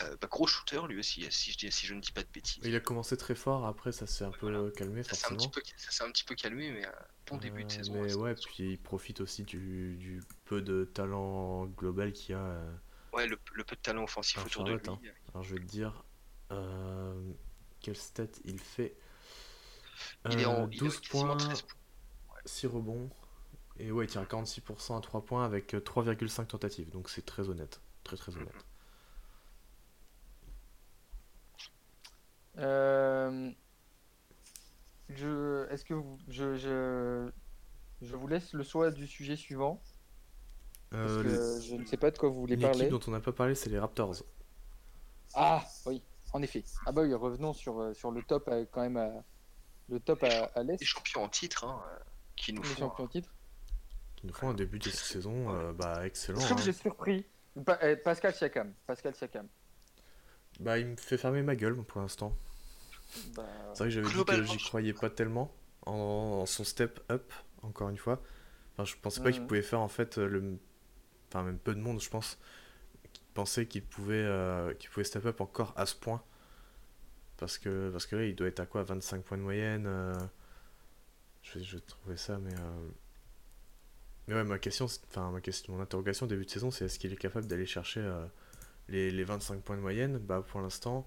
[0.02, 2.28] euh, bah, gros shooter lui aussi si je dis si je ne dis pas de
[2.32, 4.70] bêtises Il a commencé très fort, après ça s'est un peu Voilà.
[4.72, 5.50] calmé ça s'est un petit forcément.
[5.52, 6.90] peu ça s'est un petit peu calmé mais euh,
[7.26, 10.22] bon début de Euh, saison Mais hein, ouais, ça- puis il profite aussi du, du
[10.44, 12.40] peu de talent global qu'il y a.
[12.40, 12.74] euh.
[13.12, 14.80] ouais le, le peu de talent offensif autour de lui
[15.32, 16.04] Alors je vais te dire
[16.52, 17.32] euh,
[17.80, 18.96] quel stat il fait.
[20.30, 21.76] il est Euh, en il est 12 quasiment points, 13 points.
[22.44, 23.10] 6 rebonds.
[23.78, 26.88] Et ouais, il tire à 46% à 3 points avec euh, 3,5 tentatives.
[26.90, 27.80] Donc c'est très honnête.
[28.04, 28.54] Très très honnête.
[32.58, 33.50] Euh,
[35.08, 37.30] je, est-ce que vous, je, je,
[38.02, 39.80] je vous laisse le choix du sujet suivant
[40.90, 42.78] parce Euh, que je ne sais pas de quoi vous voulez parler.
[42.86, 44.14] équipe dont on n'a pas parlé, c'est les Raptors.
[45.34, 46.02] Ah oui,
[46.32, 46.64] en effet.
[46.86, 49.24] Ah bah oui, revenons sur, euh, sur le top quand même, à-
[49.88, 51.82] le top à, à l'est, Les champions en titre hein,
[52.36, 52.80] qui nous les font.
[52.88, 53.32] champions titre.
[54.16, 56.38] Qui nous font un début de saison euh, bah, excellent.
[56.40, 56.66] Est-ce que hein.
[56.68, 57.26] êtes surpris
[57.64, 58.72] Pa- euh, Pascal Siakam.
[58.86, 59.46] Pascal Siakam.
[60.60, 62.34] Bah, il me fait fermer ma gueule pour l'instant.
[63.34, 65.52] Bah, C'est vrai que j'avais dit que j'y croyais pas tellement
[65.86, 65.92] en,
[66.42, 68.22] en son step up, encore une fois.
[68.74, 70.58] Enfin, je pensais pas qu'il pouvait faire en fait euh, le.
[71.30, 72.38] Enfin, même peu de monde, je pense,
[73.12, 76.22] qui pensait qu'il pouvait, euh, qu'il pouvait step up encore à ce point.
[77.36, 80.14] Parce que, parce que là, il doit être à quoi 25 points de moyenne euh,
[81.42, 82.52] je, vais, je vais trouver ça, mais.
[82.54, 82.88] euh,
[84.28, 86.98] Mais ouais, ma question, enfin, ma question, mon interrogation au début de saison, c'est est-ce
[86.98, 88.00] qu'il est capable d'aller chercher
[88.88, 90.18] les, les 25 points de moyenne?
[90.18, 91.06] Bah, pour l'instant,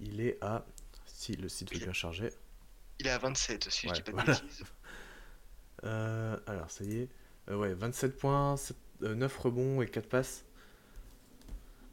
[0.00, 0.66] il est à.
[1.18, 2.30] Si le site veut bien charger.
[3.00, 4.40] Il est à 27 si Ouais, je dis pas de voilà.
[4.40, 4.62] bêtises.
[5.84, 7.08] Euh, alors, ça y est.
[7.48, 10.44] Euh, ouais, 27 points, 7 euh, 9 rebonds et 4 passes.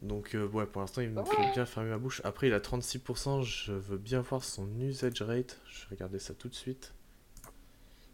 [0.02, 2.20] Donc, ouais, pour l'instant, il me fait bien fermer ma bouche.
[2.24, 3.44] Après, il a 36%.
[3.44, 5.60] Je veux bien voir son usage rate.
[5.70, 6.96] Je vais regarder ça tout de suite.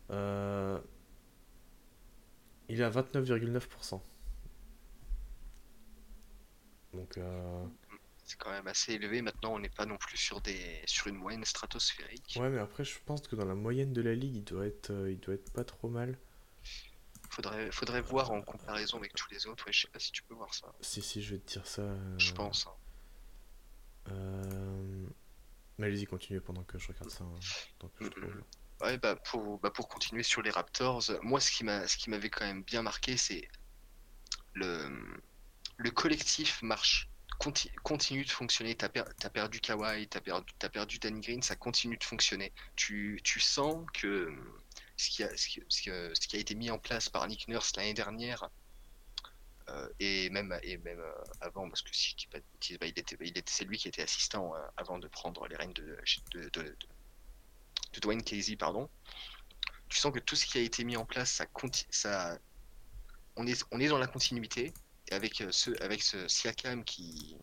[0.10, 0.16] Il
[2.70, 4.02] est à 29,9%.
[6.94, 7.66] Donc, euh,
[8.32, 9.22] C'est quand même assez élevé.
[9.22, 12.38] Maintenant, on n'est pas non plus sur des sur une moyenne stratosphérique.
[12.40, 14.90] ouais, mais après, je pense que dans la moyenne de la ligue, il doit être,
[14.92, 16.18] euh, il doit être pas trop mal.
[17.30, 19.66] Faudrait faudrait voir en comparaison avec tous les autres.
[19.66, 20.72] Ouais, je sais pas si tu peux voir ça.
[20.80, 21.82] Si, si, je vais te dire ça.
[21.82, 22.68] euh, Je pense.
[22.68, 22.72] hein.
[24.12, 25.06] Euh,
[25.78, 27.26] Mais allez-y, continuez pendant que je regarde ça.
[27.26, 27.40] hein,
[27.80, 28.44] tant que je trouve.
[28.82, 32.10] Ouais, bah pour, bah pour continuer sur les Raptors, moi ce qui m'a ce qui
[32.10, 33.48] m'avait quand même bien marqué, c'est
[34.54, 34.90] le,
[35.78, 37.11] le collectif marche,
[37.42, 38.76] conti- continue de fonctionner.
[38.76, 42.54] Per- t'as perdu Kawhi, perdu, t'as perdu Danny Green, ça continue de fonctionner.
[42.76, 44.32] Tu, tu sens que
[44.96, 48.50] ce qui, a, ce, qui, a- été mis en place par Nick Nurse l'année dernière,
[49.70, 55.08] euh, et même, euh, avant, parce que c'est lui qui était assistant euh, avant de
[55.08, 55.98] prendre les rênes de,
[58.02, 58.90] Dwayne Casey, pardon.
[59.90, 61.42] Tu sens que tout ce qui a été mis en place,
[63.36, 64.74] on est, dans la continuité,
[65.12, 67.36] avec euh, ce, avec ce Siakam qui,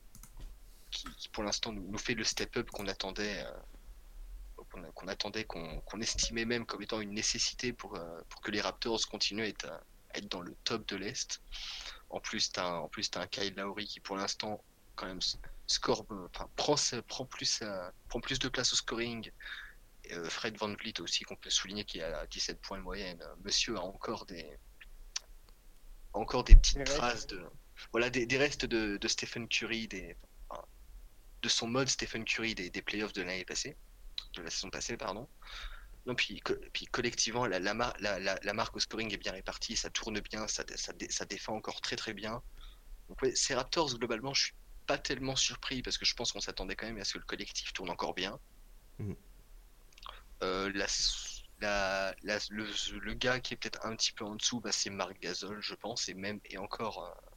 [0.90, 5.08] qui, qui, pour l'instant nous, nous fait le step-up qu'on attendait, euh, qu'on a- qu'on
[5.08, 9.00] attendait, qu'on qu'on estimait même comme étant une nécessité pour, euh, pour que les Raptors
[9.10, 11.40] continuent à être, à être dans le top de l'Est.
[12.10, 14.62] En plus, tu as, en plus, t'as un Kyle Lowry qui, pour l'instant,
[14.96, 15.20] quand même,
[15.66, 16.74] score, enfin, prend,
[17.06, 17.62] prend, plus,
[18.08, 19.30] prend plus de place au scoring.
[20.24, 23.22] Fred Van Vliet aussi, qu'on peut souligner, qui est à 17 points de moyenne.
[23.44, 24.58] Monsieur a encore des,
[26.14, 27.44] encore des petites traces de,
[27.92, 30.16] voilà, des, des restes de, de Stephen Curry, des,
[30.48, 30.62] enfin,
[31.42, 33.76] de son mode Stephen Curry des, des playoffs de l'année passée,
[34.36, 35.28] de la saison passée, pardon.
[36.06, 39.76] Non, puis, co- puis collectivement, la, la, la, la, marque au scoring est bien répartie,
[39.76, 42.42] ça tourne bien, ça, ça, dé- ça défend encore très très bien.
[43.08, 44.54] Donc ouais, ces Raptors, globalement, je suis
[44.86, 47.24] pas tellement surpris parce que je pense qu'on s'attendait quand même à ce que le
[47.24, 48.38] collectif tourne encore bien.
[50.42, 50.86] Euh, la
[52.50, 55.74] le gars qui est peut-être un petit peu en dessous, bah, c'est Marc Gasol, je
[55.74, 57.27] pense, et même et encore, euh,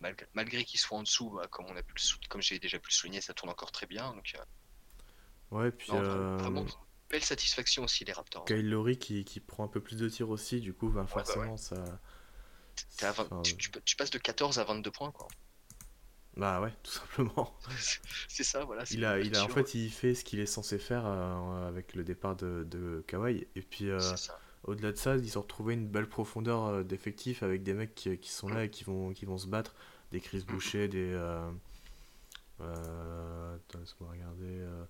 [0.00, 2.58] malgré, malgré qu'il soit en dessous, bah, comme on a pu le sou- comme j'ai
[2.58, 4.12] déjà pu le souligner, ça tourne encore très bien.
[4.14, 4.42] Donc, euh,
[5.50, 6.64] Ouais, puis non, euh, vraiment,
[7.08, 8.44] belle satisfaction aussi les Raptors.
[8.44, 11.06] Kyle Lowry qui, qui prend un peu plus de tirs aussi, du coup, bah, bah
[11.08, 11.76] forcément, ça.
[13.02, 15.28] Enfin, tu, tu- tu passes de 14 à 22 points, quoi.
[16.36, 17.54] Bah ouais, tout simplement.
[18.28, 18.84] c'est ça, voilà.
[18.90, 21.94] Il a, il a, en fait, il fait ce qu'il est censé faire euh, avec
[21.94, 23.46] le départ de, de Kawhi.
[23.56, 24.38] Et puis, euh, c'est ça.
[24.64, 28.18] Au-delà de ça, ils ont retrouvé une belle profondeur euh, d'effectifs avec des mecs qui,
[28.18, 29.74] qui sont là et qui vont, qui vont se battre.
[30.12, 31.12] Des Chris Boucher, des.
[31.12, 31.50] Euh,
[32.60, 34.44] euh, attends, laisse-moi regarder.
[34.46, 34.84] euh,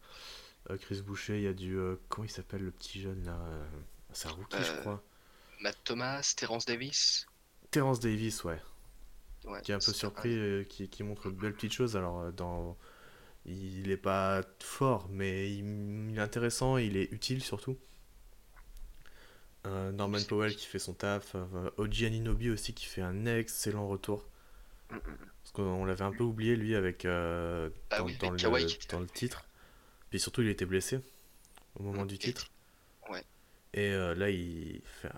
[0.70, 1.76] euh, Chris Boucher, il y a du.
[1.78, 3.66] euh, comment il s'appelle le petit jeune là euh,
[4.12, 5.02] C'est un rookie, je Euh, crois.
[5.60, 7.26] Matt Thomas, Terence Davis.
[7.70, 8.60] Terence Davis, ouais.
[9.44, 11.96] Ouais, qui est un peu surpris, euh, qui, qui montre de belles petites choses.
[11.96, 12.76] Alors, euh, dans...
[13.46, 17.78] il est pas fort, mais il, il est intéressant, il est utile surtout.
[19.66, 23.88] Euh, Norman Powell qui fait son taf, euh, Oji Aninobi aussi qui fait un excellent
[23.88, 24.26] retour.
[25.42, 28.66] Parce qu'on l'avait un peu oublié lui avec euh, Bah dans, oui, dans avec le,
[28.88, 29.44] dans titre.
[30.10, 31.00] Puis surtout il était blessé
[31.76, 32.50] au moment Mm, du titre.
[33.10, 33.24] ouais.
[33.74, 35.10] Et là il fait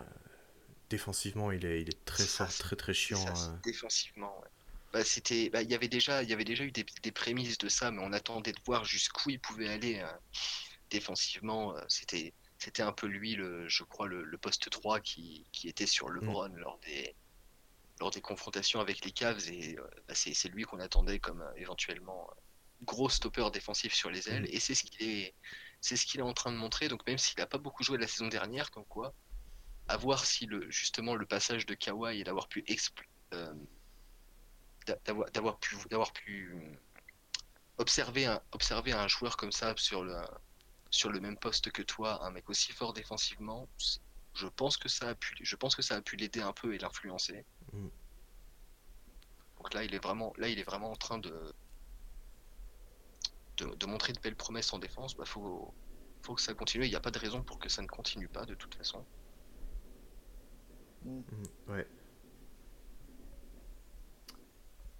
[0.90, 3.34] défensivement il est, il est très fort, très très chiant.
[3.34, 4.48] ça, défensivement, ouais.
[4.92, 7.58] Bah, c'était, bah, il y avait déjà, il y avait déjà eu des, des prémices
[7.58, 10.02] de ça, mais on attendait de voir jusqu'où il pouvait aller
[10.90, 11.74] défensivement.
[11.88, 15.86] c'était, c'était un peu lui, le, je crois, le, le poste 3 qui, qui était
[15.86, 16.08] sur.
[16.08, 17.14] LeBron lors des,
[18.00, 21.42] lors des confrontations avec les Cavs, et euh, bah, c'est, c'est lui qu'on attendait comme
[21.42, 22.34] euh, éventuellement euh,
[22.82, 24.54] gros stopper défensif sur les ailes, Mm.
[24.54, 25.34] et c'est ce qu'il est,
[25.80, 26.88] c'est ce qu'il est en train de montrer.
[26.88, 29.12] Donc même s'il n'a pas beaucoup joué la saison dernière, comme quoi,
[29.88, 32.64] à voir si le, justement le passage de Kawhi et d'avoir pu
[33.34, 33.52] euh,
[34.86, 36.54] d'a- d'avoir d'avoir pu d'avoir pu
[37.78, 40.14] observer un observer un joueur comme ça sur le
[40.92, 43.68] sur le même poste que toi un mec aussi fort défensivement
[44.34, 46.74] je pense que ça a pu je pense que ça a pu l'aider un peu
[46.74, 47.88] et l'influencer Mm.
[49.56, 51.52] donc là il est vraiment là il est vraiment en train de
[53.56, 55.74] de, de montrer de belles promesses en défense bah faut
[56.22, 58.28] faut que ça continue il n'y a pas de raison pour que ça ne continue
[58.28, 59.04] pas de toute façon
[61.04, 61.22] Mm,
[61.66, 61.86] Ouais.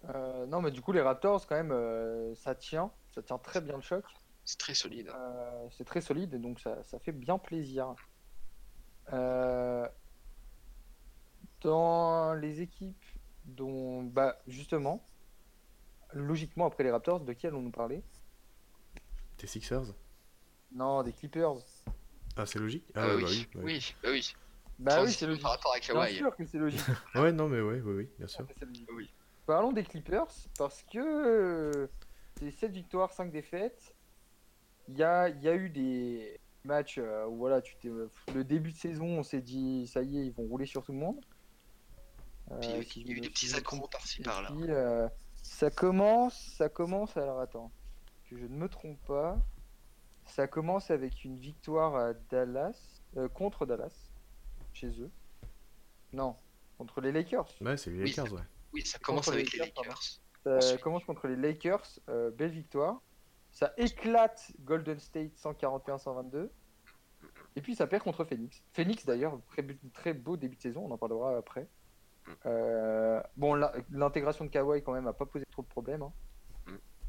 [0.06, 2.92] Euh, non, mais du coup, les Raptors, quand même, euh, ça tient.
[3.14, 4.04] Ça tient très bien le choc.
[4.44, 7.94] C'est très solide Euh, c'est très solide et donc ça, ça fait bien plaisir.
[9.12, 9.88] Euh,
[11.60, 13.04] dans les équipes
[13.44, 15.06] dont, bah, justement,
[16.12, 18.02] logiquement après les Raptors, de qui allons-nous parler?
[19.36, 19.94] Tes Sixers?
[20.72, 21.54] Non, des Clippers.
[22.36, 23.64] Ah, c'est logique Ah Ah, oui, bah oui, bah oui.
[23.64, 24.34] oui bah oui
[24.78, 25.42] Bah oui, c'est logique.
[25.42, 26.80] par rapport à Bien Kawhi sûr que c'est logique.
[27.14, 28.46] Ouais, non, mais ouais, oui, oui, bien sûr.
[28.94, 29.10] Oui
[29.46, 31.86] Parlons des Clippers parce que euh,
[32.38, 33.94] c'est 7 victoires, 5 défaites.
[34.92, 37.88] Il y a, il y a eu des matchs euh, où voilà, tu t'es,
[38.34, 40.92] le début de saison, on s'est dit ça y est, ils vont rouler sur tout
[40.92, 41.18] le monde.
[42.50, 43.88] Euh, Puis il y a eu- si il y a eu je des petits accros
[43.88, 44.50] par-ci par-là.
[44.50, 45.08] puis, euh,
[45.42, 47.70] ça commence, ça commence, alors attends,
[48.28, 49.38] que je ne me trompe pas,
[50.26, 54.10] ça commence avec une victoire à Dallas, euh, contre Dallas,
[54.74, 55.10] chez eux.
[56.12, 56.36] Non,
[56.76, 57.48] contre les Lakers.
[57.62, 58.42] Ouais, c'est les Oui, Lakers, ouais.
[58.74, 59.84] Oui, ça commence Contre les avec les Lakers.
[59.84, 60.02] Lakers.
[60.44, 60.80] Ça Ensuite.
[60.80, 63.00] commence contre les Lakers, euh, belle victoire.
[63.52, 66.48] Ça éclate Golden State 141-122.
[67.54, 68.62] Et puis ça perd contre Phoenix.
[68.72, 69.38] Phoenix d'ailleurs,
[69.92, 71.68] très, beau début de saison, on en parlera après.
[72.46, 73.54] Euh, bon,
[73.90, 76.12] l'intégration de Kawhi quand même a pas posé trop de problèmes, hein,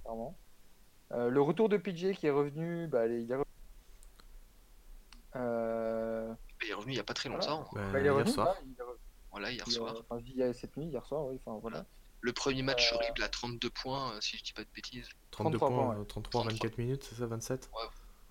[0.04, 0.38] clairement.
[1.12, 3.46] Euh, le retour de PJ qui est revenu, bah, il est revenu.
[5.36, 6.34] Euh,
[6.64, 7.46] Il est revenu il n'y a pas très Voilà.
[7.46, 7.70] longtemps.
[7.74, 8.48] Bah, bah, il est hier revenu, soir.
[8.48, 9.00] là, il est revenu,
[9.32, 9.96] Voilà, hier soir.
[10.10, 11.86] enfin, cette nuit, hier soir, oui, enfin voilà.
[12.24, 15.10] Le premier match Euh, horrible à 32 points, euh, si je dis pas de bêtises.
[15.32, 17.70] 32 33 points, points, euh, 33, 24 minutes, c'est ça, 27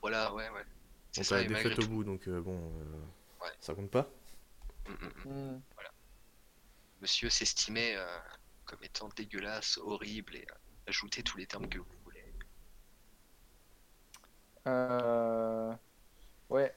[0.01, 0.65] Voilà, ouais, ouais.
[1.13, 1.89] C'est On ça, a défaite au tout.
[1.89, 3.51] bout, donc euh, bon, euh, Ouais.
[3.61, 4.09] ça compte pas.
[4.89, 5.53] Mm, mm, mm.
[5.57, 5.63] Mm.
[7.03, 8.19] Monsieur s'estimait euh,
[8.65, 10.55] comme étant dégueulasse, horrible et euh,
[10.87, 12.25] ajoutez tous les termes que vous voulez.
[14.67, 15.75] Euh,
[16.49, 16.75] Ouais.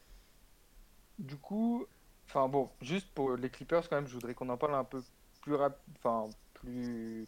[1.20, 1.86] Du coup,
[2.28, 5.02] enfin bon, juste pour les Clippers quand même, je voudrais qu'on en parle un peu
[5.42, 5.80] plus rap...
[5.98, 6.30] enfin
[6.66, 7.28] plus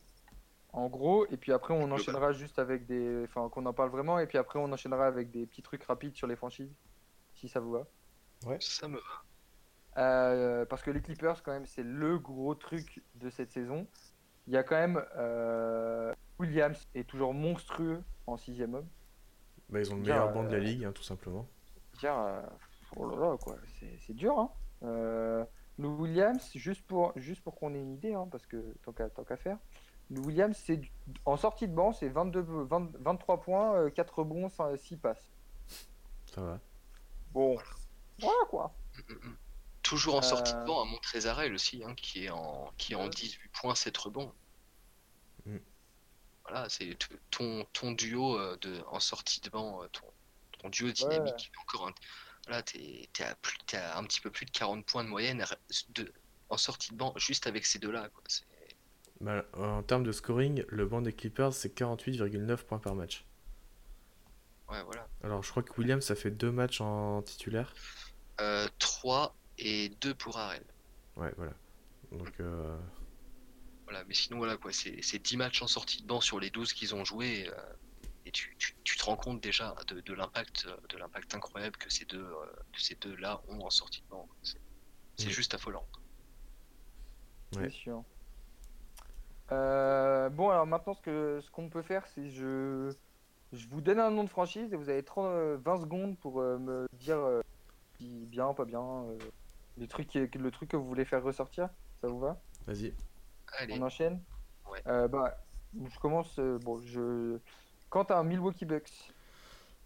[0.73, 4.19] en gros, et puis après on enchaînera juste avec des, enfin qu'on en parle vraiment,
[4.19, 6.73] et puis après on enchaînera avec des petits trucs rapides sur les franchises,
[7.33, 7.87] si ça vous va.
[8.59, 10.01] Ça me va.
[10.01, 13.87] Euh, parce que les Clippers quand même, c'est le gros truc de cette saison.
[14.45, 18.87] Il y a quand même euh, Williams est toujours monstrueux en sixième homme.
[19.69, 21.47] Bah, ils ont le meilleur banc de la euh, ligue, hein, tout simplement.
[21.99, 22.41] dire, euh,
[22.95, 24.51] oh là là, quoi, c'est c'est dur, hein.
[25.79, 29.09] Lou Williams, juste pour, juste pour qu'on ait une idée, hein, parce que tant qu'à
[29.09, 29.57] tant qu'à faire,
[30.09, 30.81] Lou Williams, c'est
[31.25, 35.29] en sortie de banc, c'est 22, 20 23 points, euh, 4 rebonds, 6 passes.
[36.33, 36.59] Ça va.
[37.33, 37.57] Bon,
[38.19, 38.73] Voilà quoi.
[39.83, 40.65] Toujours en sortie de Euh.
[40.65, 44.33] banc à Montrezarel aussi, hein, qui est en qui est en 18 points, 7 rebonds.
[45.45, 45.57] Mm.
[46.43, 50.05] Voilà, c'est t- ton, ton duo euh, de, en sortie de banc, euh, ton,
[50.59, 51.35] ton duo dynamique.
[51.37, 51.91] qui est Encore un,
[52.47, 53.23] voilà, t'es, t'es
[53.77, 55.45] à un petit peu plus de 40 points de moyenne
[55.89, 56.11] de,
[56.49, 58.09] en sortie de banc, juste avec ces deux-là.
[59.19, 63.25] Bah, en termes de scoring, le banc des Clippers, c'est 48,9 points par match.
[64.69, 65.07] Ouais, voilà.
[65.23, 67.73] Alors, je crois que Williams, ça fait deux matchs en titulaire.
[68.41, 70.63] Euh, 3 et 2 pour Arel.
[71.15, 71.53] Ouais, voilà.
[72.11, 72.77] Donc, euh,
[73.85, 76.49] Voilà, mais sinon, voilà, quoi, c'est, c'est 10 matchs en sortie de banc sur les
[76.49, 77.49] 12 qu'ils ont joués.
[77.49, 77.61] euh,
[78.27, 81.77] et tu, tu, tu te rends compte déjà de, de l'impact, euh, de l'impact incroyable
[81.77, 84.27] que ces deux, euh, que ces deux-là ont en sortie de banc.
[84.43, 84.59] C'est,
[85.17, 85.29] c'est Mm.
[85.29, 85.87] juste affolant.
[87.55, 87.69] Ouais.
[87.69, 88.03] Sûr.
[89.51, 92.93] Euh, bon, alors maintenant, ce que ce qu'on peut faire, c'est je
[93.53, 96.41] je vous donne un nom de franchise et vous avez 30, euh, 20 secondes pour
[96.41, 97.39] euh, me dire euh,
[97.97, 99.17] si bien, pas bien, euh,
[99.77, 101.69] les trucs, qui- le truc que vous voulez faire ressortir.
[102.01, 102.41] Ça vous va?
[102.65, 102.93] vas-y.
[103.53, 104.23] Allez, On enchaîne?
[104.69, 104.83] Ouais.
[104.87, 105.37] Euh, bah,
[105.73, 106.37] je commence.
[106.39, 107.39] euh, bon, je.
[107.89, 109.13] Quentin, Milwaukee Bucks.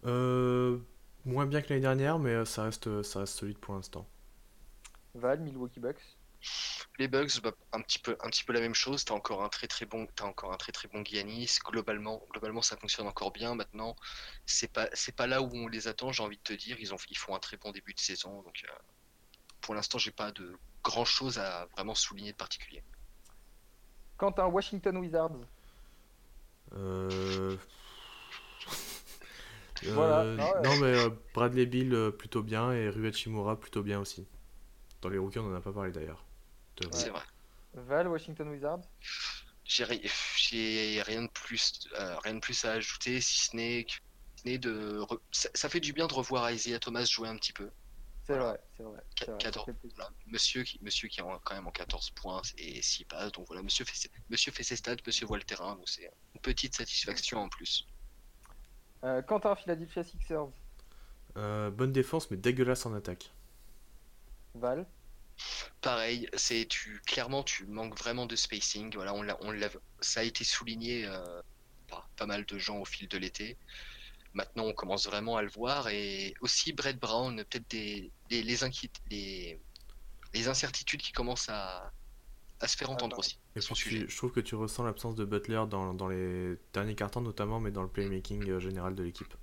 [0.06, 0.80] Euh,
[1.26, 4.08] moins bien que l'année dernière, mais euh, ça reste, ça reste solide pour l'instant.
[5.14, 6.18] Val, Milwaukee Bucks.
[6.98, 9.06] les Bucks, bah, un petit peu, un petit peu la même chose.
[9.06, 11.60] T'as encore un très très bon, t'as encore un très très bon Giannis.
[11.64, 13.56] Globalement, globalement, ça fonctionne encore bien.
[13.56, 13.96] Maintenant,
[14.46, 16.12] c'est pas, c'est pas là où on les attend.
[16.12, 18.42] J'ai envie de te dire, ils ont, ils font un très bon début de saison.
[18.42, 18.74] Donc, euh,
[19.62, 22.84] pour l'instant, j'ai pas de grand chose à vraiment souligner de particulier.
[24.18, 25.38] Quentin, Washington Wizards.
[26.74, 27.58] Euh...
[29.84, 30.64] Voilà, euh, ah ouais.
[30.64, 34.28] Non, mais euh, Bradley Bill euh, plutôt bien et Rui Hachimura plutôt bien aussi.
[35.02, 36.24] Dans les rookies, on en a pas parlé d'ailleurs.
[36.78, 37.24] De- C'est vrai.
[37.74, 38.82] Val, Washington Wizards?
[39.64, 40.02] J'ai, ri-
[40.38, 45.00] j'ai rien de plus, euh, rien de plus à ajouter, si ce n'est, que- de,
[45.00, 47.70] re- ça, ça fait du bien de revoir Isaiah Thomas jouer un petit peu.
[48.24, 48.50] C'est Voilà.
[48.52, 49.02] vrai, c'est vrai.
[49.26, 49.96] c'est vrai, ça 14, fait plaisir.
[49.98, 53.32] voilà, monsieur qui, monsieur qui est en- quand même en 14 points et 6 passes,
[53.32, 56.10] donc voilà, monsieur fait, ses- monsieur fait ses stats, monsieur voit le terrain, donc c'est
[56.36, 57.86] une petite satisfaction en plus.
[59.04, 60.48] Euh, Quentin, Philadelphia Sixers.
[61.38, 63.32] Euh, bonne défense, mais dégueulasse en attaque.
[64.56, 64.86] Val.
[65.82, 68.94] Pareil, c'est tu clairement tu manques vraiment de spacing.
[68.94, 69.70] Voilà, on l'a, on l'a,
[70.02, 71.42] ça a été souligné euh,
[71.88, 73.58] par pas mal de gens au fil de l'été.
[74.34, 78.64] Maintenant, on commence vraiment à le voir et aussi Brett Brown, peut-être des, des- les
[78.64, 79.60] inquiét- les,
[80.34, 81.92] les incertitudes qui commencent à,
[82.62, 83.20] à se faire entendre bah.
[83.20, 83.38] aussi.
[83.56, 84.06] Et son puis, sujet.
[84.06, 87.60] tu- je trouve que tu ressens l'absence de Butler dans, dans les derniers cartons notamment,
[87.60, 89.34] mais dans le playmaking euh, général de l'équipe.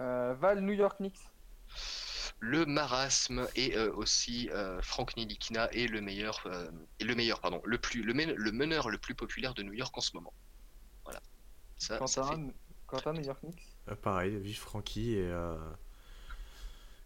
[0.00, 1.18] Euh, Val, New York Knicks.
[2.38, 7.38] Le marasme et euh, aussi euh, Frank Nilikina est le meilleur, euh, est le meilleur
[7.40, 10.16] pardon, le plus, le, men- le meneur le plus populaire de New York en ce
[10.16, 10.32] moment.
[11.04, 11.20] Voilà.
[11.76, 12.48] Ça, ça fait- Quentin,
[12.86, 13.62] Quentin, New York Knicks.
[13.90, 15.54] Euh, pareil, vive Frankie et, euh,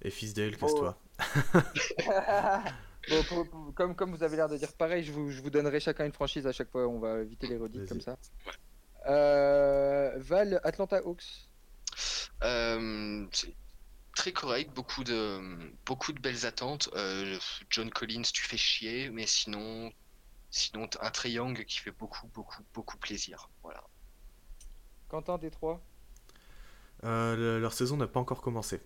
[0.03, 0.67] et Fisdale, Oh.
[0.67, 0.99] casse-toi.
[3.11, 5.51] Bon, pour- pour- comme, comme vous avez l'air de dire pareil, je vous, je vous
[5.51, 6.87] donnerai chacun une franchise à chaque fois.
[6.89, 8.17] On va éviter les redites comme ça.
[8.47, 8.53] Ouais.
[9.07, 11.49] Euh, Val, Atlanta Hawks.
[12.43, 13.55] Euh, c'est
[14.17, 15.41] très correct, beaucoup de,
[15.85, 16.89] beaucoup de belles attentes.
[16.95, 17.39] Euh,
[17.71, 19.93] John Collins, tu fais chier, mais sinon,
[20.51, 23.51] sinon un triangle qui fait beaucoup, beaucoup, beaucoup plaisir.
[23.63, 23.83] Voilà.
[25.09, 25.81] Quentin, Détroit.
[27.05, 28.81] Euh, le- leur saison n'a pas encore commencé.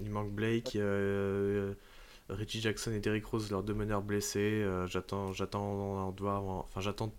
[0.00, 1.74] Il manque Blake, euh,
[2.28, 4.62] Richie Jackson et Derrick Rose, leurs deux meneurs blessés.
[4.62, 7.12] Euh, j'attends, j'attends de voir, enfin j'attends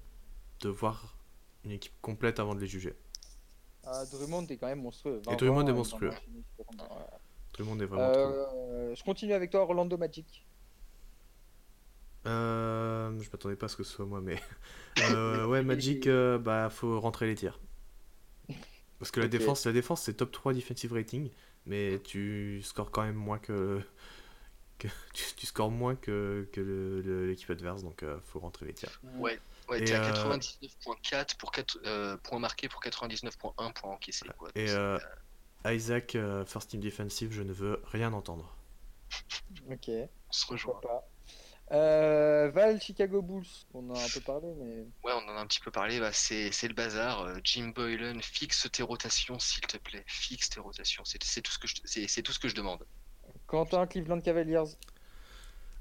[0.62, 1.16] de voir
[1.66, 2.96] une équipe complète avant de les juger.
[3.86, 5.22] Ah, Drummond est quand même monstrueux.
[5.32, 6.12] Et Drummond 20, est en monstrueux.
[7.60, 8.12] monde est vraiment.
[8.16, 10.46] Euh, je continue avec toi, Orlando Magic.
[12.26, 14.36] Euh, je m'attendais pas à ce que ce soit moi, mais
[15.12, 17.60] euh, ouais, Magic, euh, bah faut rentrer les tirs.
[19.00, 21.30] Parce que la défense, la défense c'est top 3 defensive rating,
[21.66, 23.82] mais tu scores quand même moins que,
[24.80, 28.66] que tu, tu scores moins que, que le- le- l'équipe adverse, donc euh, faut rentrer
[28.66, 29.00] les tirs.
[29.16, 29.40] Ouais,
[29.70, 34.26] ouais t'es à euh, 99.4 pour 4 euh, points marqués pour 99.1 points encaissés.
[34.38, 34.50] Quoi.
[34.56, 34.98] Et euh,
[35.66, 38.56] Isaac, euh, first team defensive, je ne veux rien entendre.
[39.72, 40.80] Ok, on se rejoint.
[40.82, 41.08] pas.
[41.72, 43.46] Euh, Val, Chicago Bulls.
[43.74, 44.88] On en a un peu parlé, mais.
[45.04, 47.22] Ouais, on en a un petit peu parlé, bah, c'est c'est le bazar.
[47.22, 50.04] Euh, Jim Boylan, fixe tes rotations, s'il te plaît.
[50.08, 51.06] Fixe tes rotations.
[51.06, 52.86] C'est c'est tout, ce que je- c'est c'est tout ce que je demande.
[53.50, 54.76] Quentin, Cleveland Cavaliers.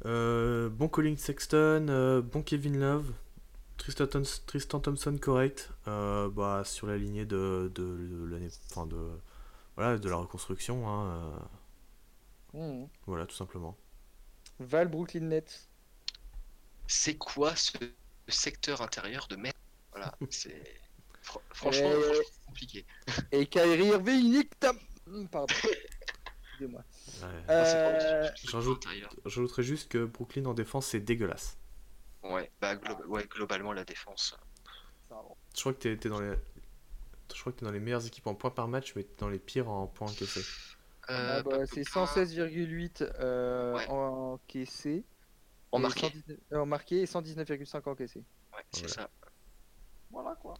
[0.07, 3.12] Euh, bon Colin Sexton, euh, bon Kevin Love,
[3.77, 8.86] Tristan, Thom- Tristan Thompson correct, euh, bah, sur la lignée de, de, de l'année, enfin
[8.86, 8.97] de,
[9.77, 11.39] voilà, de la reconstruction, hein, euh,
[12.55, 12.86] Hmm.
[13.07, 13.77] voilà tout simplement.
[14.59, 15.69] Val, Brooklyn Nets.
[16.86, 17.77] C'est quoi ce
[18.27, 19.55] secteur intérieur de merde
[19.93, 20.62] Voilà, c'est.
[21.23, 22.86] fr- Franchement, franchement, c'est compliqué.
[23.31, 24.73] Et Kyrie Irving, nique ta-
[25.31, 25.55] Pardon.
[26.59, 26.80] excusez-moi.
[27.22, 27.44] Ouais.
[27.48, 28.51] Ah, c'est Euh, c'est.
[29.26, 31.59] J'ajouterais juste que Brooklyn en défense, c'est dégueulasse.
[32.22, 34.36] Ouais, bah glo- ouais, globalement la défense.
[35.55, 36.35] Je crois que t'es t'es dans les.
[37.35, 39.28] Je crois que t'es dans les meilleures équipes en points par match, mais t'es dans
[39.28, 40.40] les pires en points encaissés.
[41.10, 43.86] Euh, Ah bah, bah, c'est bah, 116,8 euh, Ouais.
[43.89, 44.39] en
[45.78, 46.01] marqué.
[46.02, 48.18] 119 en marqué et 119,5 en encaissé.
[48.52, 48.94] Ouais, c'est Voilà.
[48.94, 49.10] ça.
[50.10, 50.55] Voilà quoi.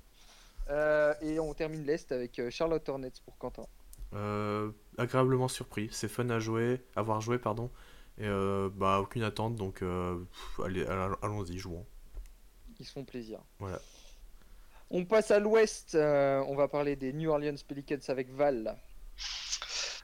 [0.70, 3.66] Euh, et on termine l'Est avec Charlotte Hornets pour Quentin.
[4.14, 7.70] Euh, agréablement surpris, c'est fun à jouer, à voir jouer, pardon.
[8.18, 11.86] Et euh, bah, aucune attente, donc euh, pff, allez, all- allons-y, jouons.
[12.80, 13.40] Ils se font plaisir.
[13.59, 13.80] Voilà.
[14.90, 15.94] On passe à l'Ouest.
[15.94, 18.76] euh, on va parler des New Orleans Pelicans avec Val.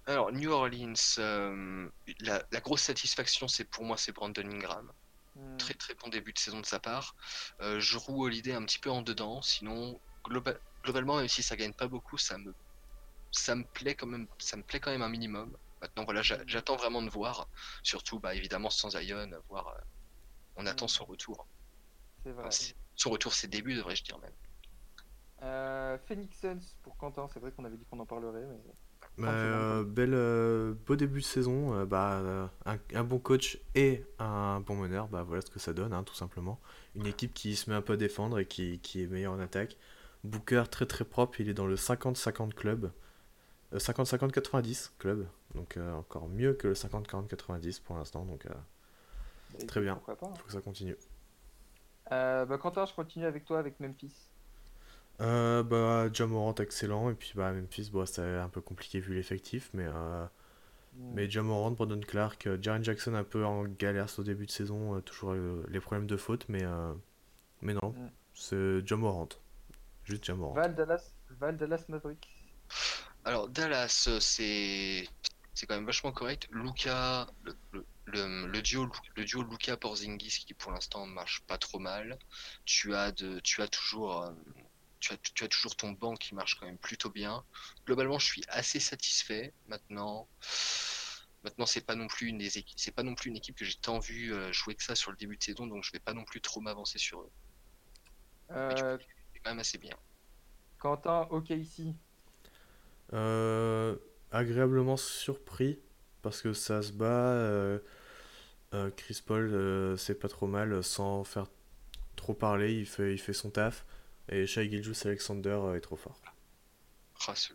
[0.06, 1.88] Alors, New Orleans, euh,
[2.20, 4.92] la, la grosse satisfaction, c'est pour moi, c'est Brandon Ingram.
[5.34, 5.56] Hmm.
[5.56, 7.16] Très très bon début de saison de sa part.
[7.62, 11.56] Euh, je roue Holiday un petit peu en dedans, sinon, globa- globalement, même si ça
[11.56, 12.54] gagne pas beaucoup, ça me,
[13.34, 15.56] ça me plaît quand même, ça me plaît quand même un minimum.
[15.82, 17.48] Maintenant, voilà, j'a- j'attends vraiment de voir.
[17.82, 19.68] Surtout, bah, évidemment, sans Zion, voir.
[19.68, 19.80] euh,
[20.56, 21.48] on attend son retour.
[22.24, 22.44] C'est vrai.
[22.46, 22.50] Enfin,
[22.96, 24.32] son retour, ses débuts, devrais-je dire même.
[25.42, 27.28] Euh, Phoenix Suns pour Quentin.
[27.32, 28.46] C'est vrai qu'on avait dit qu'on en parlerait.
[28.46, 28.74] Mais...
[29.18, 33.58] Bah, euh, bel, euh, beau début de saison, euh, bah, euh, un, un bon coach
[33.76, 36.60] et un bon meneur, bah, voilà ce que ça donne, hein, tout simplement.
[36.96, 39.38] Une équipe qui se met un peu à défendre et qui, qui est meilleure en
[39.40, 39.76] attaque.
[40.24, 42.90] Booker très très propre, il est dans le 50-50 club.
[43.72, 48.50] Euh, 50-50-90 club, donc euh, encore mieux que le 50-40-90 pour l'instant, donc euh,
[49.52, 49.94] Bah, Très bien.
[49.94, 50.26] Pourquoi pas.
[50.26, 50.34] hein.
[50.36, 50.96] faut que ça continue.
[52.12, 54.12] Euh, bah, Quentin, je continue avec toi avec Memphis.
[55.20, 59.70] Euh, bah, Jamorant excellent, et puis bah, Memphis, bon, c'est un peu compliqué vu l'effectif,
[59.74, 60.26] mais, euh,
[60.96, 61.10] Hmm.
[61.14, 64.94] mais Jamorant, Brandon Clark, euh, Jaren Jackson un peu en galère au début de saison,
[64.94, 66.92] euh, toujours euh, les problèmes de faute, mais, euh,
[67.62, 68.10] mais non, Mm.
[68.34, 69.28] c'est Jamorant.
[70.04, 70.54] Juste Jamorant.
[70.54, 72.28] Val Dallas, Val Dallas Maverick.
[73.24, 75.08] Alors Dallas, c'est
[75.54, 76.46] c'est quand même vachement correct.
[76.50, 81.58] Luca, le, le, le, le duo le duo Luca Porzingis qui pour l'instant marche pas
[81.58, 82.18] trop mal.
[82.64, 84.32] Tu as de tu as toujours euh,
[85.00, 87.44] tu as, tu as toujours ton banc qui marche quand même plutôt bien.
[87.86, 89.54] Globalement, je suis assez satisfait.
[89.68, 90.28] Maintenant,
[91.42, 93.64] maintenant c'est pas non plus une des équipes, c'est pas non plus une équipe que
[93.64, 95.98] j'ai tant vu euh, jouer que ça sur le début de saison, donc je vais
[96.00, 97.30] pas non plus trop m'avancer sur eux.
[98.50, 98.98] Euh,
[99.32, 99.96] c'est quand même assez bien.
[100.78, 101.96] Quentin, ok ici.
[103.12, 103.96] Euh,
[104.32, 105.78] agréablement surpris,
[106.22, 107.06] parce que ça se bat.
[107.32, 107.78] euh,
[108.74, 111.46] euh, Chris Paul, euh, c'est pas trop mal, sans faire
[112.16, 113.86] trop parler, il fait, il fait son taf.
[114.28, 116.20] Et Shai Gilgeous Alexander euh, est trop fort.
[117.26, 117.52] Ah, ce-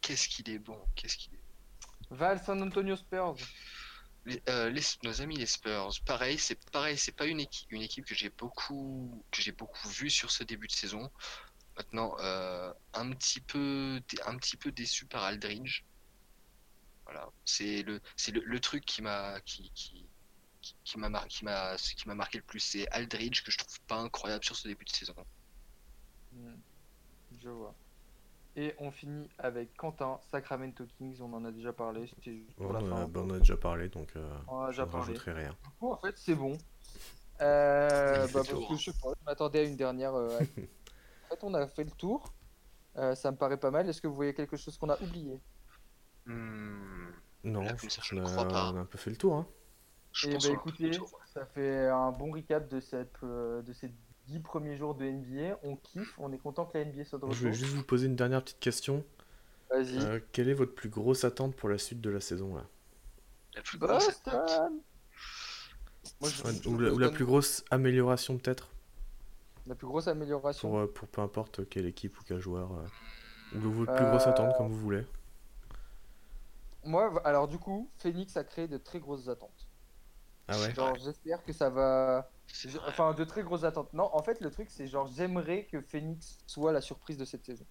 [0.00, 1.40] Qu'est-ce qu'il est bon, qu'est-ce qu'il est
[2.10, 3.36] Val San Antonio Spurs.
[4.26, 7.82] Les- euh, les- nos amis les Spurs, pareil, c'est pareil, c'est pas une équipe, une
[7.82, 11.10] équipe que j'ai beaucoup, que j'ai beaucoup vu sur ce début de saison.
[11.80, 15.80] Maintenant, euh, un petit peu, un petit peu déçu par Aldridge.
[17.06, 20.10] Voilà, c'est le, c'est le, le truc qui m'a, qui, qui,
[20.60, 23.56] qui- qui m'a mar- qui m'a, qui m'a marqué le plus, c'est Aldridge que je
[23.56, 25.14] trouve pas incroyable sur ce début de saison.
[26.32, 26.56] Hmm,
[27.40, 27.74] Je vois.
[28.56, 31.16] Et on finit avec Quentin, Sacramento Kings.
[31.22, 32.06] On en a déjà parlé.
[32.08, 33.08] C'était juste pour la a- fin.
[33.08, 35.56] bah, on a déjà parlé, donc euh, On en a je déjà rajouterai rien.
[35.64, 36.58] Du coup, en fait, c'est bon.
[37.40, 40.14] Euh, bah, parce que je pas, je m'attendais à une dernière.
[40.14, 40.40] euh,
[41.30, 42.32] fait, on a fait le tour.
[42.96, 43.88] Euh, ça me paraît pas mal.
[43.88, 45.38] Est-ce que vous voyez quelque chose qu'on a oublié?
[46.26, 47.10] Hmm,
[47.44, 48.72] Non, Là, je ça, je qu'on ne a, crois pas.
[48.72, 49.36] on a un peu fait le tour.
[49.36, 49.46] Hein.
[50.12, 51.20] je Eh pense bah le écoutez, tour.
[51.32, 53.92] ça fait un bon recap de, cette, euh, de ces
[54.26, 55.58] 10 premiers jours de NBA.
[55.62, 57.64] On kiffe, on est content que la NBA soit de Je voulais retour.
[57.64, 59.04] juste vous poser une dernière petite question.
[59.70, 59.98] Vas-y.
[59.98, 62.66] Euh, quelle est votre plus grosse attente pour la suite de la saison là?
[63.54, 64.20] La plus grosse
[66.20, 68.68] Moi, je- je- ou, la, ou la Boston, plus grosse amélioration peut-être?
[69.66, 70.68] La plus grosse amélioration.
[70.68, 72.72] pour, euh, pour peu importe quelle équipe ou quel joueur.
[72.72, 72.86] euh,
[73.56, 75.06] ou votre plus grosse Euh, attente comme vous voulez.
[76.84, 79.68] Moi, alors du coup, Phoenix a créé de très grosses attentes.
[80.48, 80.74] Ah ouais?
[80.74, 82.30] Genre, j'espère que ça va.
[82.88, 83.92] Enfin, de très grosses attentes.
[83.92, 87.44] Non, en fait, le truc, c'est genre, j'aimerais que Phoenix soit la surprise de cette
[87.44, 87.66] saison.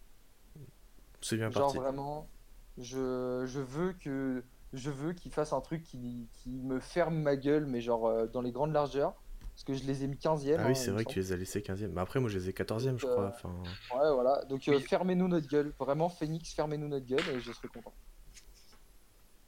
[1.22, 1.78] C'est bien Genre, parti.
[1.78, 2.30] vraiment,
[2.78, 4.44] je, je veux que.
[4.74, 8.28] Je veux qu'ils fassent un truc qui, qui me ferme ma gueule, mais genre euh,
[8.28, 9.16] dans les grandes largeurs.
[9.66, 10.56] Parce que je les ai mis 15e.
[10.58, 11.90] Ah hein, oui, il c'est vrai que tu les as laissés 15e.
[11.90, 13.26] Mais après, moi, je les ai 14e, je crois.
[13.26, 13.50] euh, Enfin,
[13.94, 14.42] Ouais, voilà.
[14.46, 14.84] Donc, euh, Oui.
[14.84, 15.74] fermez-nous notre gueule.
[15.78, 17.94] Vraiment, Phoenix, fermez-nous notre gueule et je serai content.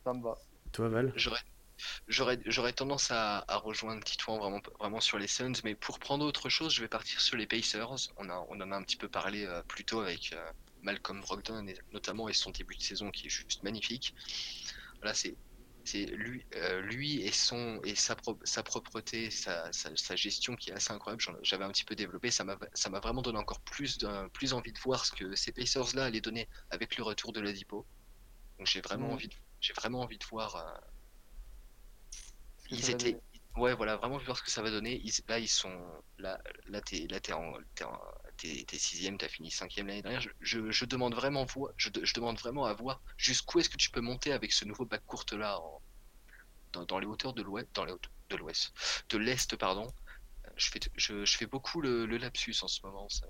[0.06, 0.38] Ça me va.
[0.74, 1.14] toi, Val?
[1.16, 1.40] J'aurais,
[2.10, 6.26] j'aurais, j'aurais tendance à, à rejoindre Titouan vraiment, vraiment sur les Suns, mais pour prendre
[6.26, 8.10] autre chose, je vais partir sur les Pacers.
[8.18, 10.44] On, a, on en a un petit peu parlé euh, plus tôt avec euh,
[10.82, 14.14] Malcolm Brogdon, et, notamment, et son début de saison qui est juste magnifique.
[15.00, 15.38] Voilà, c'est,
[15.92, 20.56] c'est lui, euh, lui et, son, et sa, pro- sa propreté, sa, sa, sa gestion
[20.56, 21.22] qui est assez incroyable.
[21.44, 22.56] J'avais un petit peu développé, ça m'a,
[23.00, 23.98] vraiment donné encore plus,
[24.34, 27.86] plus envie de voir ce que ces Pacers-là allaient donner avec le retour de l'Adipo.
[28.58, 30.56] Donc j'ai vraiment envie j'ai vraiment envie de voir.
[30.56, 30.80] euh,
[32.64, 33.12] Ce que ils ça va étaient.
[33.14, 33.24] donner.
[33.58, 35.00] Ouais, voilà, vraiment voir ce que ça va donner.
[35.04, 36.04] Ils- là, ils sont.
[36.18, 37.54] Là, là t'es là, t'es en...
[37.76, 38.02] t'es en-
[38.42, 40.22] t'es- sixième, t'as fini cinquième l'année dernière.
[40.22, 41.46] Je, je, je demande vraiment
[41.78, 44.66] je, de- je demande vraiment à voir jusqu'où est-ce que tu peux monter avec ce
[44.66, 45.82] nouveau bac courte là en-
[46.74, 48.72] dans, dans les hauteurs de l'ouest, dans les hauteurs de l'ouest,
[49.10, 49.88] de l'est, pardon.
[50.58, 53.28] Je fais, je, je fais beaucoup le, le lapsus en ce moment, ça,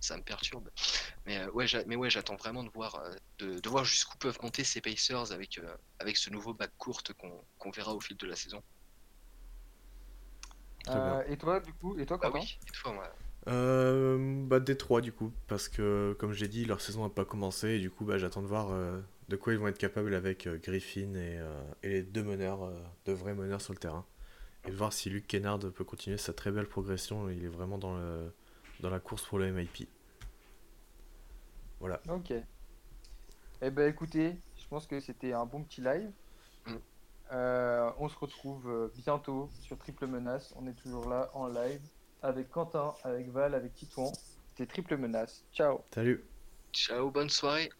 [0.00, 0.70] ça me perturbe.
[1.26, 4.16] Mais euh, ouais, j'a- mais ouais, j'attends vraiment de voir, euh, de, de voir jusqu'où
[4.18, 8.00] peuvent monter ces Pacers avec, euh, avec ce nouveau bac courte qu'on qu'on verra au
[8.00, 8.62] fil de la saison.
[10.88, 13.12] Euh, et toi, du coup, et toi, Ah Quentin oui, et toi, moi.
[13.48, 17.68] Euh, bah Détroit du coup, parce que comme j'ai dit, leur saison n'a pas commencé
[17.70, 19.00] et du coup bah, j'attends de voir euh,
[19.30, 22.64] de quoi ils vont être capables avec euh, Griffin et, euh, et les deux meneurs,
[22.64, 22.76] euh,
[23.06, 24.04] de vrais meneurs sur le terrain.
[24.66, 27.78] Et de voir si Luke Kennard peut continuer sa très belle progression, il est vraiment
[27.78, 28.34] dans, le,
[28.80, 29.88] dans la course pour le MIP.
[31.78, 32.00] Voilà.
[32.10, 32.32] Ok.
[33.62, 36.10] Eh ben écoutez, je pense que c'était un bon petit live.
[36.66, 36.74] Mm.
[37.32, 40.52] Euh, on se retrouve bientôt sur Triple Menace.
[40.56, 41.80] On est toujours là en live
[42.22, 44.12] avec Quentin, avec Val, avec Titouan.
[44.48, 45.44] C'était Triple Menace.
[45.52, 45.80] Ciao.
[45.94, 46.24] Salut
[46.72, 47.70] Ciao, bonne soirée.